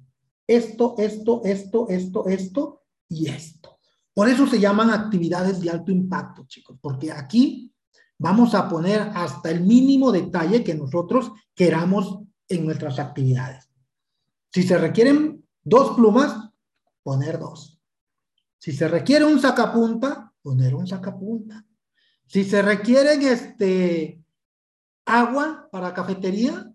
Esto, 0.51 0.95
esto, 0.97 1.41
esto, 1.45 1.87
esto, 1.87 2.27
esto 2.27 2.81
y 3.07 3.29
esto. 3.29 3.79
Por 4.13 4.27
eso 4.27 4.45
se 4.45 4.59
llaman 4.59 4.89
actividades 4.89 5.61
de 5.61 5.69
alto 5.69 5.93
impacto, 5.93 6.43
chicos, 6.45 6.77
porque 6.81 7.09
aquí 7.09 7.73
vamos 8.17 8.53
a 8.53 8.67
poner 8.67 8.99
hasta 9.15 9.49
el 9.49 9.61
mínimo 9.61 10.11
detalle 10.11 10.61
que 10.61 10.75
nosotros 10.75 11.31
queramos 11.55 12.19
en 12.49 12.65
nuestras 12.65 12.99
actividades. 12.99 13.69
Si 14.51 14.63
se 14.63 14.77
requieren 14.77 15.47
dos 15.63 15.95
plumas, 15.95 16.49
poner 17.01 17.39
dos. 17.39 17.79
Si 18.57 18.73
se 18.73 18.89
requiere 18.89 19.23
un 19.23 19.39
sacapunta, 19.39 20.33
poner 20.41 20.75
un 20.75 20.85
sacapunta. 20.85 21.65
Si 22.27 22.43
se 22.43 22.61
requieren 22.61 23.21
este, 23.21 24.21
agua 25.05 25.69
para 25.71 25.93
cafetería, 25.93 26.69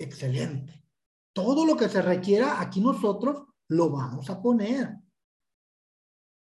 excelente. 0.00 0.79
Todo 1.42 1.64
lo 1.64 1.76
que 1.76 1.88
se 1.88 2.02
requiera, 2.02 2.60
aquí 2.60 2.80
nosotros 2.80 3.44
lo 3.68 3.90
vamos 3.90 4.28
a 4.28 4.42
poner. 4.42 4.96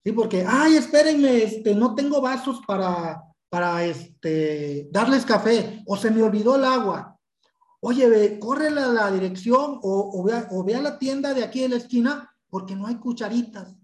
Sí, 0.03 0.13
porque, 0.13 0.45
ay, 0.49 0.77
espérenme, 0.77 1.43
este, 1.43 1.75
no 1.75 1.95
tengo 1.95 2.23
vasos 2.23 2.61
para, 2.67 3.23
para 3.51 3.85
este, 3.85 4.89
darles 4.91 5.27
café, 5.27 5.83
o 5.87 5.97
se 5.97 6.11
me 6.11 6.23
olvidó 6.23 6.57
el 6.57 6.65
agua. 6.65 7.19
Oye, 7.81 8.09
ve, 8.09 8.39
corre 8.39 8.69
a 8.69 8.71
la 8.71 9.11
dirección 9.11 9.79
o, 9.83 10.11
o, 10.15 10.25
ve 10.25 10.77
o 10.77 10.79
a 10.79 10.83
la 10.83 10.99
tienda 10.99 11.35
de 11.35 11.45
aquí 11.45 11.61
de 11.61 11.69
la 11.69 11.77
esquina 11.77 12.35
porque 12.49 12.75
no 12.75 12.87
hay 12.87 12.97
cucharitas. 12.97 13.77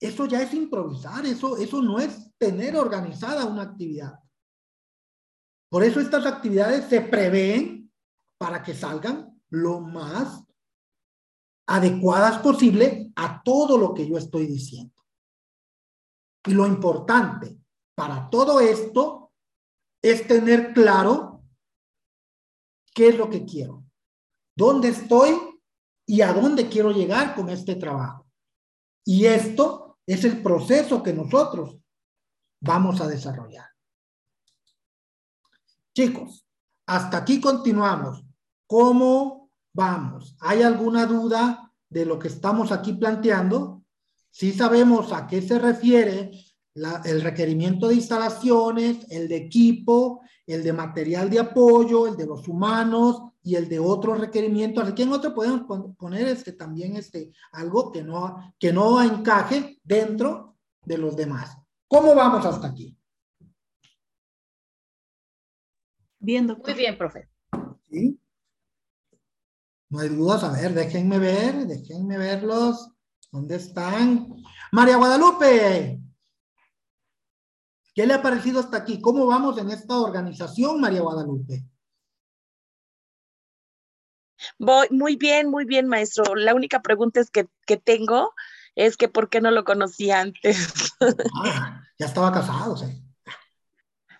Eso 0.00 0.26
ya 0.26 0.42
es 0.42 0.52
improvisar, 0.52 1.24
eso, 1.24 1.56
eso 1.56 1.80
no 1.80 1.98
es 1.98 2.36
tener 2.36 2.76
organizada 2.76 3.46
una 3.46 3.62
actividad. 3.62 4.18
Por 5.70 5.84
eso 5.84 6.00
estas 6.00 6.26
actividades 6.26 6.86
se 6.88 7.00
prevén 7.00 7.90
para 8.38 8.62
que 8.62 8.74
salgan 8.74 9.35
lo 9.50 9.80
más 9.80 10.44
adecuadas 11.66 12.38
posible 12.38 13.12
a 13.16 13.42
todo 13.42 13.78
lo 13.78 13.94
que 13.94 14.08
yo 14.08 14.18
estoy 14.18 14.46
diciendo. 14.46 14.94
Y 16.46 16.52
lo 16.52 16.66
importante 16.66 17.58
para 17.94 18.30
todo 18.30 18.60
esto 18.60 19.32
es 20.02 20.26
tener 20.26 20.72
claro 20.72 21.42
qué 22.94 23.08
es 23.08 23.18
lo 23.18 23.28
que 23.28 23.44
quiero, 23.44 23.84
dónde 24.56 24.88
estoy 24.88 25.36
y 26.06 26.20
a 26.20 26.32
dónde 26.32 26.68
quiero 26.68 26.92
llegar 26.92 27.34
con 27.34 27.50
este 27.50 27.74
trabajo. 27.74 28.26
Y 29.04 29.26
esto 29.26 29.98
es 30.06 30.24
el 30.24 30.42
proceso 30.42 31.02
que 31.02 31.12
nosotros 31.12 31.78
vamos 32.60 33.00
a 33.00 33.08
desarrollar. 33.08 33.68
Chicos, 35.94 36.46
hasta 36.86 37.18
aquí 37.18 37.40
continuamos. 37.40 38.25
¿Cómo 38.66 39.50
vamos? 39.72 40.36
¿Hay 40.40 40.62
alguna 40.62 41.06
duda 41.06 41.72
de 41.88 42.04
lo 42.04 42.18
que 42.18 42.28
estamos 42.28 42.72
aquí 42.72 42.94
planteando? 42.94 43.84
Si 44.30 44.52
sabemos 44.52 45.12
a 45.12 45.26
qué 45.26 45.40
se 45.40 45.58
refiere 45.58 46.32
el 47.04 47.22
requerimiento 47.22 47.88
de 47.88 47.94
instalaciones, 47.94 49.06
el 49.10 49.28
de 49.28 49.36
equipo, 49.36 50.20
el 50.46 50.62
de 50.62 50.72
material 50.72 51.30
de 51.30 51.38
apoyo, 51.38 52.06
el 52.06 52.16
de 52.16 52.26
los 52.26 52.46
humanos 52.48 53.22
y 53.42 53.54
el 53.54 53.68
de 53.68 53.78
otros 53.78 54.20
requerimientos. 54.20 54.86
Aquí 54.86 55.02
en 55.02 55.12
otro 55.12 55.34
podemos 55.34 55.62
poner 55.96 56.26
este, 56.28 56.52
también 56.52 56.96
este, 56.96 57.32
algo 57.52 57.92
que 57.92 58.02
no, 58.02 58.54
que 58.58 58.72
no 58.72 59.02
encaje 59.02 59.80
dentro 59.82 60.56
de 60.84 60.98
los 60.98 61.16
demás. 61.16 61.56
¿Cómo 61.88 62.14
vamos 62.14 62.44
hasta 62.44 62.68
aquí? 62.68 62.96
Bien, 66.18 66.46
Muy 66.46 66.74
bien, 66.74 66.98
profe. 66.98 67.28
¿Sí? 67.88 68.18
No 69.88 70.00
hay 70.00 70.08
dudas. 70.08 70.42
A 70.44 70.52
ver, 70.52 70.74
déjenme 70.74 71.18
ver, 71.18 71.66
déjenme 71.66 72.18
verlos. 72.18 72.90
¿Dónde 73.30 73.56
están? 73.56 74.34
María 74.72 74.96
Guadalupe. 74.96 76.00
¿Qué 77.94 78.06
le 78.06 78.14
ha 78.14 78.22
parecido 78.22 78.60
hasta 78.60 78.76
aquí? 78.76 79.00
¿Cómo 79.00 79.26
vamos 79.26 79.58
en 79.58 79.70
esta 79.70 79.98
organización, 79.98 80.80
María 80.80 81.00
Guadalupe? 81.00 81.64
Voy 84.58 84.86
muy 84.90 85.16
bien, 85.16 85.50
muy 85.50 85.64
bien, 85.64 85.86
maestro. 85.86 86.34
La 86.34 86.54
única 86.54 86.82
pregunta 86.82 87.20
es 87.20 87.30
que, 87.30 87.48
que 87.66 87.76
tengo 87.76 88.34
es 88.74 88.96
que 88.96 89.08
¿por 89.08 89.30
qué 89.30 89.40
no 89.40 89.50
lo 89.50 89.64
conocí 89.64 90.10
antes? 90.10 90.92
Ah, 91.44 91.82
ya 91.98 92.06
estaba 92.06 92.32
casado, 92.32 92.76
sí. 92.76 92.86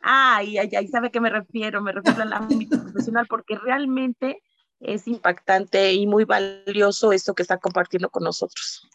Ay, 0.02 0.58
ay, 0.58 0.70
ay, 0.76 0.88
¿sabe 0.88 1.08
a 1.08 1.10
qué 1.10 1.20
me 1.20 1.30
refiero? 1.30 1.82
Me 1.82 1.92
refiero 1.92 2.22
al 2.22 2.32
ámbito 2.32 2.80
profesional 2.82 3.26
porque 3.28 3.56
realmente 3.56 4.42
es 4.81 5.09
impactante 5.09 5.93
y 5.93 6.07
muy 6.07 6.24
valioso 6.24 7.12
esto 7.12 7.35
que 7.35 7.43
está 7.43 7.59
compartiendo 7.59 8.11
con 8.11 8.24
nosotros. 8.24 8.89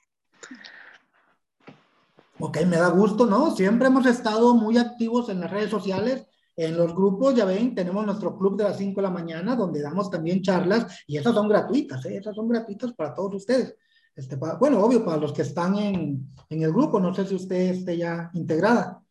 Ok, 2.40 2.58
me 2.66 2.78
da 2.78 2.90
gusto, 2.90 3.26
¿no? 3.26 3.52
Siempre 3.56 3.88
hemos 3.88 4.06
estado 4.06 4.56
muy 4.56 4.78
activos 4.78 5.30
en 5.30 5.42
las 5.42 5.52
redes 5.52 5.70
sociales, 5.70 6.26
en 6.56 6.76
los 6.76 6.94
grupos, 6.96 7.36
ya 7.36 7.46
ven, 7.46 7.76
tenemos 7.76 8.06
nuestro 8.06 8.38
club 8.38 8.58
de 8.58 8.64
las 8.64 8.78
5 8.78 9.00
de 9.00 9.08
la 9.08 9.14
mañana, 9.14 9.56
donde 9.56 9.82
damos 9.82 10.10
también 10.10 10.42
charlas, 10.42 11.04
y 11.08 11.18
esas 11.18 11.34
son 11.34 11.48
gratuitas, 11.48 12.04
¿eh? 12.06 12.18
Esas 12.18 12.36
son 12.36 12.50
gratuitas 12.50 12.94
para 12.94 13.14
todos 13.14 13.36
ustedes. 13.36 13.76
Este, 14.16 14.36
bueno, 14.36 14.84
obvio, 14.84 15.06
para 15.06 15.18
los 15.18 15.32
que 15.34 15.44
están 15.44 15.78
en, 15.78 16.28
en 16.50 16.62
el 16.62 16.72
grupo, 16.72 17.00
no 17.00 17.14
sé 17.14 17.26
si 17.26 17.36
usted 17.36 17.72
esté 17.72 17.98
ya 17.98 18.30
integrada. 18.34 19.02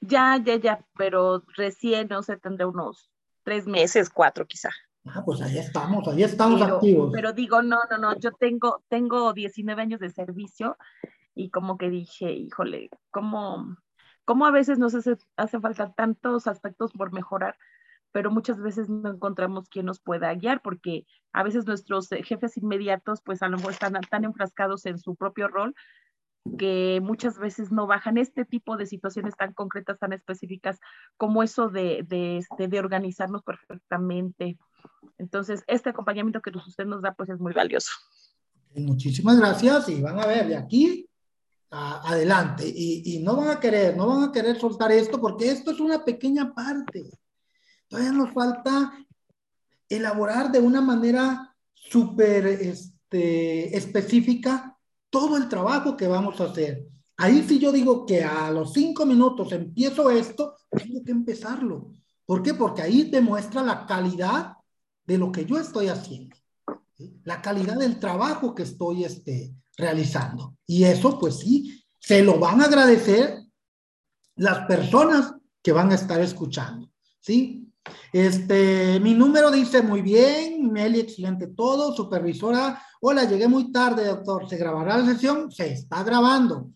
Ya, 0.00 0.40
ya, 0.44 0.56
ya, 0.56 0.84
pero 0.96 1.42
recién, 1.56 2.08
no 2.08 2.22
sé, 2.22 2.36
tendré 2.36 2.64
unos 2.64 3.10
tres 3.44 3.66
meses, 3.66 4.10
cuatro 4.10 4.46
quizá. 4.46 4.70
Ah, 5.14 5.22
pues 5.24 5.40
ahí 5.40 5.58
estamos, 5.58 6.06
ahí 6.08 6.22
estamos 6.22 6.60
pero, 6.60 6.76
activos. 6.76 7.10
Pero 7.12 7.32
digo, 7.32 7.62
no, 7.62 7.78
no, 7.90 7.98
no, 7.98 8.18
yo 8.18 8.32
tengo, 8.32 8.82
tengo 8.88 9.32
19 9.32 9.80
años 9.80 10.00
de 10.00 10.10
servicio 10.10 10.76
y 11.34 11.50
como 11.50 11.78
que 11.78 11.90
dije, 11.90 12.32
híjole, 12.32 12.90
¿cómo, 13.10 13.76
cómo 14.24 14.46
a 14.46 14.50
veces 14.50 14.78
nos 14.78 14.94
hace, 14.94 15.16
hace 15.36 15.60
falta 15.60 15.92
tantos 15.92 16.46
aspectos 16.46 16.92
por 16.92 17.12
mejorar, 17.12 17.56
pero 18.12 18.30
muchas 18.30 18.60
veces 18.60 18.88
no 18.88 19.10
encontramos 19.10 19.68
quien 19.68 19.86
nos 19.86 20.00
pueda 20.00 20.34
guiar 20.34 20.62
porque 20.62 21.06
a 21.32 21.42
veces 21.42 21.66
nuestros 21.66 22.08
jefes 22.08 22.56
inmediatos 22.56 23.20
pues 23.22 23.42
a 23.42 23.48
lo 23.48 23.56
mejor 23.58 23.72
están 23.72 23.94
tan 24.10 24.24
enfrascados 24.24 24.86
en 24.86 24.98
su 24.98 25.14
propio 25.14 25.48
rol 25.48 25.74
que 26.56 27.00
muchas 27.02 27.38
veces 27.38 27.70
no 27.72 27.86
bajan 27.86 28.16
este 28.18 28.44
tipo 28.44 28.76
de 28.76 28.86
situaciones 28.86 29.36
tan 29.36 29.52
concretas, 29.52 29.98
tan 29.98 30.12
específicas, 30.12 30.80
como 31.16 31.42
eso 31.42 31.68
de, 31.68 32.04
de, 32.06 32.38
este, 32.38 32.68
de 32.68 32.78
organizarnos 32.78 33.42
perfectamente. 33.42 34.56
Entonces, 35.18 35.62
este 35.66 35.90
acompañamiento 35.90 36.40
que 36.40 36.50
usted 36.56 36.86
nos 36.86 37.02
da, 37.02 37.14
pues 37.14 37.28
es 37.30 37.40
muy 37.40 37.52
valioso. 37.52 37.90
Muchísimas 38.74 39.38
gracias 39.38 39.88
y 39.88 40.00
van 40.00 40.20
a 40.20 40.26
ver 40.26 40.46
de 40.46 40.56
aquí 40.56 41.08
a, 41.70 42.08
adelante 42.10 42.64
y, 42.66 43.16
y, 43.16 43.18
no 43.22 43.36
van 43.36 43.48
a 43.48 43.60
querer, 43.60 43.96
no 43.96 44.06
van 44.06 44.24
a 44.24 44.32
querer 44.32 44.58
soltar 44.58 44.92
esto 44.92 45.20
porque 45.20 45.50
esto 45.50 45.72
es 45.72 45.80
una 45.80 46.04
pequeña 46.04 46.54
parte. 46.54 47.10
Todavía 47.88 48.12
nos 48.12 48.32
falta 48.32 48.92
elaborar 49.88 50.52
de 50.52 50.60
una 50.60 50.80
manera 50.80 51.56
súper 51.74 52.46
este, 52.46 53.76
específica 53.76 54.76
todo 55.10 55.36
el 55.36 55.48
trabajo 55.48 55.96
que 55.96 56.06
vamos 56.06 56.40
a 56.40 56.44
hacer. 56.44 56.86
Ahí 57.16 57.44
sí 57.48 57.58
yo 57.58 57.72
digo 57.72 58.06
que 58.06 58.22
a 58.22 58.50
los 58.50 58.72
cinco 58.72 59.06
minutos 59.06 59.50
empiezo 59.52 60.10
esto, 60.10 60.56
tengo 60.70 61.02
que 61.02 61.12
empezarlo. 61.12 61.92
¿Por 62.24 62.42
qué? 62.42 62.54
Porque 62.54 62.82
ahí 62.82 63.04
demuestra 63.04 63.62
la 63.62 63.86
calidad 63.86 64.57
de 65.08 65.16
lo 65.16 65.32
que 65.32 65.46
yo 65.46 65.58
estoy 65.58 65.88
haciendo, 65.88 66.36
la 67.24 67.40
calidad 67.40 67.78
del 67.78 67.98
trabajo 67.98 68.54
que 68.54 68.64
estoy 68.64 69.04
este, 69.04 69.54
realizando. 69.78 70.58
Y 70.66 70.84
eso, 70.84 71.18
pues 71.18 71.38
sí, 71.38 71.82
se 71.98 72.22
lo 72.22 72.38
van 72.38 72.60
a 72.60 72.66
agradecer 72.66 73.42
las 74.36 74.66
personas 74.66 75.32
que 75.62 75.72
van 75.72 75.90
a 75.92 75.94
estar 75.94 76.20
escuchando, 76.20 76.90
¿sí? 77.20 77.72
Este, 78.12 79.00
mi 79.00 79.14
número 79.14 79.50
dice 79.50 79.80
muy 79.80 80.02
bien, 80.02 80.70
Meli, 80.70 81.00
excelente 81.00 81.46
todo, 81.46 81.96
supervisora, 81.96 82.82
hola, 83.00 83.24
llegué 83.24 83.48
muy 83.48 83.72
tarde, 83.72 84.04
doctor, 84.04 84.46
¿se 84.46 84.58
grabará 84.58 84.98
la 84.98 85.06
sesión? 85.06 85.50
Se 85.50 85.72
está 85.72 86.02
grabando. 86.02 86.70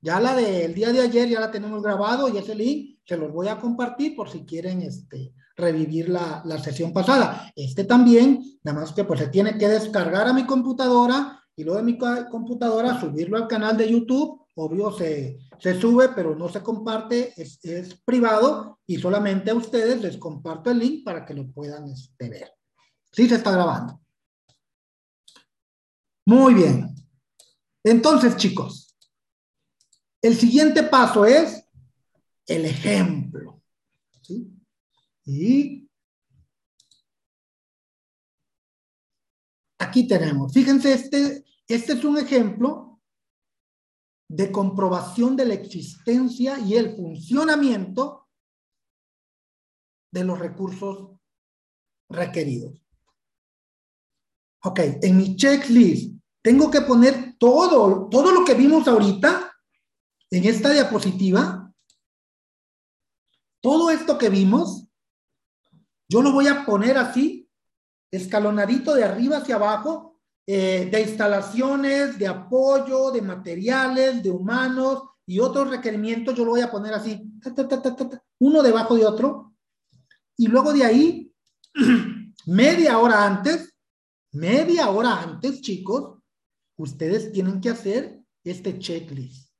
Ya 0.00 0.18
la 0.18 0.34
del 0.34 0.74
día 0.74 0.92
de 0.92 1.02
ayer 1.02 1.28
ya 1.28 1.38
la 1.38 1.52
tenemos 1.52 1.80
grabado 1.84 2.28
y 2.28 2.36
ese 2.36 2.56
link 2.56 2.98
se 3.04 3.16
los 3.16 3.32
voy 3.32 3.46
a 3.46 3.58
compartir 3.58 4.16
por 4.16 4.28
si 4.28 4.44
quieren 4.44 4.82
este, 4.82 5.32
revivir 5.56 6.08
la, 6.08 6.42
la 6.44 6.58
sesión 6.58 6.92
pasada. 6.92 7.52
Este 7.56 7.84
también, 7.84 8.58
nada 8.62 8.80
más 8.80 8.92
que 8.92 9.04
pues 9.04 9.20
se 9.20 9.28
tiene 9.28 9.56
que 9.58 9.68
descargar 9.68 10.28
a 10.28 10.32
mi 10.32 10.44
computadora 10.46 11.42
y 11.56 11.64
luego 11.64 11.78
de 11.78 11.84
mi 11.84 11.98
computadora 12.30 13.00
subirlo 13.00 13.38
al 13.38 13.48
canal 13.48 13.76
de 13.76 13.90
YouTube. 13.90 14.46
Obvio, 14.54 14.90
se, 14.92 15.38
se 15.58 15.78
sube, 15.78 16.10
pero 16.14 16.34
no 16.34 16.48
se 16.48 16.62
comparte, 16.62 17.32
es, 17.36 17.62
es, 17.64 17.94
privado 18.02 18.78
y 18.86 18.96
solamente 18.96 19.50
a 19.50 19.54
ustedes 19.54 20.00
les 20.00 20.16
comparto 20.16 20.70
el 20.70 20.78
link 20.78 21.04
para 21.04 21.24
que 21.24 21.34
lo 21.34 21.50
puedan 21.50 21.88
este, 21.90 22.28
ver. 22.28 22.52
Sí, 23.12 23.28
se 23.28 23.36
está 23.36 23.50
grabando. 23.50 24.00
Muy 26.26 26.54
bien. 26.54 26.94
Entonces, 27.84 28.36
chicos, 28.36 28.96
el 30.22 30.36
siguiente 30.36 30.82
paso 30.82 31.24
es 31.24 31.64
el 32.46 32.64
ejemplo. 32.64 33.62
¿sí? 34.22 34.55
Y 35.26 35.90
aquí 39.78 40.06
tenemos, 40.06 40.52
fíjense, 40.52 40.92
este, 40.92 41.44
este 41.66 41.92
es 41.94 42.04
un 42.04 42.18
ejemplo 42.18 43.00
de 44.28 44.50
comprobación 44.50 45.36
de 45.36 45.46
la 45.46 45.54
existencia 45.54 46.58
y 46.60 46.74
el 46.74 46.96
funcionamiento 46.96 48.28
de 50.12 50.24
los 50.24 50.38
recursos 50.38 51.18
requeridos. 52.08 52.80
Ok, 54.62 54.80
en 55.02 55.16
mi 55.16 55.36
checklist 55.36 56.16
tengo 56.42 56.70
que 56.70 56.80
poner 56.80 57.36
todo, 57.38 58.08
todo 58.08 58.32
lo 58.32 58.44
que 58.44 58.54
vimos 58.54 58.86
ahorita 58.86 59.52
en 60.30 60.44
esta 60.44 60.70
diapositiva. 60.70 61.72
Todo 63.60 63.90
esto 63.90 64.16
que 64.16 64.28
vimos, 64.28 64.85
yo 66.08 66.22
lo 66.22 66.32
voy 66.32 66.46
a 66.48 66.64
poner 66.64 66.98
así, 66.98 67.48
escalonadito 68.10 68.94
de 68.94 69.04
arriba 69.04 69.38
hacia 69.38 69.56
abajo, 69.56 70.20
eh, 70.46 70.88
de 70.90 71.02
instalaciones, 71.02 72.18
de 72.18 72.28
apoyo, 72.28 73.10
de 73.10 73.20
materiales, 73.20 74.22
de 74.22 74.30
humanos 74.30 75.02
y 75.26 75.40
otros 75.40 75.70
requerimientos, 75.70 76.36
yo 76.36 76.44
lo 76.44 76.52
voy 76.52 76.60
a 76.60 76.70
poner 76.70 76.94
así, 76.94 77.20
uno 78.38 78.62
debajo 78.62 78.94
de 78.94 79.06
otro. 79.06 79.54
Y 80.36 80.46
luego 80.46 80.72
de 80.72 80.84
ahí, 80.84 81.34
media 82.46 82.98
hora 82.98 83.26
antes, 83.26 83.74
media 84.32 84.90
hora 84.90 85.20
antes, 85.20 85.60
chicos, 85.60 86.20
ustedes 86.76 87.32
tienen 87.32 87.60
que 87.60 87.70
hacer 87.70 88.20
este 88.44 88.78
checklist. 88.78 89.50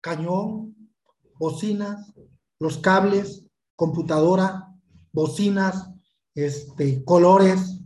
Cañón, 0.00 0.90
bocinas, 1.38 2.12
los 2.58 2.78
cables, 2.78 3.41
computadora, 3.76 4.68
bocinas, 5.12 5.90
este, 6.34 7.04
colores, 7.04 7.80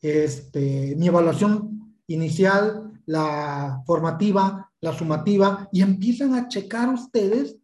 este, 0.00 0.94
mi 0.96 1.06
evaluación 1.06 1.94
inicial, 2.06 3.00
la 3.06 3.82
formativa, 3.86 4.72
la 4.80 4.92
sumativa, 4.92 5.68
y 5.72 5.82
empiezan 5.82 6.34
a 6.34 6.48
checar 6.48 6.88
ustedes 6.88 7.56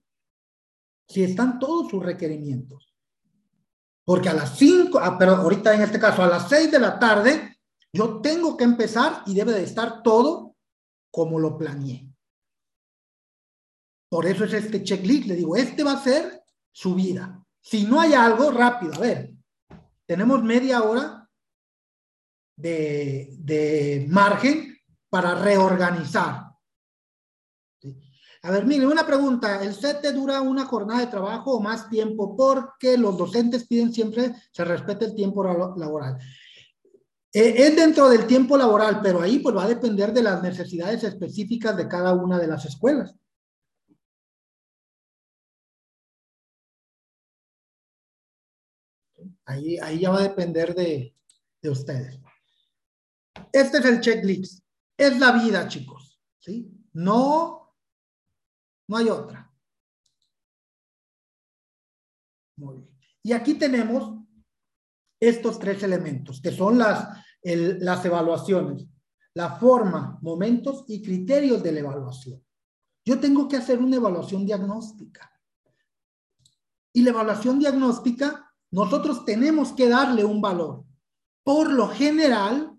si 1.08 1.22
están 1.24 1.58
todos 1.58 1.90
sus 1.90 2.02
requerimientos. 2.02 2.94
Porque 4.04 4.28
a 4.28 4.34
las 4.34 4.56
5, 4.56 4.98
ah, 4.98 5.16
pero 5.18 5.36
ahorita 5.36 5.74
en 5.74 5.82
este 5.82 5.98
caso, 5.98 6.22
a 6.22 6.28
las 6.28 6.48
6 6.48 6.70
de 6.70 6.78
la 6.78 6.98
tarde, 6.98 7.58
yo 7.92 8.20
tengo 8.20 8.56
que 8.56 8.64
empezar 8.64 9.22
y 9.26 9.34
debe 9.34 9.52
de 9.52 9.64
estar 9.64 10.02
todo 10.02 10.56
como 11.10 11.38
lo 11.38 11.58
planeé. 11.58 12.08
Por 14.08 14.26
eso 14.26 14.44
es 14.44 14.52
este 14.52 14.82
checklist. 14.82 15.26
Le 15.26 15.36
digo, 15.36 15.56
este 15.56 15.84
va 15.84 15.92
a 15.92 16.02
ser 16.02 16.42
su 16.72 16.94
vida. 16.94 17.39
Si 17.60 17.84
no 17.84 18.00
hay 18.00 18.14
algo, 18.14 18.50
rápido. 18.50 18.94
A 18.94 18.98
ver, 18.98 19.32
tenemos 20.06 20.42
media 20.42 20.82
hora 20.82 21.28
de, 22.56 23.34
de 23.38 24.06
margen 24.08 24.76
para 25.08 25.34
reorganizar. 25.34 26.50
A 28.42 28.50
ver, 28.50 28.64
mire, 28.64 28.86
una 28.86 29.06
pregunta. 29.06 29.62
¿El 29.62 29.74
CETE 29.74 30.12
dura 30.12 30.40
una 30.40 30.64
jornada 30.64 31.00
de 31.00 31.08
trabajo 31.08 31.52
o 31.52 31.60
más 31.60 31.90
tiempo? 31.90 32.34
Porque 32.36 32.96
los 32.96 33.18
docentes 33.18 33.66
piden 33.66 33.92
siempre 33.92 34.34
se 34.50 34.64
respete 34.64 35.04
el 35.04 35.14
tiempo 35.14 35.44
laboral. 35.44 36.16
Eh, 37.32 37.54
es 37.56 37.76
dentro 37.76 38.08
del 38.08 38.26
tiempo 38.26 38.56
laboral, 38.56 39.00
pero 39.02 39.20
ahí 39.20 39.38
pues 39.38 39.54
va 39.54 39.64
a 39.64 39.68
depender 39.68 40.12
de 40.12 40.22
las 40.22 40.42
necesidades 40.42 41.04
específicas 41.04 41.76
de 41.76 41.86
cada 41.86 42.14
una 42.14 42.38
de 42.38 42.46
las 42.46 42.64
escuelas. 42.64 43.14
Ahí, 49.50 49.78
ahí 49.78 50.00
ya 50.00 50.10
va 50.10 50.18
a 50.18 50.28
depender 50.28 50.74
de, 50.74 51.14
de 51.60 51.70
ustedes. 51.70 52.20
Este 53.52 53.78
es 53.78 53.84
el 53.84 54.00
checklist. 54.00 54.64
Es 54.96 55.18
la 55.18 55.32
vida, 55.32 55.66
chicos. 55.66 56.20
¿sí? 56.38 56.70
No 56.92 57.74
No 58.88 58.96
hay 58.96 59.08
otra. 59.08 59.52
Muy 62.56 62.76
bien. 62.78 62.98
Y 63.22 63.32
aquí 63.32 63.54
tenemos 63.54 64.18
estos 65.20 65.58
tres 65.58 65.82
elementos, 65.82 66.40
que 66.40 66.50
son 66.50 66.78
las, 66.78 67.08
las 67.42 68.04
evaluaciones. 68.04 68.86
La 69.34 69.56
forma, 69.56 70.18
momentos 70.22 70.84
y 70.88 71.02
criterios 71.02 71.62
de 71.62 71.72
la 71.72 71.80
evaluación. 71.80 72.44
Yo 73.04 73.20
tengo 73.20 73.48
que 73.48 73.56
hacer 73.56 73.78
una 73.78 73.96
evaluación 73.96 74.44
diagnóstica. 74.44 75.30
Y 76.92 77.02
la 77.02 77.10
evaluación 77.10 77.58
diagnóstica, 77.58 78.49
nosotros 78.70 79.24
tenemos 79.24 79.72
que 79.72 79.88
darle 79.88 80.24
un 80.24 80.40
valor. 80.40 80.84
Por 81.42 81.72
lo 81.72 81.88
general, 81.88 82.78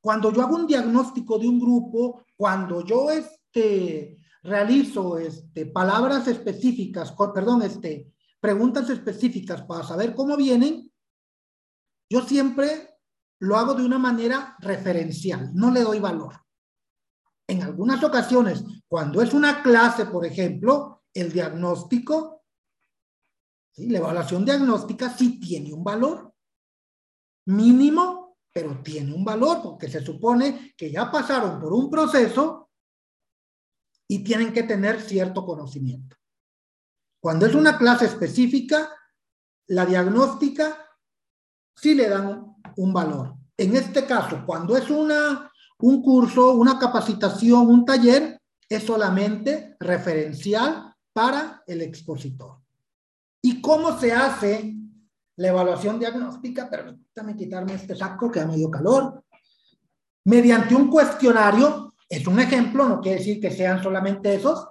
cuando 0.00 0.32
yo 0.32 0.42
hago 0.42 0.56
un 0.56 0.66
diagnóstico 0.66 1.38
de 1.38 1.48
un 1.48 1.60
grupo, 1.60 2.24
cuando 2.36 2.84
yo 2.84 3.10
este, 3.10 4.18
realizo 4.42 5.18
este, 5.18 5.66
palabras 5.66 6.28
específicas, 6.28 7.14
perdón, 7.34 7.62
este, 7.62 8.12
preguntas 8.40 8.88
específicas 8.88 9.62
para 9.62 9.84
saber 9.84 10.14
cómo 10.14 10.36
vienen, 10.36 10.90
yo 12.10 12.22
siempre 12.22 12.94
lo 13.40 13.56
hago 13.56 13.74
de 13.74 13.84
una 13.84 13.98
manera 13.98 14.56
referencial, 14.60 15.50
no 15.54 15.70
le 15.70 15.82
doy 15.82 16.00
valor. 16.00 16.34
En 17.46 17.62
algunas 17.62 18.02
ocasiones, 18.02 18.64
cuando 18.86 19.22
es 19.22 19.32
una 19.32 19.62
clase, 19.62 20.06
por 20.06 20.24
ejemplo, 20.24 21.02
el 21.14 21.32
diagnóstico, 21.32 22.37
la 23.78 23.98
evaluación 23.98 24.44
diagnóstica 24.44 25.10
sí 25.10 25.38
tiene 25.38 25.72
un 25.72 25.84
valor 25.84 26.32
mínimo, 27.46 28.38
pero 28.52 28.82
tiene 28.82 29.14
un 29.14 29.24
valor 29.24 29.62
porque 29.62 29.88
se 29.88 30.04
supone 30.04 30.74
que 30.76 30.90
ya 30.90 31.10
pasaron 31.10 31.60
por 31.60 31.72
un 31.72 31.90
proceso 31.90 32.70
y 34.08 34.24
tienen 34.24 34.52
que 34.52 34.64
tener 34.64 35.00
cierto 35.00 35.44
conocimiento. 35.44 36.16
Cuando 37.20 37.46
es 37.46 37.54
una 37.54 37.78
clase 37.78 38.06
específica, 38.06 38.90
la 39.68 39.84
diagnóstica 39.84 40.88
sí 41.76 41.94
le 41.94 42.08
dan 42.08 42.56
un 42.76 42.92
valor. 42.92 43.34
En 43.56 43.76
este 43.76 44.06
caso, 44.06 44.44
cuando 44.46 44.76
es 44.76 44.88
una, 44.88 45.50
un 45.80 46.02
curso, 46.02 46.52
una 46.52 46.78
capacitación, 46.78 47.68
un 47.68 47.84
taller, 47.84 48.40
es 48.68 48.82
solamente 48.84 49.76
referencial 49.80 50.94
para 51.12 51.62
el 51.66 51.82
expositor. 51.82 52.60
¿Y 53.42 53.60
cómo 53.60 53.98
se 53.98 54.12
hace 54.12 54.74
la 55.36 55.48
evaluación 55.48 55.98
diagnóstica? 55.98 56.68
Permítame 56.68 57.36
quitarme 57.36 57.74
este 57.74 57.94
saco 57.94 58.30
que 58.30 58.40
ha 58.40 58.46
medio 58.46 58.70
calor. 58.70 59.24
Mediante 60.24 60.74
un 60.74 60.90
cuestionario, 60.90 61.94
es 62.08 62.26
un 62.26 62.40
ejemplo, 62.40 62.88
no 62.88 63.00
quiere 63.00 63.18
decir 63.18 63.40
que 63.40 63.50
sean 63.50 63.82
solamente 63.82 64.34
esos. 64.34 64.68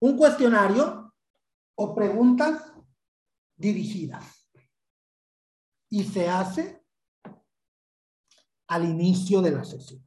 Un 0.00 0.16
cuestionario 0.16 1.14
o 1.76 1.94
preguntas 1.94 2.72
dirigidas. 3.56 4.48
Y 5.90 6.04
se 6.04 6.28
hace 6.28 6.82
al 8.68 8.84
inicio 8.84 9.40
de 9.40 9.50
la 9.50 9.64
sesión. 9.64 10.04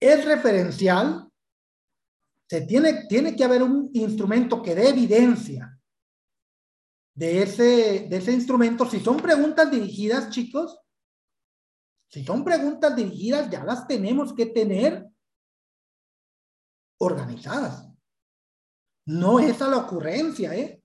Es 0.00 0.24
referencial. 0.24 1.31
Se 2.52 2.60
tiene, 2.60 3.06
tiene 3.06 3.34
que 3.34 3.44
haber 3.44 3.62
un 3.62 3.88
instrumento 3.94 4.60
que 4.60 4.74
dé 4.74 4.90
evidencia 4.90 5.80
de 7.14 7.44
ese, 7.44 8.06
de 8.10 8.16
ese 8.18 8.30
instrumento. 8.30 8.84
Si 8.84 9.00
son 9.00 9.16
preguntas 9.16 9.70
dirigidas, 9.70 10.28
chicos, 10.28 10.78
si 12.10 12.22
son 12.22 12.44
preguntas 12.44 12.94
dirigidas, 12.94 13.48
ya 13.48 13.64
las 13.64 13.86
tenemos 13.86 14.34
que 14.34 14.44
tener 14.44 15.08
organizadas. 16.98 17.88
No 19.06 19.40
es 19.40 19.62
a 19.62 19.68
la 19.68 19.78
ocurrencia, 19.78 20.54
¿eh? 20.54 20.84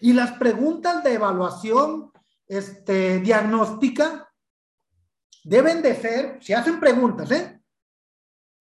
Y 0.00 0.12
las 0.12 0.32
preguntas 0.32 1.04
de 1.04 1.14
evaluación 1.14 2.10
este, 2.48 3.20
diagnóstica 3.20 4.28
deben 5.44 5.82
de 5.82 5.94
ser, 5.94 6.42
si 6.42 6.52
hacen 6.52 6.80
preguntas, 6.80 7.30
¿eh? 7.30 7.62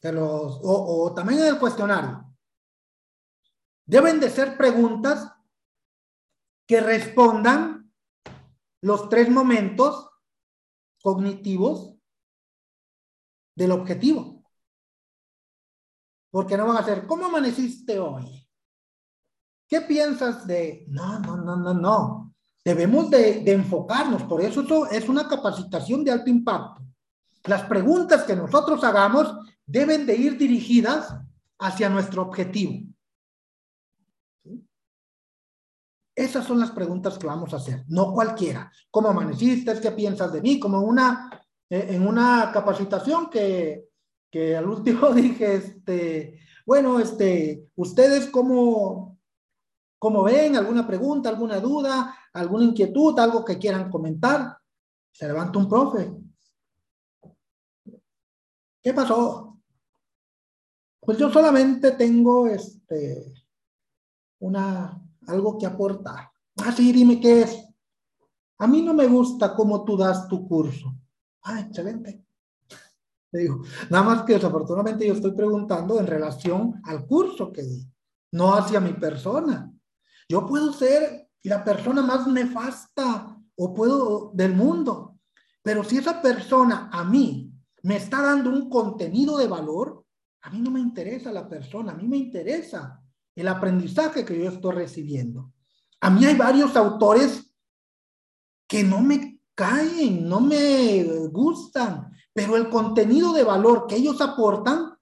los, 0.02 0.60
o, 0.62 1.04
o 1.06 1.14
también 1.14 1.40
en 1.40 1.46
el 1.46 1.58
cuestionario, 1.58 2.33
deben 3.94 4.20
de 4.20 4.32
ser 4.32 4.58
preguntas 4.58 5.32
que 6.68 6.82
respondan 6.82 7.94
los 8.82 9.08
tres 9.08 9.30
momentos 9.30 10.10
cognitivos 11.00 11.94
del 13.56 13.72
objetivo. 13.72 14.50
Porque 16.32 16.58
no 16.58 16.66
van 16.66 16.78
a 16.78 16.84
ser, 16.84 17.06
¿cómo 17.06 17.28
amaneciste 17.28 18.00
hoy? 18.00 18.50
¿Qué 19.68 19.82
piensas 19.82 20.48
de...? 20.48 20.86
No, 20.88 21.20
no, 21.20 21.38
no, 21.38 21.56
no, 21.56 21.76
no. 21.76 22.34
Debemos 22.66 23.12
de, 23.12 23.44
enfocarnos, 23.52 24.24
por 24.24 24.42
eso, 24.42 24.62
eso 24.62 24.90
es 24.90 25.08
una 25.08 25.28
capacitación 25.28 26.04
de 26.04 26.14
alto 26.14 26.32
impacto. 26.32 26.82
Las 27.44 27.62
preguntas 27.66 28.24
que 28.24 28.36
nosotros 28.36 28.84
hagamos 28.84 29.36
deben 29.68 30.08
de 30.08 30.16
ir 30.16 30.36
dirigidas 30.36 31.16
hacia 31.60 31.90
nuestro 31.90 32.24
objetivo. 32.24 32.92
Esas 36.16 36.46
son 36.46 36.60
las 36.60 36.72
preguntas 36.72 37.18
que 37.18 37.28
vamos 37.28 37.54
a 37.54 37.58
hacer, 37.58 37.84
no 37.88 38.14
cualquiera. 38.14 38.72
¿Cómo 38.92 39.10
amaneciste? 39.10 39.80
¿Qué 39.80 39.92
piensas 39.92 40.32
de 40.32 40.42
mí? 40.42 40.60
Como 40.60 40.80
una, 40.82 41.30
eh, 41.70 41.88
en 41.90 42.08
una 42.08 42.52
capacitación 42.54 43.30
que 43.30 43.90
que 44.34 44.58
al 44.58 44.68
último 44.68 45.10
dije, 45.14 45.56
este, 45.58 46.40
bueno, 46.66 47.00
este, 47.00 47.70
ustedes 47.76 48.32
cómo, 48.32 49.20
cómo 50.00 50.24
ven, 50.24 50.56
alguna 50.56 50.88
pregunta, 50.88 51.30
alguna 51.30 51.60
duda, 51.60 52.18
alguna 52.34 52.64
inquietud, 52.64 53.18
algo 53.20 53.46
que 53.46 53.60
quieran 53.60 53.92
comentar. 53.92 54.58
Se 55.12 55.28
levanta 55.28 55.60
un 55.60 55.70
profe. 55.70 56.12
¿Qué 58.82 58.92
pasó? 58.92 59.60
Pues 61.00 61.20
yo 61.20 61.30
solamente 61.32 61.92
tengo 61.92 62.48
este, 62.48 63.36
una, 64.40 65.00
algo 65.28 65.58
que 65.58 65.66
aportar. 65.66 66.30
Ah, 66.64 66.72
sí, 66.72 66.92
dime 66.92 67.20
qué 67.20 67.42
es. 67.42 67.58
A 68.60 68.68
mí 68.68 68.82
no 68.82 68.94
me 68.94 69.08
gusta 69.08 69.56
cómo 69.56 69.84
tú 69.84 69.98
das 69.98 70.28
tu 70.28 70.48
curso. 70.48 70.96
Ah, 71.42 71.60
excelente 71.60 72.24
digo, 73.38 73.62
nada 73.90 74.04
más 74.04 74.24
que 74.24 74.34
desafortunadamente 74.34 75.08
yo 75.08 75.14
estoy 75.14 75.32
preguntando 75.32 76.00
en 76.00 76.08
relación 76.08 76.82
al 76.84 77.06
curso 77.06 77.52
que 77.52 77.64
di, 77.64 77.88
no 78.32 78.54
hacia 78.54 78.80
mi 78.80 78.94
persona. 78.94 79.72
Yo 80.30 80.46
puedo 80.46 80.72
ser 80.74 81.30
la 81.44 81.64
persona 81.64 82.02
más 82.02 82.28
nefasta 82.28 83.38
o 83.56 83.74
puedo 83.74 84.32
del 84.34 84.54
mundo, 84.54 85.18
pero 85.62 85.84
si 85.84 85.98
esa 85.98 86.22
persona 86.22 86.90
a 86.92 87.04
mí 87.04 87.52
me 87.84 87.98
está 87.98 88.22
dando 88.22 88.50
un 88.50 88.70
contenido 88.70 89.38
de 89.38 89.48
valor, 89.48 90.06
a 90.42 90.50
mí 90.50 90.60
no 90.60 90.72
me 90.72 90.80
interesa 90.80 91.32
la 91.32 91.48
persona, 91.48 91.92
a 91.92 91.96
mí 91.96 92.08
me 92.08 92.18
interesa 92.18 93.02
el 93.36 93.48
aprendizaje 93.48 94.26
que 94.26 94.38
yo 94.38 94.50
estoy 94.50 94.76
recibiendo. 94.76 95.52
A 96.02 96.10
mí 96.10 96.26
hay 96.26 96.36
varios 96.36 96.76
autores 96.76 97.52
que 98.68 98.84
no 98.84 99.02
me 99.02 99.40
caen, 99.56 100.28
no 100.28 100.40
me 100.40 101.28
gustan, 101.28 102.12
pero 102.34 102.58
el 102.58 102.70
contenido 102.70 103.34
de 103.34 103.44
valor 103.44 103.86
que 103.88 103.96
ellos 103.96 104.20
aportan 104.22 104.94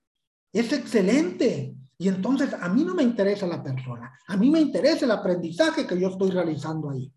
es 0.51 0.71
excelente. 0.73 1.75
Y 1.97 2.07
entonces 2.07 2.53
a 2.59 2.67
mí 2.67 2.84
no 2.84 2.95
me 2.95 3.03
interesa 3.03 3.45
la 3.47 3.61
persona, 3.61 4.11
a 4.27 4.36
mí 4.36 4.49
me 4.49 4.59
interesa 4.59 5.05
el 5.05 5.11
aprendizaje 5.11 5.86
que 5.86 5.99
yo 5.99 6.09
estoy 6.09 6.32
realizando 6.32 6.89
ahí. 6.89 7.11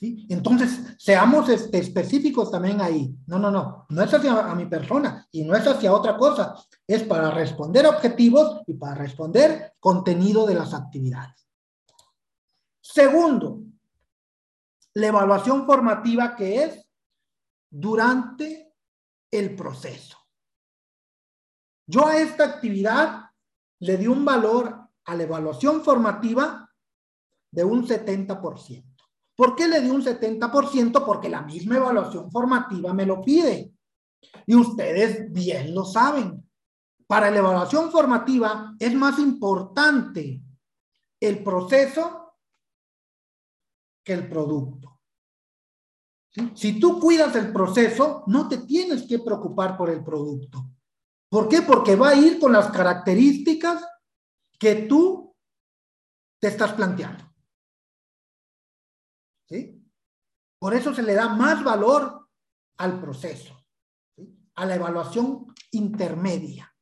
Entonces, 0.00 0.96
seamos 0.98 1.48
específicos 1.48 2.50
también 2.50 2.80
ahí. 2.80 3.16
No, 3.26 3.38
no, 3.38 3.50
no, 3.50 3.86
no 3.88 4.02
es 4.02 4.12
hacia 4.12 4.54
mi 4.54 4.66
persona 4.66 5.26
y 5.30 5.44
no 5.44 5.54
es 5.54 5.66
hacia 5.66 5.92
otra 5.92 6.16
cosa. 6.16 6.54
Es 6.86 7.04
para 7.04 7.30
responder 7.30 7.86
objetivos 7.86 8.62
y 8.66 8.74
para 8.74 8.94
responder 8.94 9.74
contenido 9.78 10.46
de 10.46 10.54
las 10.54 10.74
actividades. 10.74 11.48
Segundo, 12.80 13.60
la 14.94 15.06
evaluación 15.06 15.64
formativa 15.64 16.36
que 16.36 16.64
es 16.64 16.86
durante 17.70 18.74
el 19.30 19.56
proceso. 19.56 20.18
Yo 21.86 22.06
a 22.06 22.18
esta 22.18 22.44
actividad 22.44 23.30
le 23.80 23.96
di 23.96 24.06
un 24.06 24.24
valor 24.24 24.88
a 25.04 25.14
la 25.14 25.22
evaluación 25.22 25.82
formativa 25.82 26.70
de 27.50 27.64
un 27.64 27.86
70%. 27.86 28.93
¿Por 29.36 29.56
qué 29.56 29.66
le 29.66 29.80
di 29.80 29.90
un 29.90 30.02
70%? 30.02 31.04
Porque 31.04 31.28
la 31.28 31.42
misma 31.42 31.76
evaluación 31.76 32.30
formativa 32.30 32.92
me 32.92 33.06
lo 33.06 33.20
pide. 33.20 33.72
Y 34.46 34.54
ustedes 34.54 35.32
bien 35.32 35.74
lo 35.74 35.84
saben. 35.84 36.48
Para 37.06 37.30
la 37.30 37.38
evaluación 37.38 37.90
formativa 37.90 38.74
es 38.78 38.94
más 38.94 39.18
importante 39.18 40.40
el 41.20 41.42
proceso 41.42 42.36
que 44.04 44.12
el 44.12 44.28
producto. 44.28 45.00
Si 46.54 46.80
tú 46.80 46.98
cuidas 46.98 47.34
el 47.36 47.52
proceso, 47.52 48.24
no 48.26 48.48
te 48.48 48.58
tienes 48.58 49.06
que 49.06 49.20
preocupar 49.20 49.76
por 49.76 49.90
el 49.90 50.02
producto, 50.02 50.74
¿Por 51.34 51.48
qué? 51.48 51.62
Porque 51.62 51.96
va 51.96 52.10
a 52.10 52.14
ir 52.14 52.38
con 52.38 52.52
las 52.52 52.70
características 52.70 53.84
que 54.56 54.86
tú 54.86 55.34
te 56.40 56.46
estás 56.46 56.74
planteando. 56.74 57.33
¿Sí? 59.48 59.80
Por 60.58 60.74
eso 60.74 60.94
se 60.94 61.02
le 61.02 61.14
da 61.14 61.28
más 61.28 61.62
valor 61.62 62.28
al 62.78 63.00
proceso, 63.00 63.54
a 64.54 64.66
la 64.66 64.76
evaluación 64.76 65.46
intermedia. 65.72 66.74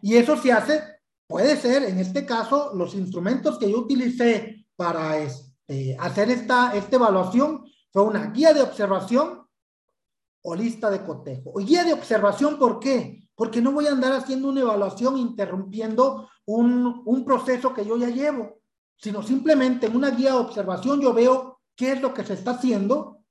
Y 0.00 0.16
eso 0.16 0.36
se 0.36 0.52
hace, 0.52 0.82
puede 1.26 1.56
ser, 1.56 1.82
en 1.82 1.98
este 1.98 2.24
caso, 2.24 2.72
los 2.74 2.94
instrumentos 2.94 3.58
que 3.58 3.70
yo 3.70 3.80
utilicé 3.80 4.66
para 4.76 5.18
este, 5.18 5.96
hacer 5.98 6.30
esta, 6.30 6.74
esta 6.74 6.96
evaluación 6.96 7.64
fue 7.92 8.02
una 8.02 8.30
guía 8.30 8.54
de 8.54 8.62
observación 8.62 9.46
o 10.42 10.54
lista 10.54 10.90
de 10.90 11.04
cotejo. 11.04 11.52
Guía 11.54 11.84
de 11.84 11.92
observación, 11.92 12.58
¿por 12.58 12.78
qué? 12.78 13.28
Porque 13.34 13.60
no 13.60 13.72
voy 13.72 13.86
a 13.86 13.92
andar 13.92 14.12
haciendo 14.12 14.48
una 14.48 14.60
evaluación 14.60 15.18
interrumpiendo 15.18 16.30
un, 16.46 17.02
un 17.04 17.24
proceso 17.24 17.74
que 17.74 17.84
yo 17.84 17.96
ya 17.96 18.08
llevo, 18.08 18.59
sino 19.00 19.22
simplemente 19.22 19.86
en 19.86 19.96
una 19.96 20.10
guía 20.10 20.32
de 20.32 20.38
observación 20.38 21.00
yo 21.00 21.14
veo 21.14 21.60
qué 21.74 21.92
es 21.92 22.00
lo 22.02 22.12
que 22.12 22.24
se 22.24 22.34
está 22.34 22.52
haciendo 22.52 23.24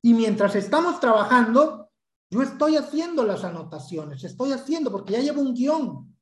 y 0.00 0.14
mientras 0.14 0.54
estamos 0.54 1.00
trabajando, 1.00 1.90
yo 2.30 2.42
estoy 2.42 2.76
haciendo 2.76 3.24
las 3.24 3.42
anotaciones, 3.42 4.22
estoy 4.22 4.52
haciendo 4.52 4.92
porque 4.92 5.14
ya 5.14 5.20
llevo 5.20 5.42
un 5.42 5.54
guion, 5.54 6.16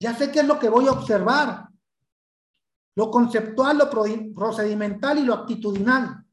ya 0.00 0.14
sé 0.14 0.32
qué 0.32 0.40
es 0.40 0.46
lo 0.46 0.58
que 0.58 0.70
voy 0.70 0.86
a 0.88 0.92
observar, 0.92 1.68
lo 2.96 3.10
conceptual, 3.10 3.78
lo 3.78 3.90
procedimental 4.34 5.18
y 5.18 5.22
lo 5.22 5.34
actitudinal. 5.34 6.24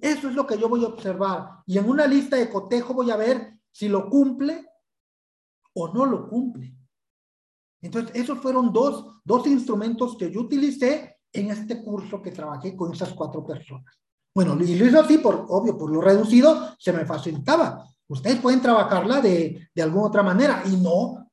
Eso 0.00 0.28
es 0.28 0.34
lo 0.34 0.46
que 0.46 0.58
yo 0.58 0.68
voy 0.68 0.84
a 0.84 0.88
observar. 0.88 1.62
Y 1.66 1.78
en 1.78 1.88
una 1.88 2.06
lista 2.06 2.36
de 2.36 2.50
cotejo 2.50 2.92
voy 2.92 3.10
a 3.10 3.16
ver 3.16 3.58
si 3.72 3.88
lo 3.88 4.08
cumple 4.08 4.68
o 5.74 5.92
no 5.92 6.06
lo 6.06 6.28
cumple. 6.28 6.76
Entonces, 7.86 8.14
esos 8.16 8.38
fueron 8.38 8.72
dos, 8.72 9.06
dos 9.24 9.46
instrumentos 9.46 10.16
que 10.16 10.30
yo 10.30 10.40
utilicé 10.40 11.18
en 11.32 11.50
este 11.50 11.82
curso 11.82 12.20
que 12.20 12.32
trabajé 12.32 12.76
con 12.76 12.92
esas 12.92 13.12
cuatro 13.12 13.44
personas. 13.46 13.94
Bueno, 14.34 14.56
y 14.60 14.74
lo 14.74 14.86
hizo 14.86 15.00
así, 15.00 15.18
por, 15.18 15.46
obvio, 15.48 15.78
por 15.78 15.90
lo 15.90 16.00
reducido, 16.00 16.74
se 16.78 16.92
me 16.92 17.06
facilitaba. 17.06 17.86
Ustedes 18.08 18.40
pueden 18.40 18.60
trabajarla 18.60 19.20
de, 19.20 19.68
de 19.74 19.82
alguna 19.82 20.06
otra 20.06 20.22
manera 20.22 20.62
y 20.66 20.76
no. 20.76 21.30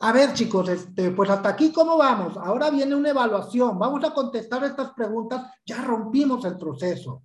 A 0.00 0.12
ver, 0.12 0.34
chicos, 0.34 0.68
este, 0.68 1.12
pues 1.12 1.30
hasta 1.30 1.50
aquí, 1.50 1.72
¿cómo 1.72 1.96
vamos? 1.96 2.36
Ahora 2.36 2.70
viene 2.70 2.94
una 2.94 3.10
evaluación. 3.10 3.78
Vamos 3.78 4.04
a 4.04 4.12
contestar 4.12 4.64
estas 4.64 4.92
preguntas. 4.92 5.52
Ya 5.64 5.82
rompimos 5.82 6.44
el 6.44 6.58
proceso. 6.58 7.22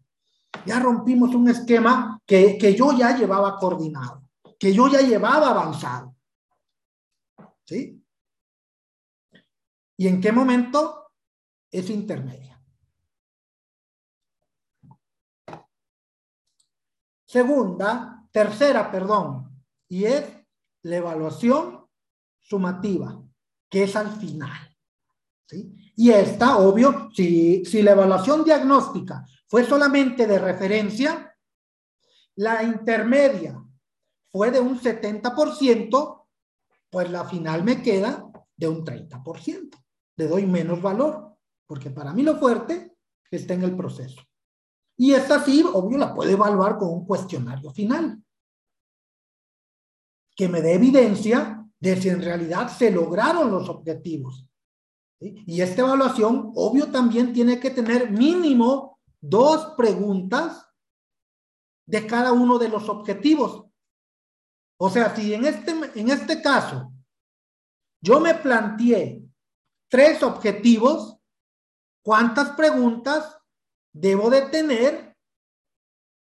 Ya 0.65 0.79
rompimos 0.79 1.33
un 1.33 1.49
esquema 1.49 2.19
que, 2.25 2.57
que 2.57 2.75
yo 2.75 2.91
ya 2.93 3.17
llevaba 3.17 3.57
coordinado, 3.57 4.23
que 4.59 4.73
yo 4.73 4.87
ya 4.87 5.01
llevaba 5.01 5.49
avanzado. 5.49 6.15
¿Sí? 7.65 8.01
¿Y 9.97 10.07
en 10.07 10.21
qué 10.21 10.31
momento? 10.31 11.11
Es 11.71 11.89
intermedia. 11.89 12.63
Segunda, 17.25 18.25
tercera, 18.31 18.89
perdón, 18.89 19.63
y 19.89 20.05
es 20.05 20.23
la 20.83 20.97
evaluación 20.97 21.85
sumativa, 22.39 23.21
que 23.69 23.83
es 23.83 23.95
al 23.95 24.09
final. 24.17 24.77
¿sí? 25.45 25.73
Y 25.95 26.11
esta, 26.11 26.57
obvio, 26.57 27.09
si, 27.13 27.65
si 27.65 27.81
la 27.81 27.91
evaluación 27.91 28.45
diagnóstica 28.45 29.25
fue 29.47 29.65
solamente 29.65 30.25
de 30.25 30.39
referencia, 30.39 31.35
la 32.35 32.63
intermedia 32.63 33.61
fue 34.31 34.51
de 34.51 34.59
un 34.59 34.79
70%, 34.79 36.25
pues 36.89 37.09
la 37.09 37.25
final 37.25 37.63
me 37.63 37.81
queda 37.81 38.31
de 38.55 38.67
un 38.67 38.85
30%. 38.85 39.86
Le 40.17 40.27
doy 40.27 40.45
menos 40.45 40.81
valor, 40.81 41.37
porque 41.65 41.89
para 41.89 42.13
mí 42.13 42.23
lo 42.23 42.37
fuerte 42.37 42.97
está 43.31 43.53
en 43.53 43.63
el 43.63 43.75
proceso. 43.75 44.21
Y 44.97 45.13
esta 45.13 45.43
sí, 45.43 45.63
obvio, 45.73 45.97
la 45.97 46.13
puedo 46.13 46.29
evaluar 46.29 46.77
con 46.77 46.89
un 46.89 47.05
cuestionario 47.05 47.71
final, 47.71 48.23
que 50.35 50.47
me 50.47 50.61
dé 50.61 50.73
evidencia 50.73 51.63
de 51.79 52.01
si 52.01 52.09
en 52.09 52.21
realidad 52.21 52.67
se 52.69 52.91
lograron 52.91 53.51
los 53.51 53.69
objetivos. 53.69 54.47
Y 55.19 55.61
esta 55.61 55.81
evaluación, 55.81 56.51
obvio, 56.55 56.91
también 56.91 57.33
tiene 57.33 57.59
que 57.59 57.71
tener 57.71 58.11
mínimo 58.11 58.99
dos 59.19 59.73
preguntas 59.75 60.67
de 61.87 62.05
cada 62.05 62.33
uno 62.33 62.59
de 62.59 62.69
los 62.69 62.87
objetivos. 62.89 63.65
O 64.79 64.89
sea, 64.89 65.15
si 65.15 65.33
en 65.33 65.45
este, 65.45 65.71
en 65.95 66.09
este 66.09 66.41
caso 66.41 66.91
yo 67.99 68.19
me 68.19 68.35
planteé 68.35 69.26
tres 69.89 70.23
objetivos, 70.23 71.17
¿cuántas 72.03 72.51
preguntas 72.51 73.37
debo 73.93 74.29
de 74.29 74.43
tener 74.43 75.17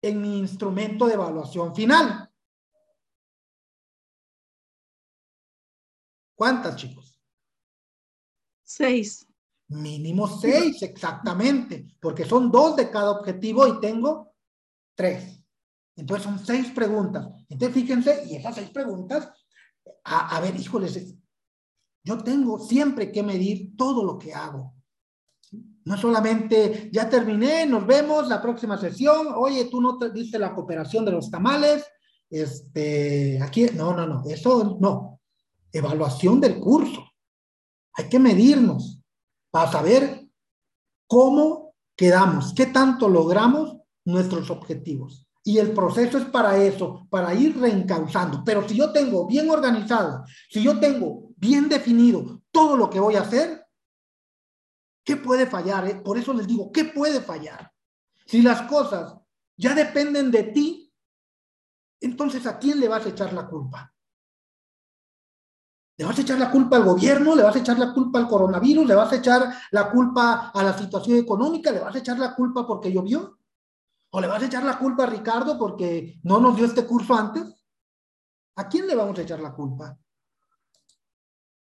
en 0.02 0.20
mi 0.20 0.38
instrumento 0.38 1.06
de 1.06 1.14
evaluación 1.14 1.74
final? 1.74 2.30
¿Cuántas, 6.34 6.76
chicos? 6.76 7.20
Seis. 8.62 9.26
Mínimo 9.68 10.28
seis, 10.28 10.82
exactamente, 10.82 11.86
porque 12.00 12.24
son 12.24 12.50
dos 12.50 12.76
de 12.76 12.90
cada 12.90 13.12
objetivo 13.12 13.66
y 13.66 13.80
tengo 13.80 14.34
tres. 14.94 15.42
Entonces 15.96 16.24
son 16.24 16.38
seis 16.38 16.70
preguntas. 16.72 17.28
Entonces 17.48 17.74
fíjense, 17.74 18.24
y 18.26 18.36
esas 18.36 18.56
seis 18.56 18.70
preguntas, 18.70 19.30
a, 20.04 20.40
ver, 20.40 20.54
híjoles, 20.56 21.14
yo 22.04 22.18
tengo 22.18 22.58
siempre 22.58 23.10
que 23.10 23.22
medir 23.22 23.76
todo 23.76 24.04
lo 24.04 24.18
que 24.18 24.34
hago. 24.34 24.74
No 25.86 25.96
solamente, 25.96 26.90
ya 26.92 27.08
terminé, 27.08 27.66
nos 27.66 27.86
vemos 27.86 28.28
la 28.28 28.40
próxima 28.40 28.78
sesión, 28.78 29.28
oye, 29.34 29.66
tú 29.66 29.80
no 29.80 29.98
te 29.98 30.10
diste 30.10 30.38
la 30.38 30.54
cooperación 30.54 31.04
de 31.04 31.12
los 31.12 31.30
tamales, 31.30 31.84
este, 32.30 33.40
aquí, 33.42 33.66
no, 33.74 33.94
no, 33.94 34.06
no, 34.06 34.22
eso 34.26 34.76
no. 34.80 35.20
Evaluación 35.72 36.40
del 36.40 36.58
curso. 36.58 37.04
Hay 37.94 38.08
que 38.08 38.18
medirnos 38.18 39.00
para 39.50 39.70
saber 39.70 40.26
cómo 41.06 41.74
quedamos, 41.96 42.52
qué 42.54 42.66
tanto 42.66 43.08
logramos 43.08 43.76
nuestros 44.04 44.50
objetivos. 44.50 45.26
Y 45.44 45.58
el 45.58 45.72
proceso 45.72 46.18
es 46.18 46.24
para 46.24 46.56
eso, 46.56 47.06
para 47.10 47.34
ir 47.34 47.58
reencauzando. 47.58 48.42
Pero 48.44 48.66
si 48.66 48.76
yo 48.76 48.90
tengo 48.92 49.26
bien 49.26 49.50
organizado, 49.50 50.24
si 50.48 50.62
yo 50.62 50.80
tengo 50.80 51.23
bien 51.36 51.68
definido 51.68 52.42
todo 52.50 52.76
lo 52.76 52.88
que 52.90 53.00
voy 53.00 53.16
a 53.16 53.22
hacer, 53.22 53.66
¿qué 55.04 55.16
puede 55.16 55.46
fallar? 55.46 55.88
Eh? 55.88 55.96
Por 55.96 56.18
eso 56.18 56.32
les 56.32 56.46
digo, 56.46 56.70
¿qué 56.72 56.84
puede 56.84 57.20
fallar? 57.20 57.72
Si 58.26 58.42
las 58.42 58.62
cosas 58.62 59.16
ya 59.56 59.74
dependen 59.74 60.30
de 60.30 60.44
ti, 60.44 60.92
entonces 62.00 62.46
¿a 62.46 62.58
quién 62.58 62.80
le 62.80 62.88
vas 62.88 63.06
a 63.06 63.10
echar 63.10 63.32
la 63.32 63.46
culpa? 63.46 63.94
¿Le 65.96 66.04
vas 66.04 66.18
a 66.18 66.22
echar 66.22 66.38
la 66.38 66.50
culpa 66.50 66.76
al 66.76 66.84
gobierno? 66.84 67.36
¿Le 67.36 67.44
vas 67.44 67.54
a 67.54 67.60
echar 67.60 67.78
la 67.78 67.92
culpa 67.92 68.18
al 68.18 68.26
coronavirus? 68.26 68.86
¿Le 68.86 68.94
vas 68.94 69.12
a 69.12 69.16
echar 69.16 69.54
la 69.70 69.90
culpa 69.90 70.50
a 70.50 70.62
la 70.62 70.76
situación 70.76 71.18
económica? 71.18 71.70
¿Le 71.70 71.80
vas 71.80 71.94
a 71.94 71.98
echar 71.98 72.18
la 72.18 72.34
culpa 72.34 72.66
porque 72.66 72.92
llovió? 72.92 73.38
¿O 74.10 74.20
le 74.20 74.26
vas 74.26 74.42
a 74.42 74.46
echar 74.46 74.64
la 74.64 74.78
culpa 74.78 75.04
a 75.04 75.06
Ricardo 75.06 75.56
porque 75.56 76.18
no 76.24 76.40
nos 76.40 76.56
dio 76.56 76.66
este 76.66 76.84
curso 76.84 77.14
antes? 77.14 77.64
¿A 78.56 78.68
quién 78.68 78.86
le 78.88 78.96
vamos 78.96 79.18
a 79.18 79.22
echar 79.22 79.40
la 79.40 79.52
culpa? 79.52 79.96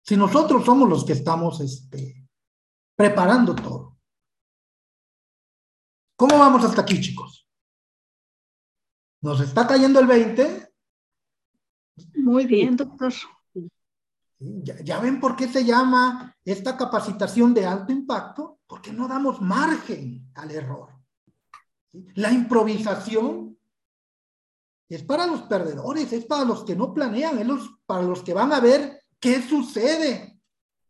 Si 0.02 0.16
nosotros 0.16 0.64
somos 0.64 0.88
los 0.88 1.04
que 1.04 1.12
estamos 1.12 1.60
este, 1.60 2.28
preparando 2.96 3.54
todo. 3.54 3.98
¿Cómo 6.16 6.38
vamos 6.38 6.64
hasta 6.64 6.82
aquí, 6.82 7.00
chicos? 7.00 7.48
¿Nos 9.22 9.40
está 9.40 9.66
cayendo 9.66 10.00
el 10.00 10.06
20? 10.06 10.72
Muy 12.16 12.46
bien, 12.46 12.76
doctor. 12.76 13.12
¿Ya, 14.38 15.00
ven 15.00 15.20
por 15.20 15.36
qué 15.36 15.48
se 15.48 15.64
llama 15.64 16.34
esta 16.44 16.76
capacitación 16.76 17.52
de 17.52 17.66
alto 17.66 17.92
impacto? 17.92 18.60
Porque 18.66 18.92
no 18.92 19.06
damos 19.06 19.40
margen 19.40 20.30
al 20.34 20.50
error. 20.50 20.90
La 22.14 22.32
improvisación 22.32 23.58
es 24.88 25.02
para 25.02 25.26
los 25.26 25.42
perdedores, 25.42 26.12
es 26.12 26.24
para 26.24 26.44
los 26.44 26.64
que 26.64 26.74
no 26.74 26.94
planean, 26.94 27.38
es 27.38 27.48
para 27.84 28.02
los 28.02 28.22
que 28.22 28.32
van 28.34 28.52
a 28.52 28.60
ver 28.60 28.99
qué 29.20 29.42
sucede 29.42 30.40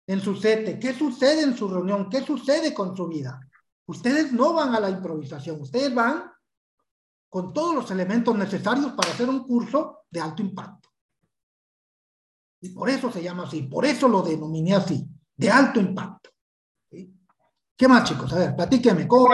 en 0.06 0.20
su 0.20 0.36
sete, 0.36 0.78
qué 0.78 0.94
sucede 0.94 1.42
en 1.42 1.56
su 1.56 1.68
reunión, 1.68 2.08
qué 2.08 2.22
sucede 2.22 2.72
con 2.72 2.96
su 2.96 3.08
vida. 3.08 3.40
Ustedes 3.86 4.32
no 4.32 4.54
van 4.54 4.74
a 4.74 4.80
la 4.80 4.88
improvisación, 4.88 5.60
ustedes 5.60 5.92
van 5.94 6.30
con 7.28 7.52
todos 7.52 7.74
los 7.74 7.90
elementos 7.90 8.36
necesarios 8.36 8.92
para 8.92 9.10
hacer 9.10 9.28
un 9.28 9.46
curso 9.46 10.04
de 10.10 10.20
alto 10.20 10.42
impacto. 10.42 10.88
Y 12.60 12.70
por 12.70 12.88
eso 12.90 13.10
se 13.10 13.22
llama 13.22 13.44
así, 13.44 13.62
por 13.62 13.84
eso 13.84 14.08
lo 14.08 14.22
denominé 14.22 14.74
así, 14.74 15.08
de 15.36 15.50
alto 15.50 15.80
impacto. 15.80 16.30
¿Qué 17.76 17.88
más, 17.88 18.04
chicos? 18.04 18.32
A 18.34 18.38
ver, 18.38 18.56
platíqueme, 18.56 19.08
¿cómo 19.08 19.28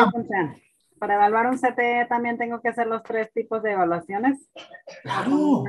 Para 1.01 1.15
evaluar 1.15 1.49
un 1.49 1.59
CTE 1.59 2.07
también 2.09 2.39
tengo 2.39 2.61
que 2.61 2.69
hacer 2.69 2.87
los 2.87 3.03
tres 3.03 3.33
tipos 3.33 3.63
de 3.63 3.73
evaluaciones. 3.73 4.49
Claro. 5.03 5.65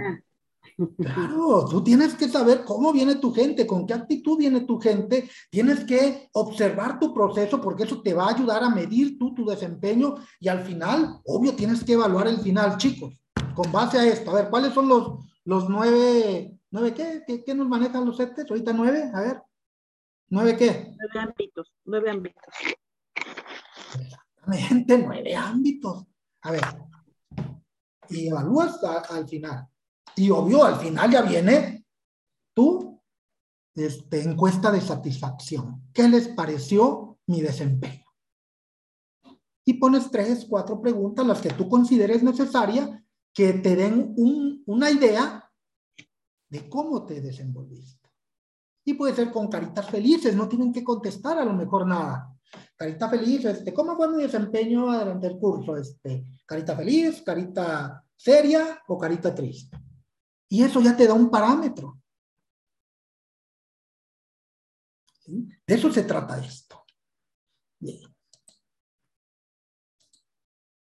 Claro, 0.78 1.66
tú 1.68 1.84
tienes 1.84 2.14
que 2.14 2.30
saber 2.30 2.64
cómo 2.64 2.94
viene 2.94 3.16
tu 3.16 3.34
gente, 3.34 3.66
con 3.66 3.88
qué 3.88 3.96
actitud 3.96 4.38
viene 4.38 4.62
tu 4.62 4.80
gente, 4.80 5.28
tienes 5.50 5.84
que 5.86 6.30
observar 6.34 7.00
tu 7.00 7.16
proceso 7.16 7.60
porque 7.60 7.84
eso 7.84 8.02
te 8.04 8.14
va 8.14 8.26
a 8.26 8.36
ayudar 8.36 8.64
a 8.64 8.70
medir 8.70 9.18
tú 9.18 9.34
tu 9.34 9.44
desempeño 9.44 10.16
y 10.40 10.50
al 10.50 10.62
final, 10.62 11.20
obvio, 11.26 11.56
tienes 11.56 11.84
que 11.84 11.94
evaluar 11.94 12.28
el 12.28 12.38
final, 12.42 12.78
chicos, 12.78 13.20
con 13.56 13.72
base 13.72 13.98
a 13.98 14.06
esto. 14.06 14.30
A 14.30 14.36
ver, 14.36 14.50
¿cuáles 14.52 14.72
son 14.74 14.88
los, 14.88 15.26
los 15.46 15.68
nueve, 15.68 16.60
nueve 16.70 16.94
qué? 16.94 17.44
qué? 17.44 17.56
nos 17.56 17.68
manejan 17.68 18.06
los 18.06 18.18
CETES? 18.18 18.46
Ahorita 18.48 18.72
nueve, 18.72 19.10
a 19.12 19.22
ver. 19.22 19.42
¿Nueve 20.30 20.58
qué? 20.58 20.96
Nueve 20.96 21.28
ámbitos, 21.28 21.74
nueve 21.86 22.12
ámbitos. 22.12 22.44
Exactamente, 24.00 24.98
nueve 25.00 25.36
ámbitos. 25.36 26.06
A 26.42 26.52
ver, 26.52 26.62
y 28.10 28.28
evalúas 28.28 28.80
al 28.84 29.28
final. 29.28 29.68
Y 30.18 30.32
obvio, 30.32 30.66
al 30.66 30.78
final 30.78 31.12
ya 31.12 31.22
viene 31.22 31.86
tu 32.56 33.00
este, 33.76 34.24
encuesta 34.24 34.72
de 34.72 34.82
satisfacción. 34.82 35.84
¿Qué 35.94 36.10
les 36.10 36.30
pareció 36.30 37.20
mi 37.28 37.42
desempeño? 37.42 38.04
Y 39.64 39.74
pones 39.74 40.10
tres, 40.10 40.48
cuatro 40.50 40.82
preguntas, 40.82 41.26
las 41.26 41.40
que 41.40 41.52
tú 41.52 41.70
consideres 41.70 42.24
necesaria, 42.24 43.04
que 43.32 43.54
te 43.54 43.76
den 43.76 44.16
una 44.66 44.90
idea 44.90 45.52
de 46.50 46.68
cómo 46.68 47.06
te 47.06 47.22
desenvolviste. 47.22 48.10
Y 48.86 48.96
puede 48.96 49.14
ser 49.14 49.30
con 49.30 49.50
caritas 49.50 49.88
felices, 49.88 50.36
no 50.36 50.50
tienen 50.50 50.74
que 50.74 50.84
contestar 50.84 51.38
a 51.38 51.46
lo 51.46 51.54
mejor 51.54 51.86
nada. 51.86 52.34
Carita 52.76 53.08
feliz, 53.08 53.46
este, 53.46 53.72
¿cómo 53.72 53.96
fue 53.96 54.10
mi 54.10 54.24
desempeño 54.24 54.86
durante 54.86 55.28
el 55.28 55.38
curso? 55.38 55.78
Este, 55.78 56.24
carita 56.46 56.76
feliz, 56.76 57.22
carita 57.22 58.04
seria 58.16 58.82
o 58.88 58.98
carita 58.98 59.36
triste. 59.36 59.78
Y 60.50 60.64
eso 60.64 60.82
ya 60.82 60.96
te 60.96 61.08
da 61.08 61.14
un 61.14 61.30
parámetro. 61.30 62.00
De 65.26 65.76
eso 65.76 65.92
se 65.92 66.04
trata 66.04 66.38
esto. 66.40 66.86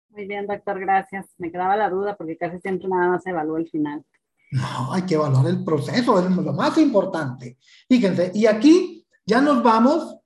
Muy 0.09 0.27
bien, 0.27 0.47
doctor, 0.47 0.79
gracias. 0.79 1.27
Me 1.37 1.51
quedaba 1.51 1.75
la 1.77 1.89
duda 1.89 2.15
porque 2.15 2.37
casi 2.37 2.59
siempre 2.59 2.87
nada 2.87 3.09
más 3.09 3.23
se 3.23 3.29
evalúa 3.31 3.59
el 3.59 3.69
final. 3.69 4.05
No, 4.51 4.93
hay 4.93 5.03
que 5.03 5.15
evaluar 5.15 5.47
el 5.47 5.63
proceso, 5.63 6.19
es 6.19 6.29
lo 6.29 6.53
más 6.53 6.77
importante. 6.77 7.57
Fíjense, 7.87 8.31
y 8.35 8.45
aquí 8.45 9.07
ya 9.25 9.41
nos 9.41 9.63
vamos 9.63 10.19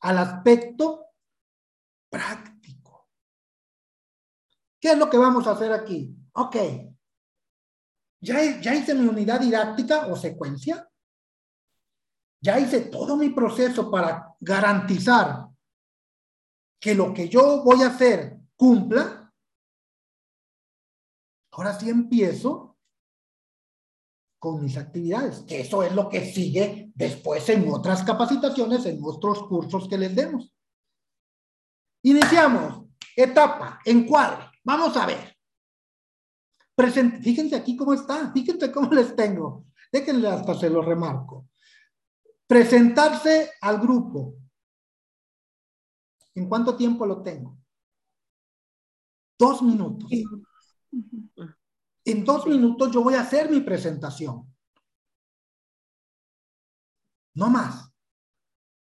al 0.00 0.18
aspecto 0.18 1.06
práctico. 2.10 3.08
¿Qué 4.80 4.92
es 4.92 4.98
lo 4.98 5.08
que 5.08 5.18
vamos 5.18 5.46
a 5.46 5.52
hacer 5.52 5.72
aquí? 5.72 6.16
Ok, 6.32 6.56
ya, 8.20 8.74
hice 8.74 8.94
mi 8.94 9.06
unidad 9.06 9.40
didáctica 9.40 10.06
o 10.06 10.16
secuencia. 10.16 10.88
Ya 12.40 12.58
hice 12.58 12.82
todo 12.82 13.16
mi 13.16 13.30
proceso 13.30 13.90
para 13.90 14.34
garantizar 14.40 15.48
que 16.80 16.94
lo 16.94 17.12
que 17.12 17.28
yo 17.28 17.62
voy 17.62 17.82
a 17.82 17.88
hacer 17.88 18.38
cumpla. 18.56 19.32
Ahora 21.52 21.78
sí 21.78 21.90
empiezo 21.90 22.76
con 24.38 24.62
mis 24.62 24.76
actividades, 24.76 25.40
que 25.40 25.60
eso 25.60 25.82
es 25.82 25.92
lo 25.92 26.08
que 26.08 26.24
sigue 26.32 26.92
después 26.94 27.48
en 27.48 27.68
otras 27.72 28.04
capacitaciones, 28.04 28.86
en 28.86 29.00
otros 29.02 29.42
cursos 29.48 29.88
que 29.88 29.98
les 29.98 30.14
demos. 30.14 30.52
Iniciamos. 32.02 32.84
Etapa, 33.16 33.80
encuadre. 33.84 34.44
Vamos 34.62 34.96
a 34.96 35.06
ver 35.06 35.37
fíjense 37.22 37.56
aquí 37.56 37.76
cómo 37.76 37.92
está, 37.92 38.32
fíjense 38.32 38.70
cómo 38.70 38.90
les 38.92 39.14
tengo. 39.16 39.66
Déjenle 39.92 40.28
hasta 40.28 40.54
se 40.54 40.70
lo 40.70 40.82
remarco. 40.82 41.48
Presentarse 42.46 43.50
al 43.60 43.80
grupo. 43.80 44.36
¿En 46.34 46.48
cuánto 46.48 46.76
tiempo 46.76 47.04
lo 47.04 47.22
tengo? 47.22 47.58
Dos 49.38 49.62
minutos. 49.62 50.08
En 52.04 52.24
dos 52.24 52.46
minutos 52.46 52.90
yo 52.90 53.02
voy 53.02 53.14
a 53.14 53.22
hacer 53.22 53.50
mi 53.50 53.60
presentación. 53.60 54.54
No 57.34 57.50
más. 57.50 57.92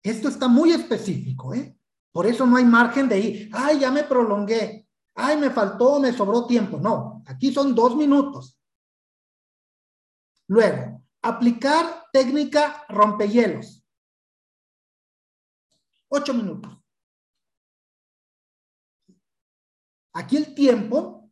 Esto 0.03 0.29
está 0.29 0.49
muy 0.49 0.73
específico, 0.73 1.55
¿eh? 1.55 1.77
Por 2.13 2.27
eso 2.27 2.47
no 2.47 2.57
hay 2.57 2.65
margen 2.65 3.09
de 3.09 3.19
ir. 3.19 3.51
Ay, 3.53 3.81
ya 3.81 3.91
me 3.91 4.05
prolongué 4.05 4.78
ay, 5.19 5.37
me 5.37 5.51
faltó, 5.51 5.99
me 5.99 6.13
sobró 6.13 6.47
tiempo. 6.47 6.79
No, 6.79 7.23
aquí 7.27 7.53
son 7.53 7.75
dos 7.75 7.97
minutos. 7.97 8.57
Luego, 10.47 11.05
aplicar 11.23 12.07
técnica 12.13 12.85
rompehielos. 12.89 13.85
Ocho 16.09 16.33
minutos. 16.33 16.73
Aquí 20.15 20.37
el 20.37 20.55
tiempo 20.55 21.31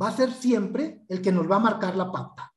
va 0.00 0.08
a 0.08 0.16
ser 0.16 0.32
siempre 0.32 1.04
el 1.08 1.22
que 1.22 1.32
nos 1.32 1.50
va 1.50 1.56
a 1.56 1.60
marcar 1.60 1.96
la 1.96 2.10
pauta. 2.10 2.51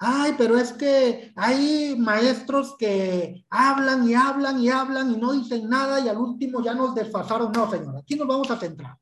Ay, 0.00 0.34
pero 0.38 0.56
es 0.56 0.72
que 0.72 1.32
hay 1.34 1.96
maestros 1.98 2.76
que 2.78 3.44
hablan 3.50 4.08
y 4.08 4.14
hablan 4.14 4.60
y 4.60 4.70
hablan 4.70 5.12
y 5.12 5.16
no 5.16 5.32
dicen 5.32 5.68
nada 5.68 5.98
y 5.98 6.08
al 6.08 6.18
último 6.18 6.62
ya 6.62 6.72
nos 6.72 6.94
desfasaron. 6.94 7.50
No, 7.50 7.68
señor, 7.68 7.96
aquí 7.96 8.14
nos 8.14 8.28
vamos 8.28 8.48
a 8.50 8.60
centrar. 8.60 8.96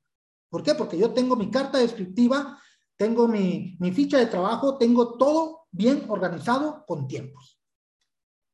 ¿Por 0.49 0.63
qué? 0.63 0.75
Porque 0.75 0.97
yo 0.97 1.13
tengo 1.13 1.37
mi 1.37 1.51
carta 1.51 1.77
descriptiva, 1.77 2.59
tengo 2.97 3.29
mi, 3.29 3.77
ficha 3.93 4.17
de 4.17 4.27
trabajo, 4.27 4.79
tengo 4.79 5.19
todo 5.19 5.67
bien 5.71 6.07
organizado 6.09 6.85
con 6.87 7.07
tiempos. 7.07 7.61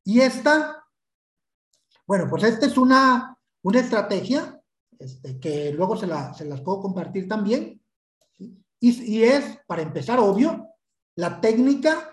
Y 0.03 0.19
esta, 0.19 0.85
bueno, 2.05 2.27
pues 2.29 2.43
esta 2.43 2.65
es 2.65 2.77
una, 2.77 3.37
una 3.61 3.79
estrategia 3.79 4.61
este, 4.99 5.39
que 5.39 5.71
luego 5.71 5.95
se, 5.95 6.07
las 6.07 6.61
puedo 6.61 6.81
compartir 6.81 7.25
también. 7.29 7.81
Y, 8.37 8.59
y 8.81 9.23
es, 9.23 9.59
para 9.65 9.81
empezar, 9.81 10.19
obvio, 10.19 10.67
la 11.15 11.39
técnica 11.39 12.12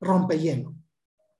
rompehielo, 0.00 0.74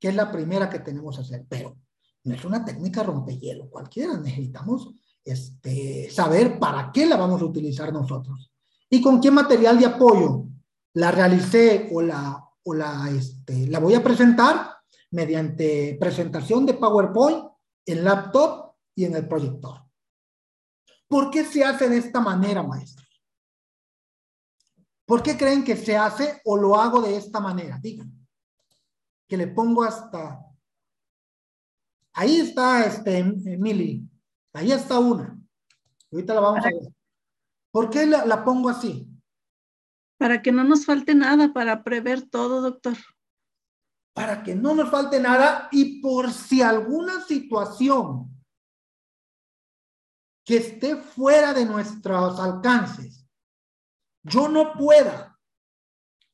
que 0.00 0.08
es 0.08 0.14
la 0.14 0.30
primera 0.30 0.68
que 0.68 0.80
tenemos 0.80 1.16
que 1.16 1.22
hacer, 1.22 1.46
pero 1.48 1.76
no 2.24 2.34
es 2.34 2.44
una 2.44 2.64
técnica 2.64 3.02
rompehielo 3.02 3.70
cualquiera, 3.70 4.16
necesitamos 4.16 4.94
este, 5.24 6.10
saber 6.10 6.58
para 6.58 6.90
qué 6.92 7.06
la 7.06 7.16
vamos 7.16 7.40
a 7.40 7.46
utilizar 7.46 7.92
nosotros 7.92 8.50
y 8.90 9.00
con 9.00 9.20
qué 9.20 9.30
material 9.30 9.78
de 9.78 9.86
apoyo 9.86 10.46
la 10.94 11.10
realicé 11.10 11.88
o 11.92 12.02
la, 12.02 12.44
o 12.64 12.74
la, 12.74 13.10
este, 13.10 13.66
la 13.68 13.78
voy 13.78 13.94
a 13.94 14.02
presentar 14.02 14.74
mediante 15.10 15.96
presentación 16.00 16.66
de 16.66 16.74
PowerPoint 16.74 17.46
en 17.86 18.04
laptop 18.04 18.72
y 18.94 19.04
en 19.04 19.16
el 19.16 19.26
proyector. 19.26 19.84
¿Por 21.06 21.30
qué 21.30 21.44
se 21.44 21.64
hace 21.64 21.88
de 21.88 21.98
esta 21.98 22.20
manera, 22.20 22.62
maestros? 22.62 23.06
¿Por 25.06 25.22
qué 25.22 25.38
creen 25.38 25.64
que 25.64 25.76
se 25.76 25.96
hace 25.96 26.42
o 26.44 26.58
lo 26.58 26.76
hago 26.76 27.00
de 27.00 27.16
esta 27.16 27.40
manera? 27.40 27.78
Díganme 27.80 28.18
que 29.28 29.36
le 29.36 29.46
pongo 29.46 29.84
hasta... 29.84 30.44
Ahí 32.14 32.40
está, 32.40 32.84
este, 32.86 33.22
Mili. 33.22 34.08
Ahí 34.54 34.72
está 34.72 34.98
una. 34.98 35.38
Ahorita 36.10 36.34
la 36.34 36.40
vamos 36.40 36.64
a 36.64 36.68
ver. 36.68 36.92
¿Por 37.70 37.90
qué 37.90 38.06
la, 38.06 38.24
la 38.24 38.44
pongo 38.44 38.70
así? 38.70 39.06
Para 40.18 40.42
que 40.42 40.50
no 40.50 40.64
nos 40.64 40.84
falte 40.84 41.14
nada, 41.14 41.52
para 41.52 41.84
prever 41.84 42.28
todo, 42.28 42.60
doctor. 42.60 42.96
Para 44.14 44.42
que 44.42 44.56
no 44.56 44.74
nos 44.74 44.90
falte 44.90 45.20
nada 45.20 45.68
y 45.70 46.00
por 46.00 46.32
si 46.32 46.60
alguna 46.60 47.20
situación 47.20 48.34
que 50.44 50.56
esté 50.56 50.96
fuera 50.96 51.52
de 51.52 51.66
nuestros 51.66 52.40
alcances, 52.40 53.24
yo 54.24 54.48
no 54.48 54.72
pueda 54.72 55.37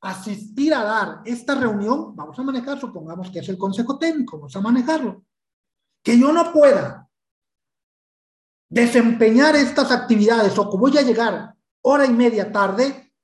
asistir 0.04 0.74
a 0.74 0.84
dar 0.84 1.22
esta 1.24 1.54
reunión, 1.54 2.14
vamos 2.14 2.38
a 2.38 2.42
manejar, 2.42 2.78
supongamos 2.78 3.30
que 3.30 3.38
es 3.38 3.48
el 3.48 3.56
consejo 3.56 3.98
técnico, 3.98 4.36
vamos 4.36 4.54
a 4.54 4.60
manejarlo, 4.60 5.24
que 6.02 6.18
yo 6.18 6.30
no 6.30 6.52
pueda 6.52 7.08
desempeñar 8.68 9.56
estas 9.56 9.90
actividades 9.90 10.58
o 10.58 10.70
que 10.70 10.76
voy 10.76 10.98
a 10.98 11.02
llegar 11.02 11.56
hora 11.82 12.04
y 12.04 12.12
media 12.12 12.52
tarde, 12.52 13.14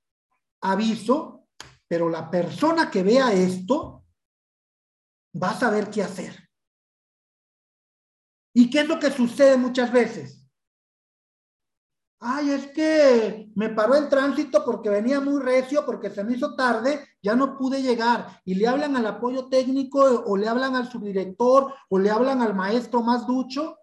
aviso, 0.62 1.48
pero 1.86 2.08
la 2.08 2.30
persona 2.30 2.90
que 2.90 3.02
vea 3.02 3.32
esto 3.32 4.04
va 5.40 5.50
a 5.50 5.58
saber 5.58 5.90
qué 5.90 6.02
hacer. 6.02 6.48
¿Y 8.54 8.70
qué 8.70 8.80
es 8.80 8.88
lo 8.88 8.98
que 8.98 9.10
sucede 9.10 9.56
muchas 9.58 9.92
veces? 9.92 10.39
Ay, 12.22 12.50
es 12.50 12.66
que 12.68 13.50
me 13.54 13.70
paró 13.70 13.94
el 13.94 14.10
tránsito 14.10 14.62
porque 14.62 14.90
venía 14.90 15.20
muy 15.20 15.40
recio, 15.40 15.86
porque 15.86 16.10
se 16.10 16.22
me 16.22 16.36
hizo 16.36 16.54
tarde, 16.54 17.08
ya 17.22 17.34
no 17.34 17.56
pude 17.56 17.80
llegar. 17.80 18.42
Y 18.44 18.56
le 18.56 18.68
hablan 18.68 18.94
al 18.94 19.06
apoyo 19.06 19.48
técnico 19.48 20.00
o 20.00 20.36
le 20.36 20.46
hablan 20.46 20.76
al 20.76 20.90
subdirector 20.90 21.74
o 21.88 21.98
le 21.98 22.10
hablan 22.10 22.42
al 22.42 22.54
maestro 22.54 23.00
más 23.02 23.26
ducho. 23.26 23.78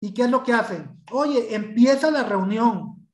¿Y 0.00 0.14
qué 0.14 0.22
es 0.22 0.30
lo 0.30 0.42
que 0.42 0.54
hacen? 0.54 1.02
Oye, 1.12 1.54
empieza 1.54 2.10
la 2.10 2.24
reunión. 2.24 3.06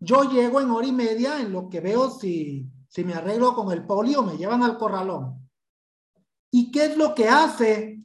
yo 0.00 0.24
llego 0.24 0.60
en 0.60 0.70
hora 0.70 0.86
y 0.86 0.92
media 0.92 1.40
en 1.40 1.52
lo 1.52 1.68
que 1.68 1.80
veo 1.80 2.10
si, 2.10 2.68
si 2.88 3.04
me 3.04 3.14
arreglo 3.14 3.54
con 3.54 3.70
el 3.70 3.86
polio 3.86 4.24
me 4.24 4.36
llevan 4.36 4.64
al 4.64 4.76
corralón. 4.76 5.48
¿Y 6.50 6.72
qué 6.72 6.86
es 6.86 6.96
lo 6.96 7.14
que 7.14 7.28
hace 7.28 8.02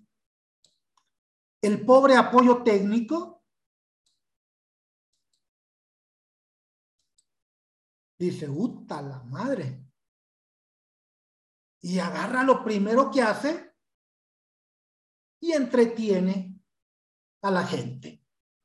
el 1.63 1.83
pobre 1.83 2.15
apoyo 2.15 2.61
técnico? 2.61 3.36
Dice, 8.17 8.49
¡uta 8.49 9.01
la 9.01 9.21
madre! 9.23 9.85
Y 11.81 11.99
agarra 11.99 12.43
lo 12.43 12.63
primero 12.63 13.11
que 13.11 13.21
hace 13.21 13.75
y 15.39 15.51
entretiene 15.51 16.59
a 17.43 17.51
la 17.51 17.63
gente. 17.63 18.23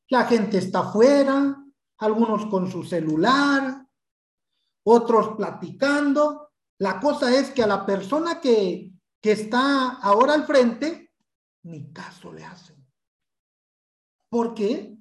La 0.09 0.25
gente 0.25 0.59
está 0.59 0.81
afuera, 0.81 1.63
algunos 1.99 2.47
con 2.47 2.71
su 2.71 2.83
celular, 2.83 3.87
otros 4.85 5.37
platicando. 5.37 6.51
La 6.79 6.99
cosa 6.99 7.35
es 7.35 7.51
que 7.51 7.63
a 7.63 7.67
la 7.67 7.87
persona 7.87 8.41
que, 8.41 8.91
está 9.23 10.01
ahora 10.01 10.35
al 10.35 10.45
frente, 10.45 11.13
ni 11.65 11.93
caso 11.93 12.33
le 12.33 12.45
hacen. 12.45 12.85
¿Por 14.29 14.53
qué? 14.53 14.99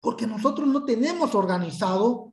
Porque 0.00 0.26
nosotros 0.26 0.68
no 0.68 0.84
tenemos 0.84 1.34
organizado 1.34 2.29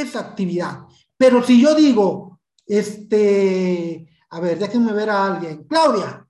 esa 0.00 0.20
actividad. 0.20 0.86
Pero 1.16 1.42
si 1.42 1.62
yo 1.62 1.74
digo, 1.74 2.40
este, 2.66 4.08
a 4.30 4.40
ver, 4.40 4.58
déjenme 4.58 4.92
ver 4.92 5.10
a 5.10 5.26
alguien. 5.26 5.64
Claudia. 5.64 6.26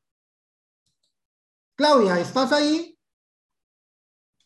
Claudia, 1.74 2.18
¿estás 2.18 2.52
ahí? 2.52 2.98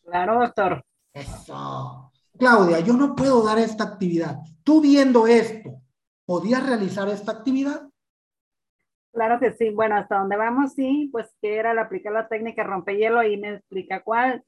Claro, 0.04 0.40
doctor. 0.40 0.84
Eso. 1.12 2.12
Claudia, 2.38 2.80
yo 2.80 2.92
no 2.92 3.16
puedo 3.16 3.42
dar 3.42 3.58
esta 3.58 3.84
actividad. 3.84 4.38
Tú 4.62 4.80
viendo 4.80 5.26
esto, 5.26 5.82
¿podías 6.26 6.64
realizar 6.66 7.08
esta 7.08 7.32
actividad? 7.32 7.88
Claro 9.12 9.40
que 9.40 9.52
sí. 9.52 9.70
Bueno, 9.70 9.96
hasta 9.96 10.18
donde 10.18 10.36
vamos, 10.36 10.74
sí, 10.74 11.08
pues 11.10 11.34
que 11.40 11.56
era 11.56 11.72
la 11.72 11.82
aplicar 11.82 12.12
la 12.12 12.28
técnica 12.28 12.62
rompehielo 12.62 13.22
y 13.22 13.38
me 13.38 13.54
explica 13.54 14.02
cuál. 14.02 14.44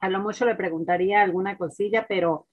A 0.00 0.10
lo 0.10 0.20
mucho 0.20 0.44
le 0.44 0.54
preguntaría 0.54 1.22
alguna 1.22 1.56
cosilla, 1.56 2.06
pero 2.06 2.46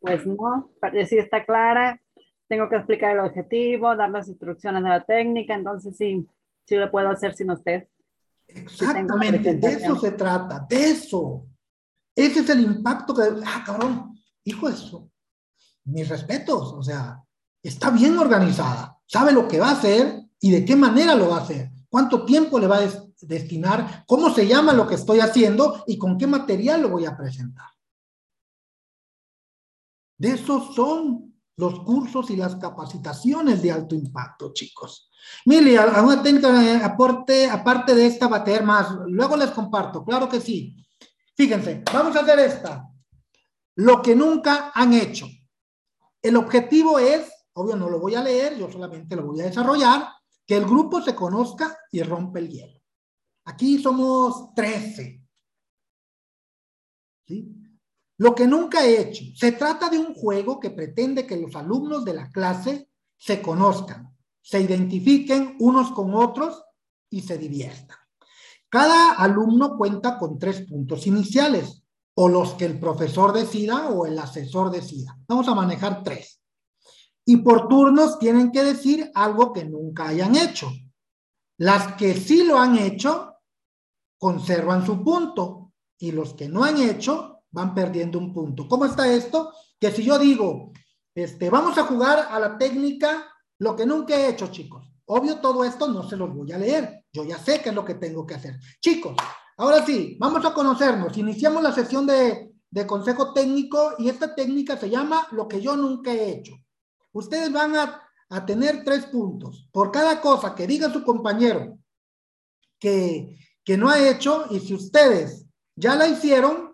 pues 0.00 0.26
no, 0.26 0.70
sí 1.06 1.18
está 1.18 1.44
clara. 1.44 2.00
Tengo 2.48 2.68
que 2.68 2.76
explicar 2.76 3.12
el 3.12 3.20
objetivo, 3.20 3.94
dar 3.94 4.10
las 4.10 4.28
instrucciones 4.28 4.82
de 4.82 4.88
la 4.88 5.04
técnica, 5.04 5.54
entonces 5.54 5.96
sí, 5.96 6.26
sí 6.64 6.76
lo 6.76 6.90
puedo 6.90 7.10
hacer 7.10 7.34
sin 7.34 7.50
usted. 7.50 7.88
Exactamente, 8.46 9.54
de 9.54 9.68
eso 9.68 9.96
se 9.96 10.12
trata, 10.12 10.66
de 10.68 10.90
eso. 10.90 11.46
Ese 12.14 12.40
es 12.40 12.50
el 12.50 12.60
impacto 12.60 13.14
que, 13.14 13.22
ah, 13.44 13.62
cabrón, 13.64 14.18
hijo 14.44 14.68
eso. 14.68 15.10
Mis 15.84 16.08
respetos, 16.08 16.72
o 16.72 16.82
sea, 16.82 17.22
está 17.62 17.90
bien 17.90 18.18
organizada, 18.18 18.98
sabe 19.06 19.32
lo 19.32 19.46
que 19.46 19.60
va 19.60 19.68
a 19.68 19.72
hacer 19.72 20.22
y 20.40 20.50
de 20.50 20.64
qué 20.64 20.74
manera 20.74 21.14
lo 21.14 21.28
va 21.28 21.38
a 21.38 21.42
hacer, 21.42 21.70
cuánto 21.88 22.24
tiempo 22.24 22.58
le 22.58 22.66
va 22.66 22.78
a 22.78 22.88
destinar, 23.20 24.04
cómo 24.06 24.30
se 24.30 24.46
llama 24.46 24.72
lo 24.72 24.86
que 24.86 24.94
estoy 24.94 25.20
haciendo 25.20 25.84
y 25.86 25.98
con 25.98 26.16
qué 26.16 26.26
material 26.26 26.82
lo 26.82 26.88
voy 26.88 27.04
a 27.04 27.16
presentar. 27.16 27.66
De 30.18 30.30
esos 30.30 30.74
son 30.74 31.32
los 31.56 31.80
cursos 31.80 32.30
y 32.30 32.36
las 32.36 32.56
capacitaciones 32.56 33.62
de 33.62 33.72
alto 33.72 33.94
impacto, 33.94 34.52
chicos. 34.52 35.10
Mili, 35.44 35.76
¿alguna 35.76 36.22
técnica 36.22 36.84
aporte, 36.84 37.48
aparte 37.48 37.94
de 37.94 38.06
esta 38.06 38.28
va 38.28 38.38
a 38.38 38.44
tener 38.44 38.64
más? 38.64 38.90
Luego 39.06 39.36
les 39.36 39.50
comparto, 39.50 40.04
claro 40.04 40.28
que 40.28 40.40
sí. 40.40 40.76
Fíjense, 41.36 41.82
vamos 41.92 42.16
a 42.16 42.20
hacer 42.20 42.38
esta. 42.40 42.88
Lo 43.76 44.02
que 44.02 44.14
nunca 44.14 44.72
han 44.74 44.92
hecho. 44.92 45.26
El 46.20 46.36
objetivo 46.36 46.98
es, 46.98 47.30
obvio 47.52 47.76
no 47.76 47.88
lo 47.88 48.00
voy 48.00 48.16
a 48.16 48.22
leer, 48.22 48.58
yo 48.58 48.70
solamente 48.70 49.14
lo 49.14 49.26
voy 49.26 49.40
a 49.40 49.44
desarrollar, 49.44 50.08
que 50.44 50.56
el 50.56 50.64
grupo 50.64 51.00
se 51.00 51.14
conozca 51.14 51.78
y 51.92 52.02
rompe 52.02 52.40
el 52.40 52.48
hielo. 52.48 52.80
Aquí 53.44 53.78
somos 53.80 54.52
13. 54.54 55.22
¿Sí? 57.26 57.67
Lo 58.18 58.34
que 58.34 58.46
nunca 58.46 58.84
he 58.84 59.00
hecho. 59.00 59.24
Se 59.34 59.52
trata 59.52 59.88
de 59.88 59.98
un 59.98 60.12
juego 60.14 60.58
que 60.58 60.70
pretende 60.70 61.26
que 61.26 61.36
los 61.36 61.54
alumnos 61.54 62.04
de 62.04 62.14
la 62.14 62.30
clase 62.30 62.90
se 63.16 63.40
conozcan, 63.40 64.14
se 64.42 64.60
identifiquen 64.60 65.56
unos 65.60 65.92
con 65.92 66.14
otros 66.14 66.64
y 67.10 67.22
se 67.22 67.38
diviertan. 67.38 67.96
Cada 68.68 69.12
alumno 69.12 69.76
cuenta 69.76 70.18
con 70.18 70.38
tres 70.38 70.62
puntos 70.68 71.06
iniciales, 71.06 71.82
o 72.14 72.28
los 72.28 72.54
que 72.54 72.64
el 72.64 72.80
profesor 72.80 73.32
decida 73.32 73.90
o 73.90 74.04
el 74.04 74.18
asesor 74.18 74.72
decida. 74.72 75.16
Vamos 75.28 75.46
a 75.46 75.54
manejar 75.54 76.02
tres. 76.02 76.42
Y 77.24 77.36
por 77.38 77.68
turnos 77.68 78.18
tienen 78.18 78.50
que 78.50 78.64
decir 78.64 79.10
algo 79.14 79.52
que 79.52 79.64
nunca 79.64 80.08
hayan 80.08 80.34
hecho. 80.34 80.68
Las 81.58 81.94
que 81.94 82.14
sí 82.14 82.42
lo 82.42 82.58
han 82.58 82.76
hecho, 82.76 83.36
conservan 84.18 84.84
su 84.84 85.04
punto. 85.04 85.72
Y 85.98 86.10
los 86.10 86.34
que 86.34 86.48
no 86.48 86.64
han 86.64 86.80
hecho, 86.80 87.37
van 87.50 87.74
perdiendo 87.74 88.18
un 88.18 88.32
punto. 88.32 88.68
¿Cómo 88.68 88.84
está 88.84 89.12
esto? 89.12 89.52
Que 89.78 89.90
si 89.90 90.04
yo 90.04 90.18
digo, 90.18 90.72
este, 91.14 91.50
vamos 91.50 91.76
a 91.78 91.84
jugar 91.84 92.28
a 92.30 92.38
la 92.38 92.58
técnica, 92.58 93.26
lo 93.58 93.74
que 93.74 93.86
nunca 93.86 94.14
he 94.14 94.28
hecho, 94.28 94.48
chicos. 94.48 94.84
Obvio, 95.06 95.40
todo 95.40 95.64
esto 95.64 95.88
no 95.88 96.08
se 96.08 96.16
los 96.16 96.34
voy 96.34 96.52
a 96.52 96.58
leer. 96.58 97.04
Yo 97.12 97.24
ya 97.24 97.38
sé 97.38 97.62
qué 97.62 97.70
es 97.70 97.74
lo 97.74 97.84
que 97.84 97.94
tengo 97.94 98.26
que 98.26 98.34
hacer. 98.34 98.58
Chicos, 98.80 99.16
ahora 99.56 99.84
sí, 99.84 100.16
vamos 100.20 100.44
a 100.44 100.52
conocernos. 100.52 101.16
Iniciamos 101.16 101.62
la 101.62 101.72
sesión 101.72 102.06
de, 102.06 102.52
consejo 102.86 103.32
técnico 103.32 103.94
y 103.98 104.08
esta 104.08 104.34
técnica 104.34 104.76
se 104.76 104.90
llama 104.90 105.26
lo 105.32 105.48
que 105.48 105.60
yo 105.60 105.76
nunca 105.76 106.12
he 106.12 106.30
hecho. 106.30 106.52
Ustedes 107.12 107.50
van 107.50 107.74
a, 107.74 108.02
a 108.28 108.46
tener 108.46 108.84
tres 108.84 109.06
puntos. 109.06 109.66
Por 109.72 109.90
cada 109.90 110.20
cosa 110.20 110.54
que 110.54 110.66
diga 110.66 110.92
su 110.92 111.02
compañero 111.02 111.78
que, 112.78 113.38
que 113.64 113.76
no 113.76 113.88
ha 113.88 114.08
hecho 114.08 114.46
y 114.50 114.60
si 114.60 114.74
ustedes 114.74 115.46
ya 115.74 115.96
la 115.96 116.06
hicieron, 116.06 116.67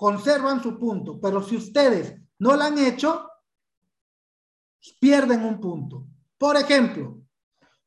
conservan 0.00 0.62
su 0.62 0.78
punto. 0.78 1.20
Pero 1.20 1.42
si 1.42 1.56
ustedes 1.56 2.18
no 2.38 2.56
la 2.56 2.68
han 2.68 2.78
hecho, 2.78 3.28
pierden 4.98 5.44
un 5.44 5.60
punto. 5.60 6.06
Por 6.38 6.56
ejemplo, 6.56 7.20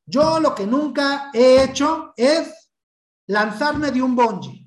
yo 0.06 0.38
lo 0.38 0.54
que 0.54 0.64
nunca 0.64 1.32
he 1.34 1.64
hecho 1.64 2.14
es 2.16 2.70
lanzarme 3.26 3.90
de 3.90 4.00
un 4.00 4.14
bungee. 4.14 4.64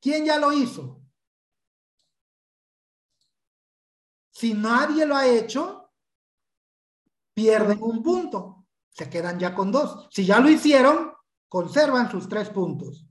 ¿Quién 0.00 0.24
ya 0.24 0.38
lo 0.38 0.52
hizo? 0.52 1.02
Si 4.30 4.54
nadie 4.54 5.04
lo 5.04 5.16
ha 5.16 5.26
hecho, 5.26 5.90
pierden 7.34 7.82
un 7.82 8.04
punto. 8.04 8.68
Se 8.88 9.10
quedan 9.10 9.36
ya 9.36 9.52
con 9.52 9.72
dos. 9.72 10.06
Si 10.12 10.24
ya 10.24 10.38
lo 10.38 10.48
hicieron, 10.48 11.12
conservan 11.48 12.08
sus 12.08 12.28
tres 12.28 12.50
puntos. 12.50 13.09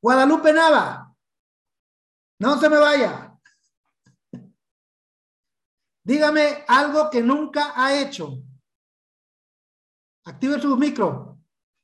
Guadalupe 0.00 0.52
Nava, 0.52 1.14
no 2.40 2.58
se 2.58 2.68
me 2.68 2.78
vaya. 2.78 3.36
Dígame 6.04 6.64
algo 6.68 7.10
que 7.10 7.20
nunca 7.20 7.72
ha 7.74 8.00
hecho. 8.00 8.38
Active 10.24 10.60
su 10.60 10.76
micro. 10.76 11.38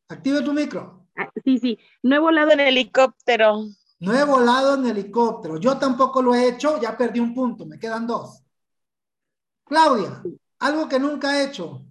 Active 0.08 0.44
su 0.44 0.52
micro. 0.52 1.08
Ah, 1.16 1.30
sí, 1.44 1.58
sí. 1.58 1.78
No 2.02 2.16
he 2.16 2.18
volado 2.18 2.52
en 2.52 2.60
helicóptero. 2.60 3.66
No 4.00 4.12
he 4.14 4.24
volado 4.24 4.74
en 4.74 4.86
helicóptero. 4.86 5.58
Yo 5.58 5.78
tampoco 5.78 6.22
lo 6.22 6.34
he 6.34 6.48
hecho. 6.48 6.80
Ya 6.80 6.96
perdí 6.96 7.20
un 7.20 7.34
punto. 7.34 7.66
Me 7.66 7.78
quedan 7.78 8.06
dos. 8.06 8.42
Claudia, 9.64 10.22
algo 10.58 10.88
que 10.88 10.98
nunca 10.98 11.38
he 11.38 11.44
hecho. 11.44 11.84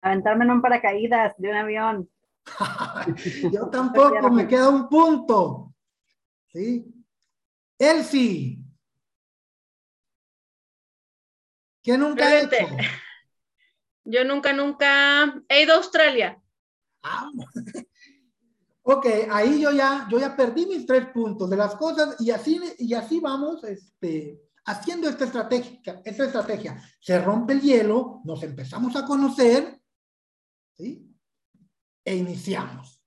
Aventarme 0.00 0.44
en 0.44 0.50
un 0.50 0.62
paracaídas 0.62 1.34
de 1.38 1.50
un 1.50 1.56
avión. 1.56 2.10
Yo 3.52 3.68
tampoco, 3.68 4.30
me 4.30 4.46
queda 4.46 4.68
un 4.68 4.88
punto. 4.88 5.74
¿Sí? 6.52 6.86
Elsie. 7.78 8.58
¿Qué 11.82 11.98
nunca 11.98 12.34
he 12.34 12.44
hecho? 12.44 12.66
Yo 14.04 14.24
nunca, 14.24 14.52
nunca 14.52 15.42
he 15.48 15.62
ido 15.62 15.74
a 15.74 15.76
Australia. 15.76 16.40
Ah, 17.02 17.30
ok, 18.82 19.06
ahí 19.30 19.60
yo 19.60 19.72
ya, 19.72 20.06
yo 20.10 20.18
ya 20.18 20.36
perdí 20.36 20.66
mis 20.66 20.86
tres 20.86 21.06
puntos 21.08 21.50
de 21.50 21.56
las 21.56 21.74
cosas 21.74 22.16
y 22.20 22.30
así, 22.30 22.60
y 22.78 22.94
así 22.94 23.20
vamos 23.20 23.64
este, 23.64 24.40
haciendo 24.64 25.08
esta 25.08 25.24
estrategia, 25.24 26.00
esta 26.04 26.24
estrategia. 26.24 26.80
Se 27.00 27.20
rompe 27.20 27.54
el 27.54 27.60
hielo, 27.60 28.20
nos 28.24 28.42
empezamos 28.42 28.94
a 28.96 29.04
conocer, 29.04 29.80
¿sí? 30.76 31.11
E 32.04 32.16
iniciamos. 32.16 33.00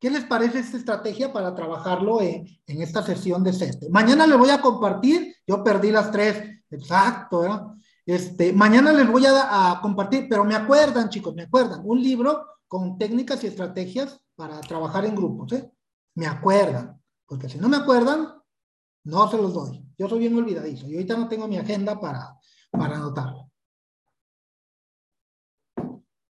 ¿Qué 0.00 0.10
les 0.10 0.24
parece 0.24 0.58
esta 0.58 0.76
estrategia 0.76 1.32
para 1.32 1.54
trabajarlo 1.54 2.20
en, 2.20 2.44
en 2.66 2.82
esta 2.82 3.02
sesión 3.02 3.44
de 3.44 3.52
set? 3.52 3.88
Mañana 3.90 4.26
les 4.26 4.36
voy 4.36 4.50
a 4.50 4.60
compartir, 4.60 5.36
yo 5.46 5.62
perdí 5.62 5.92
las 5.92 6.10
tres, 6.10 6.60
exacto, 6.70 7.40
¿verdad? 7.40 7.66
Este, 8.04 8.52
mañana 8.52 8.92
les 8.92 9.08
voy 9.08 9.24
a, 9.26 9.78
compartir, 9.80 10.26
pero 10.28 10.44
me 10.44 10.56
acuerdan, 10.56 11.08
chicos, 11.08 11.34
me 11.34 11.42
acuerdan, 11.42 11.82
un 11.84 12.02
libro 12.02 12.46
con 12.66 12.98
técnicas 12.98 13.44
y 13.44 13.46
estrategias 13.46 14.20
para 14.34 14.60
trabajar 14.60 15.04
en 15.04 15.14
grupos, 15.14 15.52
¿eh? 15.52 15.70
Me 16.14 16.26
acuerdan. 16.26 17.00
Porque 17.26 17.48
si 17.48 17.58
no 17.58 17.68
me 17.68 17.76
acuerdan, 17.76 18.28
no 19.04 19.30
se 19.30 19.36
los 19.36 19.54
doy. 19.54 19.86
Yo 19.96 20.08
soy 20.08 20.18
bien 20.20 20.36
olvidadizo 20.36 20.88
y 20.88 20.94
ahorita 20.94 21.16
no 21.16 21.28
tengo 21.28 21.46
mi 21.46 21.58
agenda 21.58 22.00
para, 22.00 22.36
para 22.70 22.96
anotarlo. 22.96 23.51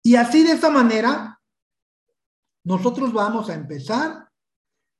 Y 0.03 0.15
así 0.15 0.43
de 0.43 0.51
esta 0.51 0.69
manera, 0.69 1.41
nosotros 2.65 3.13
vamos 3.13 3.49
a 3.49 3.55
empezar 3.55 4.29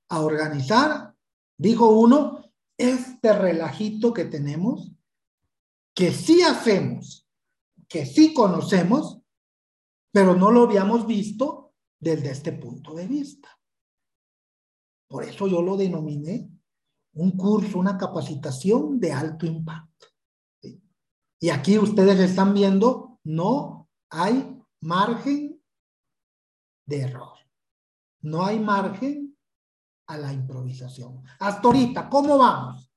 a 0.08 0.20
organizar, 0.20 1.14
dijo 1.58 1.88
uno, 1.90 2.44
este 2.78 3.32
relajito 3.32 4.12
que 4.12 4.24
tenemos, 4.24 4.92
que 5.94 6.10
sí 6.10 6.42
hacemos, 6.42 7.28
que 7.88 8.06
sí 8.06 8.34
conocemos, 8.34 9.20
pero 10.12 10.34
no 10.34 10.50
lo 10.50 10.62
habíamos 10.64 11.06
visto 11.06 11.74
desde 12.00 12.30
este 12.30 12.52
punto 12.52 12.94
de 12.94 13.06
vista. 13.06 13.48
Por 15.08 15.24
eso 15.24 15.46
yo 15.46 15.62
lo 15.62 15.76
denominé 15.76 16.50
un 17.14 17.32
curso, 17.32 17.78
una 17.78 17.96
capacitación 17.96 18.98
de 18.98 19.12
alto 19.12 19.46
impacto. 19.46 20.08
Y 21.40 21.50
aquí 21.50 21.78
ustedes 21.78 22.18
están 22.18 22.54
viendo, 22.54 23.20
no 23.22 23.88
hay 24.10 24.53
margen 24.84 25.60
de 26.86 27.00
error. 27.00 27.38
No 28.20 28.44
hay 28.44 28.58
margen 28.60 29.36
a 30.06 30.18
la 30.18 30.32
improvisación. 30.32 31.22
Hasta 31.40 31.66
ahorita, 31.66 32.08
¿cómo 32.10 32.36
vamos? 32.38 32.90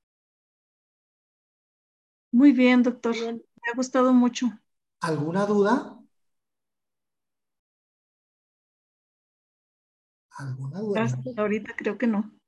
Muy 2.30 2.52
bien, 2.52 2.82
doctor. 2.82 3.14
Me 3.16 3.72
ha 3.72 3.76
gustado 3.76 4.12
mucho. 4.12 4.46
¿Alguna 5.00 5.46
duda? 5.46 5.98
¿Alguna 10.36 10.80
duda? 10.80 11.02
Hasta 11.02 11.30
ahorita 11.40 11.74
creo 11.76 11.96
que 11.96 12.06
no. 12.06 12.38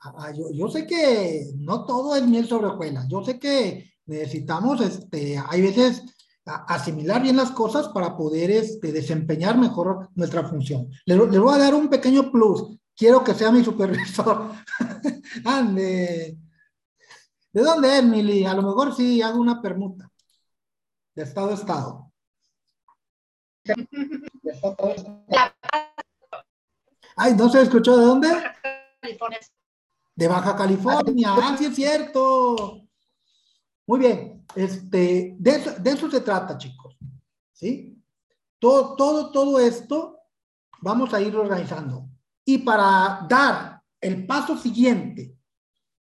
Ah, 0.00 0.32
yo, 0.34 0.50
yo, 0.50 0.68
sé 0.68 0.86
que 0.86 1.44
no 1.56 1.84
todo 1.84 2.16
es 2.16 2.26
miel 2.26 2.46
sobre 2.46 2.68
hojuelas. 2.68 3.06
Yo 3.08 3.22
sé 3.22 3.38
que 3.38 3.92
necesitamos, 4.06 4.80
este, 4.80 5.36
hay 5.36 5.60
veces 5.60 6.17
asimilar 6.48 7.22
bien 7.22 7.36
las 7.36 7.50
cosas 7.50 7.88
para 7.88 8.16
poder 8.16 8.50
este, 8.50 8.92
desempeñar 8.92 9.58
mejor 9.58 10.10
nuestra 10.14 10.44
función. 10.44 10.90
Le, 11.04 11.16
voy 11.16 11.54
a 11.54 11.58
dar 11.58 11.74
un 11.74 11.88
pequeño 11.88 12.30
plus. 12.30 12.78
Quiero 12.96 13.22
que 13.22 13.34
sea 13.34 13.52
mi 13.52 13.62
supervisor. 13.62 14.52
Ande. 15.44 16.36
¿De 17.52 17.62
dónde 17.62 17.98
es, 17.98 18.04
Mili? 18.04 18.44
A 18.44 18.54
lo 18.54 18.62
mejor 18.62 18.94
sí 18.94 19.22
hago 19.22 19.40
una 19.40 19.60
permuta. 19.62 20.10
De 21.14 21.22
estado 21.22 21.50
a 21.50 21.54
estado. 21.54 22.12
De 23.64 24.52
estado 24.52 24.76
a 24.80 24.90
estado. 24.90 25.24
Ay, 27.16 27.34
¿no 27.34 27.48
se 27.48 27.62
escuchó 27.62 27.96
de 27.96 28.04
dónde? 28.04 28.28
De 30.14 30.28
Baja 30.28 30.56
California. 30.56 31.30
Ah, 31.32 31.56
sí 31.58 31.66
es 31.66 31.74
cierto. 31.74 32.87
Muy 33.88 34.00
bien. 34.00 34.44
Este, 34.54 35.34
de, 35.38 35.50
eso, 35.50 35.72
de 35.78 35.90
eso 35.90 36.10
se 36.10 36.20
trata, 36.20 36.58
chicos. 36.58 36.96
¿Sí? 37.52 37.98
Todo, 38.58 38.94
todo, 38.94 39.32
todo 39.32 39.58
esto 39.58 40.20
vamos 40.82 41.12
a 41.14 41.20
ir 41.20 41.34
organizando. 41.34 42.06
Y 42.44 42.58
para 42.58 43.26
dar 43.28 43.82
el 44.00 44.26
paso 44.26 44.56
siguiente, 44.56 45.36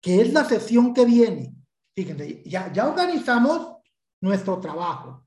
que 0.00 0.22
es 0.22 0.32
la 0.32 0.44
sesión 0.44 0.94
que 0.94 1.04
viene, 1.04 1.54
fíjense, 1.94 2.42
ya, 2.46 2.72
ya 2.72 2.88
organizamos 2.88 3.76
nuestro 4.22 4.58
trabajo 4.58 5.26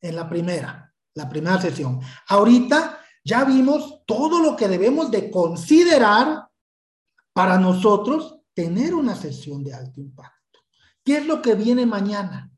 en 0.00 0.16
la 0.16 0.28
primera, 0.28 0.94
la 1.14 1.28
primera 1.28 1.60
sesión. 1.60 2.00
Ahorita 2.28 3.00
ya 3.22 3.44
vimos 3.44 4.02
todo 4.06 4.40
lo 4.40 4.56
que 4.56 4.68
debemos 4.68 5.10
de 5.10 5.30
considerar 5.30 6.48
para 7.34 7.58
nosotros 7.58 8.40
tener 8.54 8.94
una 8.94 9.14
sesión 9.14 9.62
de 9.62 9.74
alto 9.74 10.00
impacto. 10.00 10.35
¿Qué 11.06 11.18
es 11.18 11.26
lo 11.26 11.40
que 11.40 11.54
viene 11.54 11.86
mañana? 11.86 12.50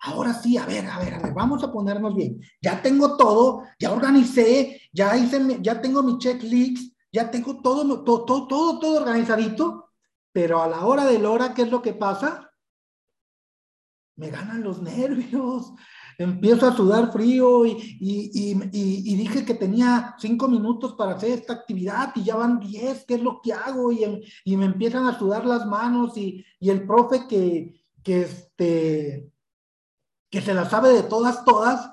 Ahora 0.00 0.34
sí, 0.34 0.56
a 0.56 0.66
ver, 0.66 0.84
a 0.86 0.98
ver, 0.98 1.14
a 1.14 1.20
ver, 1.20 1.32
vamos 1.32 1.62
a 1.62 1.70
ponernos 1.70 2.12
bien. 2.12 2.40
Ya 2.60 2.82
tengo 2.82 3.16
todo, 3.16 3.66
ya 3.78 3.92
organicé, 3.92 4.82
ya 4.92 5.16
hice, 5.16 5.58
ya 5.62 5.80
tengo 5.80 6.02
mi 6.02 6.18
checklist, 6.18 6.92
ya 7.12 7.30
tengo 7.30 7.62
todo, 7.62 8.02
todo, 8.02 8.24
todo, 8.24 8.48
todo, 8.48 8.78
todo 8.80 9.00
organizadito, 9.00 9.92
pero 10.32 10.60
a 10.60 10.66
la 10.66 10.84
hora 10.86 11.04
del 11.04 11.24
hora, 11.24 11.54
¿qué 11.54 11.62
es 11.62 11.70
lo 11.70 11.80
que 11.80 11.92
pasa? 11.92 12.50
Me 14.16 14.30
ganan 14.30 14.64
los 14.64 14.82
nervios, 14.82 15.72
empiezo 16.18 16.66
a 16.66 16.76
sudar 16.76 17.12
frío 17.12 17.64
y, 17.64 17.70
y, 18.00 18.30
y, 18.34 19.12
y, 19.12 19.16
dije 19.16 19.44
que 19.44 19.54
tenía 19.54 20.16
cinco 20.18 20.48
minutos 20.48 20.94
para 20.94 21.12
hacer 21.12 21.30
esta 21.30 21.52
actividad 21.52 22.12
y 22.16 22.24
ya 22.24 22.34
van 22.34 22.58
diez, 22.58 23.04
¿qué 23.06 23.14
es 23.14 23.22
lo 23.22 23.40
que 23.40 23.52
hago? 23.52 23.92
Y, 23.92 24.56
me 24.56 24.66
empiezan 24.66 25.06
a 25.06 25.16
sudar 25.16 25.46
las 25.46 25.64
manos 25.64 26.16
y, 26.16 26.44
el 26.60 26.86
profe 26.86 27.28
que, 27.28 27.84
que, 28.02 28.22
este, 28.22 29.32
que 30.28 30.40
se 30.40 30.54
la 30.54 30.68
sabe 30.68 30.90
de 30.90 31.04
todas, 31.04 31.44
todas 31.44 31.92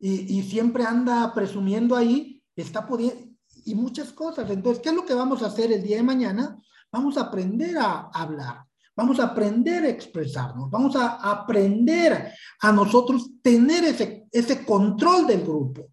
y, 0.00 0.42
siempre 0.42 0.84
anda 0.84 1.32
presumiendo 1.32 1.94
ahí, 1.94 2.42
está 2.56 2.86
pudiendo, 2.86 3.30
y 3.64 3.74
muchas 3.76 4.12
cosas. 4.12 4.50
Entonces, 4.50 4.82
¿qué 4.82 4.88
es 4.88 4.94
lo 4.96 5.04
que 5.04 5.14
vamos 5.14 5.42
a 5.42 5.46
hacer 5.46 5.70
el 5.70 5.82
día 5.82 5.98
de 5.98 6.02
mañana? 6.02 6.60
Vamos 6.90 7.16
a 7.16 7.22
aprender 7.22 7.78
a 7.78 8.10
hablar. 8.12 8.66
Vamos 8.96 9.18
a 9.20 9.24
aprender 9.24 9.84
a 9.84 9.88
expresarnos, 9.88 10.70
vamos 10.70 10.94
a 10.96 11.30
aprender 11.30 12.32
a 12.60 12.72
nosotros 12.72 13.30
tener 13.42 13.84
ese, 13.84 14.26
ese 14.30 14.64
control 14.64 15.26
del 15.26 15.42
grupo. 15.42 15.88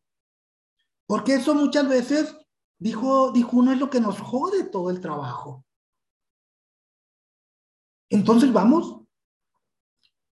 Porque 1.06 1.36
eso 1.36 1.56
muchas 1.56 1.88
veces, 1.88 2.36
dijo, 2.78 3.32
dijo 3.32 3.58
uno, 3.58 3.72
es 3.72 3.80
lo 3.80 3.90
que 3.90 4.02
nos 4.02 4.20
jode 4.20 4.66
todo 4.66 4.90
el 4.90 5.00
trabajo. 5.00 5.64
Entonces 8.10 8.52
vamos 8.52 9.02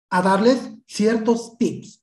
a 0.09 0.21
darles 0.21 0.71
ciertos 0.87 1.57
tips 1.57 2.00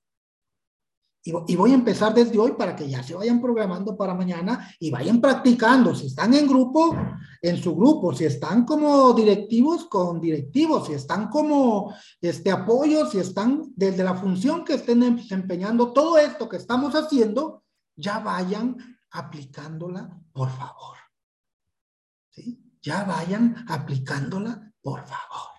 y, 1.46 1.56
voy 1.56 1.72
a 1.72 1.74
empezar 1.74 2.14
desde 2.14 2.38
hoy 2.38 2.52
para 2.52 2.74
que 2.74 2.88
ya 2.88 3.02
se 3.02 3.14
vayan 3.14 3.38
programando 3.38 3.94
para 3.98 4.14
mañana 4.14 4.66
y 4.80 4.90
vayan 4.90 5.20
practicando. 5.20 5.94
Si 5.94 6.06
están 6.06 6.32
en 6.32 6.46
grupo, 6.46 6.96
en 7.42 7.62
su 7.62 7.76
grupo. 7.76 8.14
Si 8.14 8.24
están 8.24 8.64
como 8.64 9.12
directivos, 9.12 9.84
con 9.84 10.22
directivos. 10.22 10.86
Si 10.86 10.94
están 10.94 11.28
como 11.28 11.94
este, 12.22 12.50
apoyo, 12.50 13.04
si 13.10 13.18
están 13.18 13.64
desde 13.76 14.04
la 14.04 14.14
función 14.14 14.64
que 14.64 14.74
estén 14.74 15.00
desempeñando, 15.16 15.92
todo 15.92 16.16
esto 16.16 16.48
que 16.48 16.56
estamos 16.56 16.94
haciendo, 16.94 17.62
ya 17.94 18.20
vayan 18.20 18.78
aplicándola, 19.10 20.18
por 20.32 20.48
favor. 20.48 20.96
¿Sí? 22.30 22.78
Ya 22.80 23.04
vayan 23.04 23.66
aplicándola, 23.68 24.72
por 24.80 25.00
favor. 25.00 25.58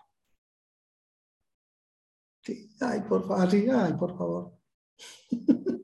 Sí, 2.41 2.75
ay, 2.81 3.01
por 3.01 3.27
favor, 3.27 3.51
sí, 3.51 3.67
ay, 3.69 3.93
por 3.93 4.17
favor. 4.17 4.58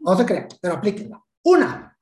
No 0.00 0.16
se 0.16 0.24
crean, 0.24 0.48
pero 0.62 0.74
aplíquenla. 0.74 1.22
Una, 1.42 1.98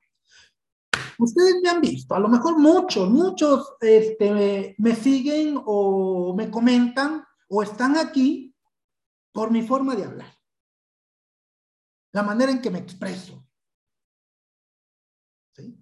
ustedes 1.19 1.55
me 1.61 1.69
han 1.69 1.81
visto, 1.81 2.15
a 2.15 2.19
lo 2.19 2.29
mejor 2.29 2.57
muchos, 2.57 3.09
muchos 3.09 3.73
este, 3.81 4.75
me 4.77 4.95
siguen 4.95 5.59
o 5.65 6.33
me 6.33 6.49
comentan 6.49 7.25
o 7.49 7.63
están 7.63 7.97
aquí 7.97 8.55
por 9.31 9.51
mi 9.51 9.61
forma 9.61 9.95
de 9.95 10.05
hablar. 10.05 10.33
La 12.13 12.23
manera 12.23 12.51
en 12.51 12.61
que 12.61 12.71
me 12.71 12.79
expreso. 12.79 13.45
¿Sí? 15.55 15.77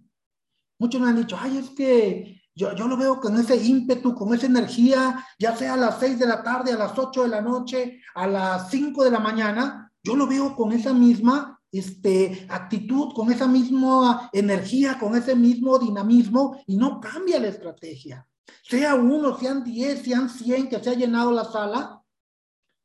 Muchos 0.80 1.00
me 1.00 1.10
han 1.10 1.16
dicho, 1.16 1.38
ay, 1.40 1.58
es 1.58 1.70
que 1.70 2.42
yo, 2.54 2.74
yo, 2.76 2.88
lo 2.88 2.98
veo 2.98 3.20
con 3.20 3.38
ese 3.38 3.56
ímpetu, 3.56 4.16
con 4.16 4.34
esa 4.34 4.46
energía, 4.46 5.26
ya 5.38 5.56
sea 5.56 5.76
a 5.76 5.78
las 5.78 6.00
6 6.00 6.20
de 6.20 6.28
la 6.28 6.42
tarde, 6.42 6.74
a 6.74 6.78
las 6.78 6.98
8 6.98 7.24
de 7.24 7.30
la 7.30 7.42
noche, 7.42 8.02
a 8.16 8.28
las 8.28 8.70
5 8.70 9.04
de 9.04 9.12
la 9.12 9.20
mañana, 9.20 9.85
yo 10.06 10.16
lo 10.16 10.28
veo 10.28 10.56
con 10.56 10.72
esa 10.72 10.94
misma 10.94 11.60
este, 11.72 12.46
actitud, 12.50 13.14
con 13.14 13.32
esa 13.32 13.48
misma 13.48 14.30
energía, 14.32 15.00
con 15.00 15.16
ese 15.16 15.36
mismo 15.36 15.80
dinamismo 15.80 16.62
y 16.68 16.78
no 16.78 17.02
cambia 17.02 17.40
la 17.40 17.48
estrategia. 17.48 18.28
Sea 18.62 18.94
uno, 18.94 19.38
sean 19.38 19.64
diez, 19.64 20.04
sean 20.04 20.30
cien 20.30 20.70
que 20.70 20.82
se 20.82 20.92
ha 20.92 20.94
llenado 20.94 21.32
la 21.32 21.44
sala, 21.44 22.04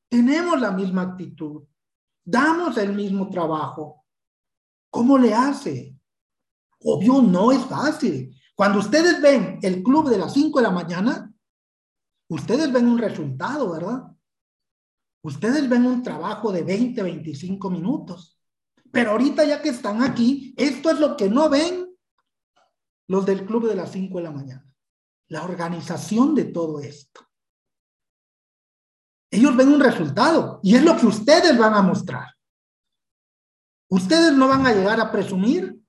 tenemos 0.09 0.59
la 0.61 0.71
misma 0.71 1.03
actitud, 1.03 1.63
damos 2.25 2.79
el 2.79 2.95
mismo 2.95 3.29
trabajo. 3.29 4.05
¿Cómo 4.91 5.19
le 5.19 5.35
hace? 5.35 5.95
Obvio, 6.83 7.21
no 7.21 7.53
es 7.53 7.63
fácil. 7.67 8.35
Cuando 8.55 8.79
ustedes 8.79 9.21
ven 9.21 9.59
el 9.63 9.83
club 9.83 10.09
de 10.09 10.19
las 10.19 10.33
5 10.33 10.59
de 10.59 10.63
la 10.63 10.73
mañana, 10.73 11.33
ustedes 12.29 12.73
ven 12.73 12.89
un 12.89 12.99
resultado, 12.99 13.71
¿verdad? 13.71 14.10
Ustedes 15.23 15.69
ven 15.69 15.87
un 15.87 16.03
trabajo 16.03 16.53
de 16.53 16.63
20, 16.63 17.03
25 17.03 17.71
minutos. 17.71 18.39
Pero 18.91 19.13
ahorita 19.13 19.45
ya 19.45 19.63
que 19.63 19.69
están 19.69 20.03
aquí, 20.03 20.55
esto 20.57 20.91
es 20.91 20.99
lo 20.99 21.17
que 21.17 21.29
no 21.29 21.49
ven 21.49 21.87
los 23.07 23.27
del 23.27 23.45
club 23.45 23.69
de 23.69 23.77
las 23.77 23.93
5 23.93 24.19
de 24.19 24.25
la 24.25 24.31
mañana. 24.31 24.67
La 25.29 25.45
organización 25.45 26.35
de 26.35 26.45
todo 26.45 26.81
esto. 26.81 27.21
Ellos 29.31 29.57
ven 29.57 29.69
un 29.69 29.81
resultado 29.81 30.59
y 30.63 30.75
es 30.75 30.83
lo 30.83 30.97
que 30.97 31.07
ustedes 31.07 31.57
van 31.57 31.75
a 31.75 31.83
mostrar. 31.83 32.35
Ustedes 33.89 34.33
no 34.33 34.49
van 34.49 34.67
a 34.67 34.73
llegar 34.73 35.01
a 35.01 35.11
presumir 35.11 35.81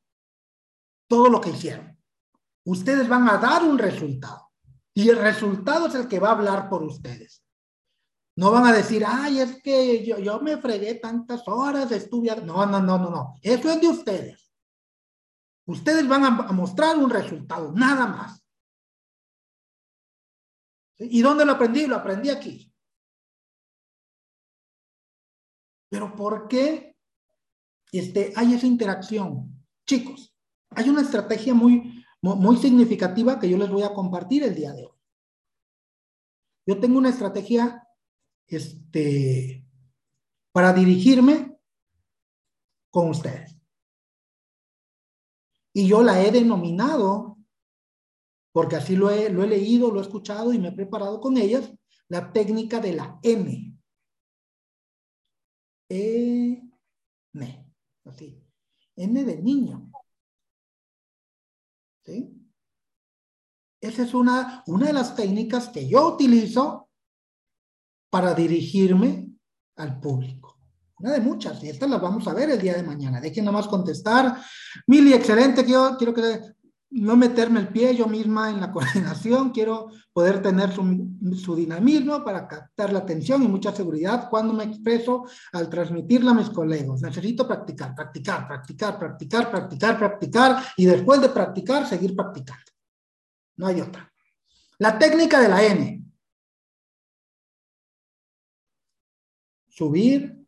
todo 1.08 1.30
lo 1.30 1.42
que 1.42 1.52
hicieron. 1.52 1.98
Ustedes 2.66 3.08
van 3.08 3.28
a 3.30 3.38
dar 3.38 3.64
un 3.64 3.78
resultado. 3.78 4.52
Y 4.94 5.10
el 5.10 5.18
resultado 5.18 5.88
es 5.88 5.96
el 5.96 6.08
que 6.08 6.20
va 6.20 6.30
a 6.30 6.34
hablar 6.34 6.70
por 6.70 6.84
ustedes. 6.84 7.44
No 8.36 8.52
van 8.52 8.66
a 8.66 8.74
decir, 8.74 9.04
ay, 9.06 9.40
es 9.40 9.62
que 9.62 10.06
yo, 10.06 10.18
yo 10.18 10.40
me 10.40 10.58
fregué 10.58 10.96
tantas 10.96 11.48
horas, 11.48 11.92
estuve. 11.92 12.34
No, 12.44 12.66
no, 12.66 12.82
no, 12.82 12.98
no, 12.98 13.10
no. 13.10 13.36
Eso 13.42 13.70
es 13.70 13.82
de 13.82 13.88
ustedes. 13.88 14.52
Ustedes 15.66 16.08
van 16.08 16.24
a, 16.24 16.30
mostrar 16.52 16.98
un 16.98 17.10
resultado, 17.10 17.72
nada 17.74 18.08
más. 18.08 18.44
¿Y 20.98 21.22
dónde 21.22 21.46
lo 21.46 21.54
aprendí? 21.54 21.88
Lo 21.88 21.96
aprendí 21.96 22.30
aquí. 22.30 22.74
Pero 25.90 26.16
¿por 26.16 26.48
qué 26.48 26.96
este, 27.92 28.34
hay 28.36 28.54
esa 28.54 28.66
interacción? 28.66 29.66
Chicos, 29.86 30.34
hay 30.70 30.90
una 30.90 31.02
estrategia 31.02 31.54
muy, 31.54 32.06
muy 32.22 32.58
significativa 32.58 33.40
que 33.40 33.50
yo 33.50 33.58
les 33.58 33.70
voy 33.70 33.84
a 33.84 33.94
compartir 33.94 34.44
el 34.44 34.56
día 34.56 34.72
de 34.72 34.86
hoy. 34.86 34.98
Yo 36.66 36.80
tengo 36.80 36.98
una 36.98 37.10
estrategia 37.10 37.88
este, 38.56 39.66
para 40.52 40.74
dirigirme 40.74 41.58
con 42.90 43.10
ustedes. 43.10 43.58
Y 45.74 45.88
yo 45.88 46.04
la 46.04 46.22
he 46.22 46.32
denominado, 46.32 47.38
porque 48.52 48.76
así 48.76 48.96
lo 48.96 49.10
he, 49.10 49.30
lo 49.30 49.44
he 49.44 49.48
leído, 49.48 49.92
lo 49.92 50.00
he 50.00 50.04
escuchado 50.04 50.54
y 50.54 50.60
me 50.60 50.70
he 50.70 50.74
preparado 50.74 51.22
con 51.22 51.38
ellas, 51.38 51.72
la 52.10 52.34
técnica 52.34 52.80
de 52.80 52.94
la 52.94 53.20
N. 53.24 53.80
E, 55.88 56.62
N. 57.34 57.74
Así. 58.06 58.46
N 58.98 59.24
de 59.24 59.42
niño. 59.42 59.90
¿Sí? 62.04 62.38
Esa 63.80 64.04
es 64.04 64.14
una, 64.14 64.64
una 64.68 64.88
de 64.88 64.94
las 64.94 65.16
técnicas 65.16 65.70
que 65.70 65.88
yo 65.88 66.14
utilizo 66.14 66.91
para 68.12 68.36
dirigirme 68.36 69.32
al 69.78 70.00
público. 70.00 70.60
Una 71.00 71.14
de 71.14 71.22
muchas, 71.22 71.64
y 71.64 71.70
estas 71.70 71.90
las 71.90 72.00
vamos 72.00 72.28
a 72.28 72.34
ver 72.34 72.52
el 72.52 72.62
día 72.62 72.76
de 72.76 72.84
mañana. 72.84 73.20
Dejen 73.20 73.46
nada 73.46 73.58
más 73.58 73.68
contestar. 73.68 74.38
Mili, 74.86 75.14
excelente, 75.14 75.66
quiero, 75.66 75.98
quiero 75.98 76.14
no 76.92 77.16
meterme 77.16 77.62
el 77.62 77.70
pie 77.70 77.96
yo 77.96 78.06
misma 78.08 78.50
en 78.50 78.60
la 78.60 78.72
coordinación, 78.74 79.52
quiero 79.52 79.90
poder 80.14 80.42
tener 80.42 80.72
su, 80.74 81.10
su, 81.36 81.56
dinamismo 81.56 82.24
para 82.24 82.48
captar 82.48 82.92
la 82.92 83.00
atención 83.00 83.42
y 83.42 83.48
mucha 83.48 83.74
seguridad 83.74 84.30
cuando 84.30 84.54
me 84.54 84.66
expreso 84.66 85.26
al 85.54 85.70
transmitirla 85.70 86.32
a 86.32 86.36
mis 86.36 86.50
colegas. 86.50 87.02
Necesito 87.02 87.48
practicar, 87.48 87.96
practicar, 87.96 88.48
practicar, 88.48 89.00
practicar, 89.00 89.50
practicar, 89.50 89.98
practicar 89.98 90.64
y 90.76 90.86
después 90.86 91.22
de 91.22 91.30
practicar, 91.30 91.88
seguir 91.88 92.16
practicando. 92.16 92.72
No 93.56 93.68
hay 93.68 93.82
otra. 93.82 94.12
La 94.80 95.00
técnica 95.00 95.40
de 95.40 95.48
la 95.48 95.64
N. 95.64 96.01
Subir, 99.82 100.48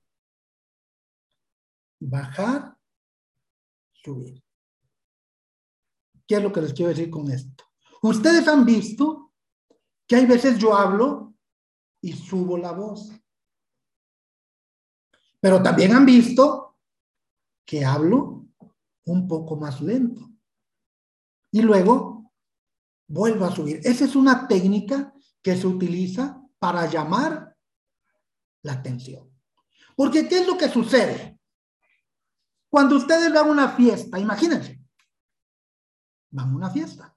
bajar, 1.99 2.77
subir. 3.91 4.43
¿Qué 6.27 6.35
es 6.35 6.43
lo 6.43 6.53
que 6.53 6.61
les 6.61 6.71
quiero 6.71 6.89
decir 6.89 7.09
con 7.09 7.31
esto? 7.31 7.63
Ustedes 8.03 8.47
han 8.47 8.63
visto 8.63 9.33
que 10.07 10.17
hay 10.17 10.27
veces 10.27 10.59
yo 10.59 10.77
hablo 10.77 11.33
y 11.99 12.13
subo 12.13 12.59
la 12.59 12.73
voz. 12.73 13.11
Pero 15.39 15.63
también 15.63 15.93
han 15.93 16.05
visto 16.05 16.77
que 17.65 17.83
hablo 17.83 18.45
un 19.05 19.27
poco 19.27 19.55
más 19.55 19.81
lento. 19.81 20.29
Y 21.49 21.63
luego 21.63 22.31
vuelvo 23.07 23.45
a 23.45 23.55
subir. 23.55 23.81
Esa 23.83 24.05
es 24.05 24.15
una 24.15 24.47
técnica 24.47 25.11
que 25.41 25.55
se 25.57 25.65
utiliza 25.65 26.39
para 26.59 26.85
llamar 26.85 27.52
la 28.63 28.73
atención. 28.73 29.29
Porque 29.95 30.27
¿qué 30.27 30.39
es 30.39 30.47
lo 30.47 30.57
que 30.57 30.69
sucede? 30.69 31.39
Cuando 32.69 32.95
ustedes 32.97 33.31
van 33.31 33.47
a 33.47 33.51
una 33.51 33.69
fiesta, 33.69 34.17
imagínense, 34.17 34.81
van 36.31 36.49
a 36.49 36.55
una 36.55 36.69
fiesta. 36.71 37.15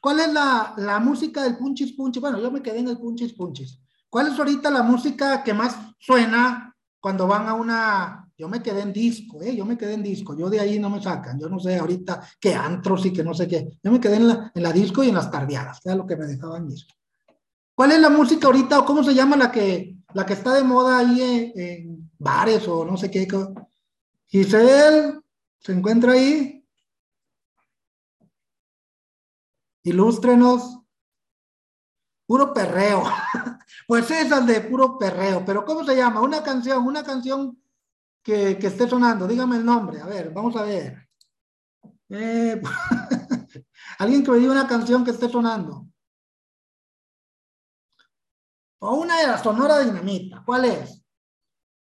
¿Cuál 0.00 0.20
es 0.20 0.32
la, 0.32 0.74
la, 0.76 0.98
música 0.98 1.42
del 1.42 1.56
punchis 1.56 1.92
punchis? 1.92 2.20
Bueno, 2.20 2.40
yo 2.40 2.50
me 2.50 2.62
quedé 2.62 2.80
en 2.80 2.88
el 2.88 2.98
punchis 2.98 3.32
punchis. 3.32 3.80
¿Cuál 4.10 4.32
es 4.32 4.38
ahorita 4.38 4.70
la 4.70 4.82
música 4.82 5.42
que 5.42 5.54
más 5.54 5.76
suena 5.98 6.76
cuando 7.00 7.26
van 7.26 7.48
a 7.48 7.54
una... 7.54 8.28
Yo 8.36 8.48
me 8.48 8.62
quedé 8.62 8.82
en 8.82 8.92
disco, 8.92 9.40
¿eh? 9.40 9.54
Yo 9.54 9.64
me 9.64 9.78
quedé 9.78 9.94
en 9.94 10.02
disco. 10.02 10.36
Yo 10.36 10.50
de 10.50 10.58
ahí 10.58 10.78
no 10.78 10.90
me 10.90 11.00
sacan. 11.00 11.38
Yo 11.38 11.48
no 11.48 11.60
sé 11.60 11.78
ahorita 11.78 12.20
qué 12.40 12.54
antros 12.54 13.06
y 13.06 13.12
que 13.12 13.22
no 13.22 13.32
sé 13.32 13.46
qué. 13.46 13.78
Yo 13.82 13.92
me 13.92 14.00
quedé 14.00 14.16
en 14.16 14.28
la, 14.28 14.52
en 14.54 14.62
la 14.62 14.72
disco 14.72 15.04
y 15.04 15.08
en 15.08 15.14
las 15.14 15.30
tardeadas. 15.30 15.80
Era 15.84 15.94
lo 15.94 16.06
que 16.06 16.16
me 16.16 16.26
dejaban 16.26 16.70
ir. 16.70 16.80
¿Cuál 17.74 17.92
es 17.92 18.00
la 18.00 18.10
música 18.10 18.46
ahorita 18.46 18.80
o 18.80 18.84
cómo 18.84 19.02
se 19.02 19.14
llama 19.14 19.36
la 19.36 19.50
que, 19.50 19.96
la 20.14 20.26
que 20.26 20.34
está 20.34 20.54
de 20.54 20.62
moda 20.62 20.98
ahí 20.98 21.52
en, 21.54 22.10
bares 22.18 22.68
o 22.68 22.84
no 22.84 22.96
sé 22.96 23.10
qué? 23.10 23.26
Giselle, 24.26 25.20
¿se 25.58 25.72
encuentra 25.72 26.12
ahí? 26.12 26.64
Ilústrenos. 29.84 30.78
Puro 32.26 32.52
perreo. 32.52 33.04
Pues 33.86 34.10
esas 34.10 34.46
de 34.46 34.60
puro 34.60 34.96
perreo. 34.96 35.44
Pero 35.44 35.64
¿cómo 35.64 35.84
se 35.84 35.96
llama? 35.96 36.20
Una 36.20 36.42
canción, 36.42 36.86
una 36.86 37.02
canción 37.02 37.60
que, 38.22 38.56
que 38.56 38.68
esté 38.68 38.88
sonando. 38.88 39.26
Dígame 39.26 39.56
el 39.56 39.64
nombre. 39.64 40.00
A 40.00 40.06
ver, 40.06 40.30
vamos 40.30 40.54
a 40.56 40.62
ver. 40.62 41.08
Eh, 42.08 42.60
Alguien 43.98 44.24
que 44.24 44.30
me 44.30 44.38
diga 44.38 44.52
una 44.52 44.68
canción 44.68 45.04
que 45.04 45.10
esté 45.10 45.28
sonando. 45.28 45.86
O 48.84 48.96
una 48.96 49.20
de 49.20 49.28
la 49.28 49.42
Sonora 49.42 49.78
Dinamita. 49.78 50.42
¿Cuál 50.44 50.64
es? 50.64 51.04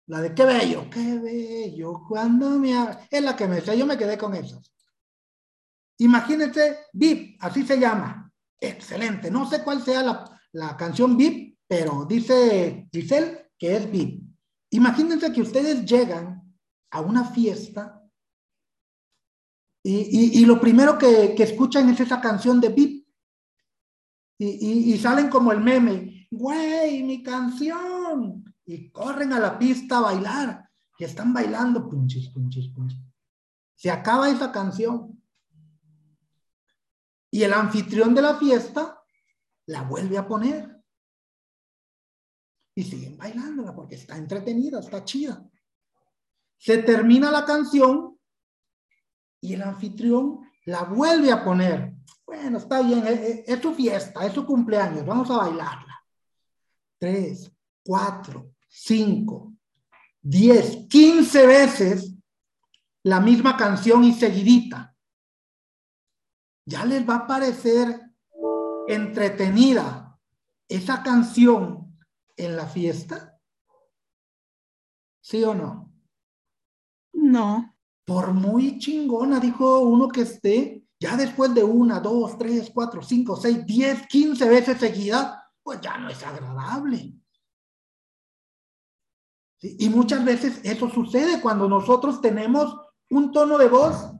La 0.08 0.20
de 0.20 0.34
qué 0.34 0.44
bello, 0.44 0.90
qué 0.90 1.18
bello, 1.18 2.02
cuando 2.06 2.50
me... 2.58 2.74
Es 3.10 3.22
la 3.22 3.34
que 3.34 3.46
me 3.46 3.60
sé, 3.62 3.78
yo 3.78 3.86
me 3.86 3.96
quedé 3.96 4.18
con 4.18 4.34
esas. 4.34 4.70
Imagínense, 5.98 6.86
VIP, 6.92 7.38
así 7.40 7.64
se 7.64 7.78
llama. 7.78 8.30
Excelente. 8.58 9.30
No 9.30 9.48
sé 9.48 9.62
cuál 9.62 9.82
sea 9.82 10.02
la, 10.02 10.40
la 10.52 10.76
canción 10.76 11.16
VIP, 11.16 11.58
pero 11.66 12.04
dice 12.04 12.88
Giselle 12.92 13.50
que 13.58 13.76
es 13.76 13.90
VIP. 13.90 14.22
Imagínense 14.70 15.32
que 15.32 15.40
ustedes 15.40 15.86
llegan 15.86 16.54
a 16.90 17.00
una 17.00 17.24
fiesta 17.24 17.96
y, 19.82 20.38
y, 20.38 20.44
lo 20.44 20.60
primero 20.60 20.98
que, 20.98 21.34
que, 21.34 21.44
escuchan 21.44 21.88
es 21.88 22.00
esa 22.00 22.20
canción 22.20 22.60
de 22.60 22.68
VIP. 22.68 23.08
Y, 24.38 24.92
y, 24.92 24.98
salen 24.98 25.30
como 25.30 25.52
el 25.52 25.60
meme, 25.60 26.19
güey, 26.30 27.02
mi 27.02 27.22
canción. 27.22 28.44
Y 28.64 28.90
corren 28.90 29.32
a 29.32 29.40
la 29.40 29.58
pista 29.58 29.98
a 29.98 30.02
bailar. 30.02 30.70
Y 30.98 31.04
están 31.04 31.32
bailando, 31.32 31.88
punchis, 31.88 32.28
punchis, 32.28 32.68
punchis. 32.68 33.00
Se 33.74 33.90
acaba 33.90 34.30
esa 34.30 34.52
canción. 34.52 35.22
Y 37.30 37.42
el 37.42 37.52
anfitrión 37.52 38.14
de 38.14 38.22
la 38.22 38.36
fiesta 38.36 39.02
la 39.66 39.82
vuelve 39.82 40.18
a 40.18 40.26
poner. 40.26 40.80
Y 42.74 42.82
siguen 42.84 43.16
bailándola 43.16 43.74
porque 43.74 43.94
está 43.94 44.16
entretenida, 44.16 44.80
está 44.80 45.04
chida. 45.04 45.44
Se 46.58 46.78
termina 46.78 47.30
la 47.30 47.44
canción 47.44 48.18
y 49.40 49.54
el 49.54 49.62
anfitrión 49.62 50.40
la 50.66 50.84
vuelve 50.84 51.32
a 51.32 51.42
poner. 51.42 51.94
Bueno, 52.26 52.58
está 52.58 52.82
bien, 52.82 53.06
es, 53.06 53.48
es, 53.48 53.60
su 53.60 53.74
fiesta, 53.74 54.24
es 54.24 54.32
su 54.32 54.44
cumpleaños, 54.44 55.04
vamos 55.04 55.30
a 55.30 55.38
bailar. 55.38 55.89
3, 57.00 57.52
4, 57.82 58.54
5, 58.68 59.52
10, 60.22 60.86
15 60.88 61.46
veces 61.46 62.14
la 63.02 63.20
misma 63.20 63.56
canción 63.56 64.04
y 64.04 64.12
seguidita, 64.12 64.94
ya 66.66 66.84
les 66.84 67.08
va 67.08 67.16
a 67.16 67.26
parecer 67.26 68.00
entretenida 68.86 70.18
esa 70.68 71.02
canción 71.02 71.98
en 72.36 72.56
la 72.56 72.66
fiesta? 72.66 73.40
¿Sí 75.22 75.42
o 75.42 75.54
no? 75.54 75.92
No. 77.12 77.76
Por 78.04 78.32
muy 78.32 78.78
chingona, 78.78 79.40
dijo 79.40 79.80
uno 79.80 80.08
que 80.08 80.22
esté, 80.22 80.84
ya 80.98 81.16
después 81.16 81.54
de 81.54 81.64
una, 81.64 82.00
dos, 82.00 82.36
tres, 82.36 82.70
cuatro, 82.72 83.02
cinco, 83.02 83.36
seis, 83.36 83.64
diez, 83.64 84.06
quince 84.06 84.48
veces 84.48 84.78
seguidas, 84.78 85.39
pues 85.62 85.80
ya 85.80 85.98
no 85.98 86.08
es 86.08 86.22
agradable. 86.22 87.14
Y 89.62 89.88
muchas 89.90 90.24
veces 90.24 90.60
eso 90.64 90.88
sucede 90.88 91.40
cuando 91.40 91.68
nosotros 91.68 92.20
tenemos 92.20 92.74
un 93.10 93.30
tono 93.30 93.58
de 93.58 93.68
voz 93.68 94.12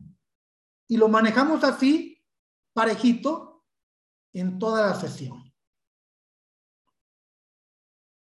y 0.87 0.97
lo 0.97 1.09
manejamos 1.09 1.65
así 1.65 2.23
parejito 2.75 3.65
en 4.33 4.59
toda 4.59 4.87
la 4.89 4.95
sesión. 4.95 5.51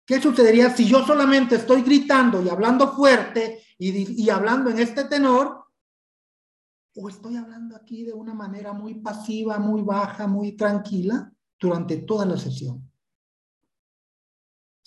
¿Qué 0.07 0.21
sucedería 0.21 0.71
si 0.71 0.87
yo 0.87 1.05
solamente 1.05 1.57
estoy 1.57 1.83
gritando 1.83 2.43
y 2.43 2.49
hablando 2.49 2.93
fuerte 2.93 3.63
y, 3.79 4.31
hablando 4.31 4.71
en 4.71 4.79
este 4.79 5.05
tenor 5.05 5.65
o 6.95 7.09
estoy 7.09 7.37
hablando 7.37 7.77
aquí 7.77 8.05
de 8.05 8.13
una 8.13 8.33
manera 8.33 8.73
muy 8.73 8.95
pasiva, 8.95 9.59
muy 9.59 9.83
baja, 9.83 10.27
muy 10.27 10.53
tranquila 10.53 11.31
durante 11.59 11.99
toda 11.99 12.25
la 12.25 12.39
sesión. 12.39 12.91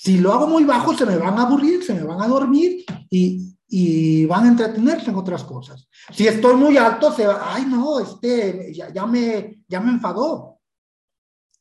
Si 0.02 0.18
lo 0.18 0.32
hago 0.32 0.48
muy 0.48 0.64
bajo, 0.64 0.96
se 0.96 1.06
me 1.06 1.18
van 1.18 1.38
a 1.38 1.42
aburrir, 1.42 1.84
se 1.84 1.94
me 1.94 2.04
van 2.04 2.22
a 2.22 2.28
dormir 2.28 2.86
y, 3.10 3.54
y 3.68 4.26
van 4.28 4.46
a 4.46 4.48
entretenerse 4.48 5.10
en 5.10 5.18
otras 5.18 5.44
cosas. 5.44 5.90
Si 6.14 6.26
estoy 6.26 6.56
muy 6.56 6.78
alto, 6.78 7.12
se 7.12 7.28
va, 7.28 7.54
ay 7.54 7.66
no, 7.66 8.00
este, 8.00 8.74
ya, 8.74 8.94
ya, 8.94 9.06
me, 9.06 9.62
ya 9.68 9.82
me 9.82 9.92
enfadó. 9.92 10.62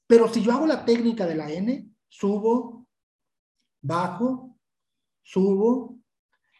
Pero 0.06 0.32
si 0.32 0.40
yo 0.40 0.52
hago 0.52 0.68
la 0.68 0.84
técnica 0.84 1.26
de 1.26 1.34
la 1.34 1.50
N, 1.50 1.90
subo, 2.08 2.86
bajo, 3.82 4.56
subo 5.24 5.98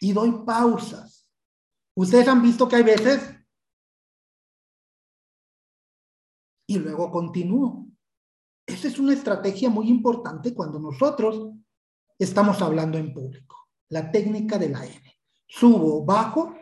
y 0.00 0.12
doy 0.12 0.32
pausas. 0.44 1.30
Ustedes 1.94 2.26
han 2.26 2.42
visto 2.42 2.68
que 2.68 2.74
hay 2.74 2.82
veces 2.82 3.20
y 6.66 6.76
luego 6.80 7.08
continúo. 7.12 7.86
Esa 8.66 8.88
es 8.88 8.98
una 8.98 9.12
estrategia 9.12 9.70
muy 9.70 9.88
importante 9.88 10.52
cuando 10.52 10.80
nosotros 10.80 11.52
estamos 12.18 12.60
hablando 12.62 12.98
en 12.98 13.12
público. 13.12 13.68
La 13.88 14.10
técnica 14.10 14.58
de 14.58 14.68
la 14.68 14.84
N. 14.84 15.20
Subo, 15.46 16.04
bajo, 16.04 16.54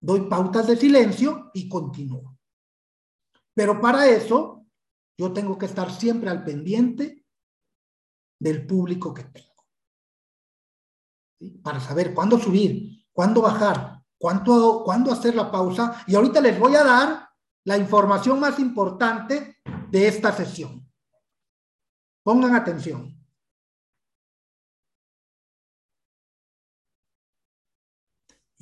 doy 0.00 0.22
pautas 0.22 0.66
de 0.66 0.76
silencio 0.76 1.50
y 1.52 1.68
continúo. 1.68 2.38
Pero 3.54 3.80
para 3.80 4.08
eso, 4.08 4.66
yo 5.18 5.32
tengo 5.32 5.58
que 5.58 5.66
estar 5.66 5.92
siempre 5.92 6.30
al 6.30 6.44
pendiente 6.44 7.26
del 8.38 8.66
público 8.66 9.12
que 9.12 9.24
tengo. 9.24 9.48
Para 11.62 11.80
saber 11.80 12.14
cuándo 12.14 12.38
subir, 12.38 13.06
cuándo 13.12 13.42
bajar, 13.42 14.02
cuánto, 14.18 14.82
cuándo 14.84 15.12
hacer 15.12 15.34
la 15.34 15.50
pausa. 15.50 16.02
Y 16.06 16.14
ahorita 16.14 16.40
les 16.40 16.58
voy 16.58 16.74
a 16.76 16.84
dar 16.84 17.28
la 17.64 17.76
información 17.76 18.40
más 18.40 18.58
importante 18.58 19.58
de 19.90 20.08
esta 20.08 20.32
sesión. 20.32 20.90
Pongan 22.24 22.54
atención. 22.54 23.21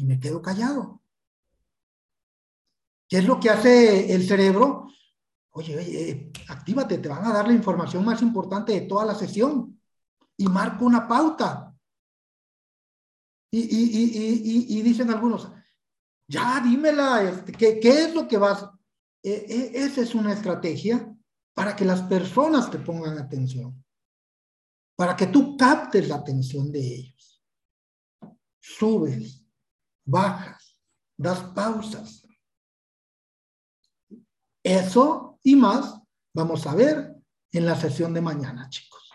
Y 0.01 0.05
me 0.05 0.19
quedo 0.19 0.41
callado. 0.41 1.03
¿Qué 3.07 3.19
es 3.19 3.25
lo 3.27 3.39
que 3.39 3.51
hace 3.51 4.15
el 4.15 4.27
cerebro? 4.27 4.89
Oye, 5.51 5.77
oye, 5.77 6.33
actívate, 6.49 6.97
te 6.97 7.09
van 7.09 7.27
a 7.27 7.35
dar 7.35 7.47
la 7.47 7.53
información 7.53 8.03
más 8.03 8.23
importante 8.23 8.73
de 8.73 8.81
toda 8.83 9.05
la 9.05 9.15
sesión. 9.15 9.79
Y 10.39 10.47
marco 10.47 10.87
una 10.87 11.07
pauta. 11.07 11.77
Y, 13.51 13.59
y, 13.61 14.81
dicen 14.81 15.11
algunos, 15.11 15.51
ya 16.27 16.61
dímela, 16.61 17.25
este, 17.25 17.53
¿qué, 17.53 17.79
¿qué, 17.79 18.05
es 18.05 18.15
lo 18.15 18.27
que 18.27 18.39
vas? 18.39 18.71
E, 19.23 19.33
e, 19.33 19.85
esa 19.85 20.01
es 20.01 20.15
una 20.15 20.33
estrategia 20.33 21.15
para 21.53 21.77
que 21.77 21.85
las 21.85 22.01
personas 22.03 22.71
te 22.71 22.79
pongan 22.79 23.19
atención, 23.19 23.85
para 24.97 25.15
que 25.15 25.27
tú 25.27 25.59
captes 25.59 26.09
la 26.09 26.17
atención 26.17 26.73
de 26.73 26.81
ellos. 26.81 27.43
Subes, 28.61 29.40
bajas, 30.11 30.77
das 31.17 31.41
pausas. 31.55 32.27
Eso 34.63 35.39
y 35.43 35.57
más 35.57 36.01
vamos 36.35 36.67
a 36.67 36.75
ver 36.75 37.15
en 37.53 37.67
la 37.67 37.77
sesión 37.77 38.13
de 38.13 38.21
mañana, 38.21 38.69
chicos. 38.69 39.11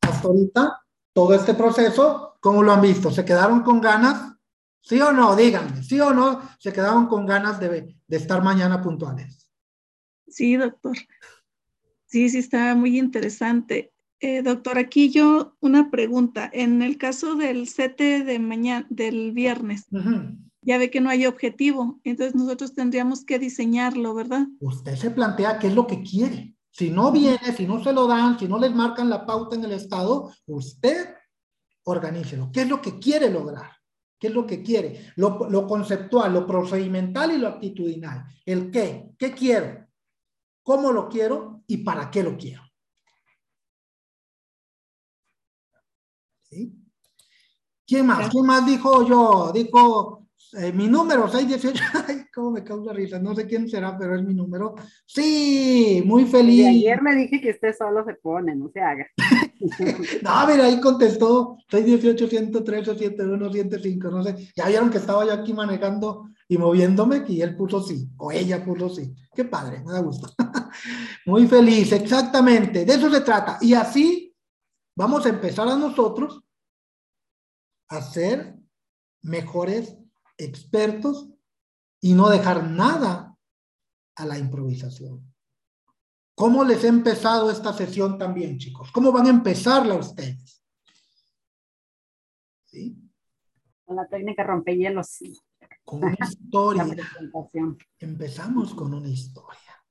Hasta 0.00 0.28
ahorita, 0.28 0.82
todo 1.12 1.34
este 1.34 1.54
proceso, 1.54 2.38
¿cómo 2.40 2.62
lo 2.62 2.72
han 2.72 2.80
visto? 2.80 3.10
¿Se 3.10 3.24
quedaron 3.24 3.62
con 3.62 3.80
ganas? 3.80 4.34
¿Sí 4.80 5.00
o 5.00 5.12
no? 5.12 5.36
Díganme, 5.36 5.82
¿sí 5.82 6.00
o 6.00 6.12
no? 6.12 6.40
¿Se 6.58 6.72
quedaron 6.72 7.06
con 7.06 7.26
ganas 7.26 7.60
de, 7.60 7.96
de 8.06 8.16
estar 8.16 8.42
mañana 8.42 8.80
puntuales? 8.80 9.50
Sí, 10.26 10.56
doctor. 10.56 10.96
Sí, 12.06 12.30
sí, 12.30 12.38
está 12.38 12.74
muy 12.74 12.98
interesante. 12.98 13.92
Eh, 14.20 14.42
doctor, 14.42 14.78
aquí 14.78 15.10
yo 15.10 15.56
una 15.60 15.90
pregunta. 15.90 16.50
En 16.52 16.82
el 16.82 16.98
caso 16.98 17.36
del 17.36 17.68
CT 17.68 18.24
de 18.24 18.38
mañana, 18.38 18.86
del 18.90 19.32
viernes, 19.32 19.86
ya 20.62 20.78
ve 20.78 20.90
que 20.90 21.00
no 21.00 21.08
hay 21.08 21.26
objetivo, 21.26 22.00
entonces 22.04 22.34
nosotros 22.34 22.74
tendríamos 22.74 23.24
que 23.24 23.38
diseñarlo, 23.38 24.14
¿verdad? 24.14 24.46
Usted 24.60 24.96
se 24.96 25.10
plantea 25.10 25.58
qué 25.58 25.68
es 25.68 25.74
lo 25.74 25.86
que 25.86 26.02
quiere. 26.02 26.54
Si 26.70 26.90
no 26.90 27.10
viene, 27.10 27.52
si 27.56 27.66
no 27.66 27.82
se 27.82 27.92
lo 27.92 28.06
dan, 28.06 28.38
si 28.38 28.46
no 28.46 28.58
les 28.58 28.74
marcan 28.74 29.08
la 29.08 29.24
pauta 29.24 29.56
en 29.56 29.64
el 29.64 29.72
estado, 29.72 30.32
usted 30.46 31.14
organícelo. 31.84 32.50
¿Qué 32.52 32.62
es 32.62 32.68
lo 32.68 32.82
que 32.82 32.98
quiere 32.98 33.30
lograr? 33.30 33.70
¿Qué 34.18 34.26
es 34.26 34.34
lo 34.34 34.46
que 34.46 34.62
quiere? 34.62 35.12
Lo, 35.16 35.48
lo 35.48 35.66
conceptual, 35.66 36.32
lo 36.34 36.46
procedimental 36.46 37.32
y 37.32 37.38
lo 37.38 37.48
actitudinal. 37.48 38.24
¿El 38.44 38.70
qué? 38.70 39.10
¿Qué 39.16 39.32
quiero? 39.32 39.86
¿Cómo 40.62 40.92
lo 40.92 41.08
quiero? 41.08 41.62
¿Y 41.66 41.78
para 41.78 42.10
qué 42.10 42.22
lo 42.22 42.36
quiero? 42.36 42.67
¿Sí? 46.50 46.72
¿Quién 47.86 48.06
más? 48.06 48.28
¿Quién 48.28 48.44
más 48.44 48.66
dijo 48.66 49.06
yo? 49.06 49.50
Dijo 49.52 50.28
eh, 50.54 50.72
mi 50.72 50.88
número 50.88 51.28
618. 51.28 51.82
Ay, 52.08 52.24
cómo 52.34 52.52
me 52.52 52.64
causa 52.64 52.92
risa. 52.92 53.18
No 53.18 53.34
sé 53.34 53.46
quién 53.46 53.68
será, 53.68 53.96
pero 53.98 54.16
es 54.16 54.22
mi 54.22 54.34
número. 54.34 54.74
Sí, 55.06 56.02
muy 56.06 56.24
feliz. 56.24 56.66
ayer 56.66 57.02
me 57.02 57.14
dije 57.14 57.40
que 57.40 57.50
usted 57.50 57.74
solo 57.76 58.04
se 58.04 58.14
pone, 58.14 58.54
no 58.54 58.70
se 58.70 58.80
haga. 58.80 59.06
no, 60.22 60.46
mira, 60.46 60.64
ahí 60.64 60.80
contestó 60.80 61.58
618, 61.70 62.28
103, 62.28 62.98
101, 62.98 63.52
105. 63.52 64.10
No 64.10 64.22
sé. 64.22 64.50
Ya 64.56 64.68
vieron 64.68 64.90
que 64.90 64.98
estaba 64.98 65.26
yo 65.26 65.32
aquí 65.32 65.52
manejando 65.52 66.28
y 66.48 66.56
moviéndome 66.56 67.24
y 67.28 67.42
él 67.42 67.54
puso 67.56 67.82
sí, 67.82 68.08
o 68.16 68.32
ella 68.32 68.64
puso 68.64 68.88
sí. 68.88 69.14
Qué 69.34 69.44
padre, 69.44 69.82
me 69.84 69.92
da 69.92 70.00
gusto. 70.00 70.28
muy 71.26 71.46
feliz, 71.46 71.92
exactamente. 71.92 72.86
De 72.86 72.94
eso 72.94 73.10
se 73.10 73.20
trata. 73.20 73.58
Y 73.60 73.74
así 73.74 74.27
vamos 74.98 75.24
a 75.26 75.28
empezar 75.28 75.68
a 75.68 75.76
nosotros 75.76 76.42
a 77.88 78.02
ser 78.02 78.58
mejores 79.22 79.96
expertos 80.36 81.28
y 82.00 82.14
no 82.14 82.28
dejar 82.28 82.68
nada 82.68 83.36
a 84.16 84.26
la 84.26 84.38
improvisación. 84.38 85.32
¿Cómo 86.34 86.64
les 86.64 86.82
ha 86.82 86.88
empezado 86.88 87.48
esta 87.48 87.72
sesión 87.72 88.18
también, 88.18 88.58
chicos? 88.58 88.90
¿Cómo 88.90 89.12
van 89.12 89.26
a 89.26 89.30
empezarla 89.30 89.94
ustedes? 89.94 90.64
¿Sí? 92.64 92.96
Con 93.84 93.94
la 93.94 94.08
técnica 94.08 94.42
rompehielos. 94.42 95.18
Con 95.84 96.02
una 96.02 96.16
historia. 96.28 96.86
Empezamos 98.00 98.74
con 98.74 98.94
una 98.94 99.08
historia. 99.08 99.84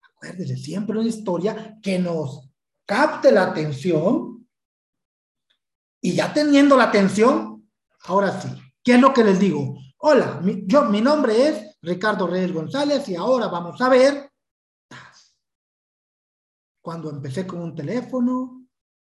Acuérdense, 0.00 0.56
siempre 0.56 0.98
una 0.98 1.08
historia 1.08 1.78
que 1.82 1.98
nos 1.98 2.47
capte 2.88 3.30
la 3.30 3.42
atención 3.42 4.48
y 6.00 6.14
ya 6.14 6.32
teniendo 6.32 6.74
la 6.74 6.84
atención, 6.84 7.70
ahora 8.04 8.40
sí, 8.40 8.48
¿qué 8.82 8.94
es 8.94 9.00
lo 9.00 9.12
que 9.12 9.24
les 9.24 9.38
digo? 9.38 9.76
Hola, 9.98 10.40
mi, 10.42 10.62
yo, 10.64 10.84
mi 10.84 11.02
nombre 11.02 11.48
es 11.48 11.76
Ricardo 11.82 12.26
Reyes 12.26 12.50
González 12.50 13.06
y 13.10 13.14
ahora 13.14 13.48
vamos 13.48 13.78
a 13.82 13.90
ver 13.90 14.32
cuando 16.80 17.10
empecé 17.10 17.46
con 17.46 17.60
un 17.60 17.74
teléfono, 17.74 18.66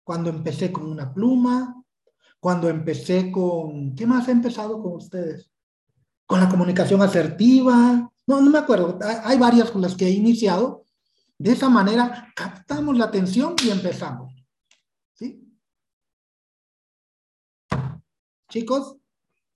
cuando 0.03 0.31
empecé 0.31 0.73
con 0.73 0.91
una 0.91 1.15
pluma, 1.15 1.81
cuando 2.41 2.69
empecé 2.69 3.31
con, 3.31 3.95
¿qué 3.95 4.05
más 4.05 4.27
he 4.27 4.33
empezado 4.33 4.83
con 4.83 4.95
ustedes? 4.95 5.49
Con 6.27 6.41
la 6.41 6.49
comunicación 6.49 7.03
asertiva, 7.03 8.11
no, 8.27 8.41
no 8.41 8.51
me 8.51 8.59
acuerdo, 8.59 8.99
hay 9.23 9.39
varias 9.39 9.71
con 9.71 9.83
las 9.83 9.95
que 9.95 10.07
he 10.07 10.11
iniciado. 10.11 10.85
De 11.41 11.53
esa 11.53 11.71
manera 11.71 12.31
captamos 12.37 12.99
la 12.99 13.07
atención 13.07 13.57
y 13.65 13.71
empezamos. 13.71 14.31
¿Sí? 15.15 15.43
Chicos, 18.51 18.99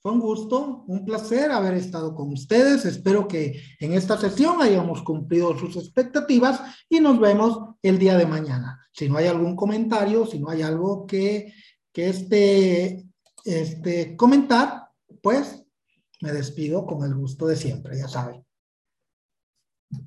fue 0.01 0.13
un 0.13 0.21
gusto, 0.21 0.85
un 0.87 1.05
placer 1.05 1.51
haber 1.51 1.75
estado 1.75 2.15
con 2.15 2.33
ustedes. 2.33 2.87
Espero 2.87 3.29
que 3.29 3.61
en 3.81 3.93
esta 3.93 4.17
sesión 4.17 4.63
hayamos 4.63 5.03
cumplido 5.03 5.59
sus 5.59 5.77
expectativas 5.77 6.63
y 6.89 7.01
nos 7.01 7.21
vemos 7.21 7.75
el 7.83 7.99
día 7.99 8.17
de 8.17 8.25
mañana. 8.25 8.81
Si 8.91 9.07
no 9.11 9.19
hay 9.19 9.27
algún 9.27 9.55
comentario, 9.55 10.25
si 10.25 10.39
no 10.39 10.49
hay 10.49 10.63
algo 10.63 11.05
que, 11.07 11.53
que 11.93 12.09
este, 12.09 13.05
este, 13.45 14.17
comentar, 14.17 14.89
pues 15.23 15.63
me 16.23 16.33
despido 16.33 16.87
con 16.87 17.05
el 17.05 17.15
gusto 17.15 17.47
de 17.47 17.57
siempre, 17.57 17.99
ya 17.99 18.09
saben. 18.09 18.44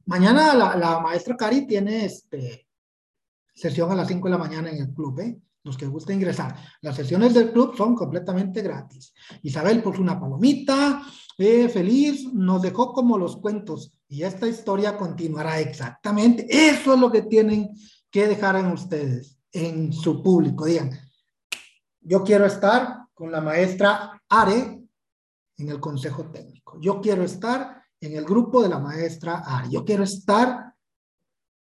Mañana 0.05 0.53
la, 0.53 0.99
maestra 0.99 1.35
Cari 1.35 1.67
tiene 1.67 2.05
este, 2.05 2.67
sesión 3.53 3.91
a 3.91 3.95
las 3.95 4.07
5 4.07 4.27
de 4.27 4.31
la 4.31 4.37
mañana 4.37 4.69
en 4.69 4.77
el 4.77 4.93
club, 4.93 5.19
¿eh? 5.19 5.41
los 5.63 5.77
que 5.77 5.85
gusten 5.85 6.15
ingresar. 6.15 6.55
Las 6.81 6.95
sesiones 6.95 7.33
del 7.33 7.51
club 7.51 7.75
son 7.75 7.93
completamente 7.93 8.61
gratis. 8.61 9.13
Isabel 9.43 9.83
puso 9.83 10.01
una 10.01 10.19
palomita, 10.19 11.03
eh, 11.37 11.69
feliz, 11.69 12.33
nos 12.33 12.61
dejó 12.61 12.93
como 12.93 13.17
los 13.17 13.37
cuentos 13.37 13.93
y 14.07 14.23
esta 14.23 14.47
historia 14.47 14.97
continuará 14.97 15.59
exactamente. 15.59 16.47
Eso 16.49 16.93
es 16.93 16.99
lo 16.99 17.11
que 17.11 17.23
tienen 17.23 17.69
que 18.09 18.27
dejar 18.27 18.55
en 18.55 18.67
ustedes, 18.67 19.37
en 19.51 19.91
su 19.93 20.23
público. 20.23 20.65
Digan, 20.65 20.91
yo 22.01 22.23
quiero 22.23 22.45
estar 22.45 22.99
con 23.13 23.31
la 23.31 23.41
maestra 23.41 24.21
Are 24.29 24.81
en 25.57 25.69
el 25.69 25.79
consejo 25.79 26.31
técnico. 26.31 26.79
Yo 26.79 27.01
quiero 27.01 27.23
estar 27.23 27.76
en 28.01 28.15
el 28.15 28.25
grupo 28.25 28.61
de 28.61 28.69
la 28.69 28.79
maestra 28.79 29.43
Ari. 29.45 29.71
Yo 29.71 29.85
quiero 29.85 30.03
estar 30.03 30.73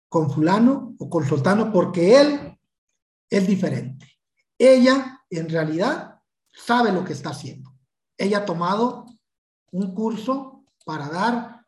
con 0.10 0.30
fulano 0.32 0.96
o 1.00 1.10
con 1.10 1.26
sultano 1.26 1.72
porque 1.72 2.20
él 2.20 2.60
es 3.30 3.48
diferente. 3.48 4.20
Ella, 4.58 5.22
en 5.30 5.50
realidad, 5.50 6.20
sabe 6.52 6.92
lo 6.92 7.04
que 7.04 7.14
está 7.14 7.30
haciendo. 7.30 7.74
Ella 8.18 8.40
ha 8.40 8.46
tomado 8.46 9.06
un 9.72 9.94
curso 9.94 10.66
para 10.86 11.10
dar 11.10 11.66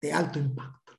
de 0.00 0.12
alto 0.12 0.38
impacto. 0.38 0.92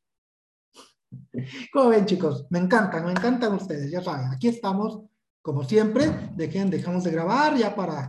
Como 1.72 1.90
ven, 1.90 2.06
chicos, 2.06 2.46
me 2.50 2.60
encantan, 2.60 3.06
me 3.06 3.12
encantan 3.12 3.54
ustedes, 3.54 3.92
ya 3.92 4.02
saben, 4.02 4.32
aquí 4.32 4.48
estamos, 4.48 5.02
como 5.42 5.64
siempre, 5.64 6.32
dejen, 6.36 6.70
dejamos 6.70 7.04
de 7.04 7.12
grabar 7.12 7.58
ya 7.58 7.76
para 7.76 8.02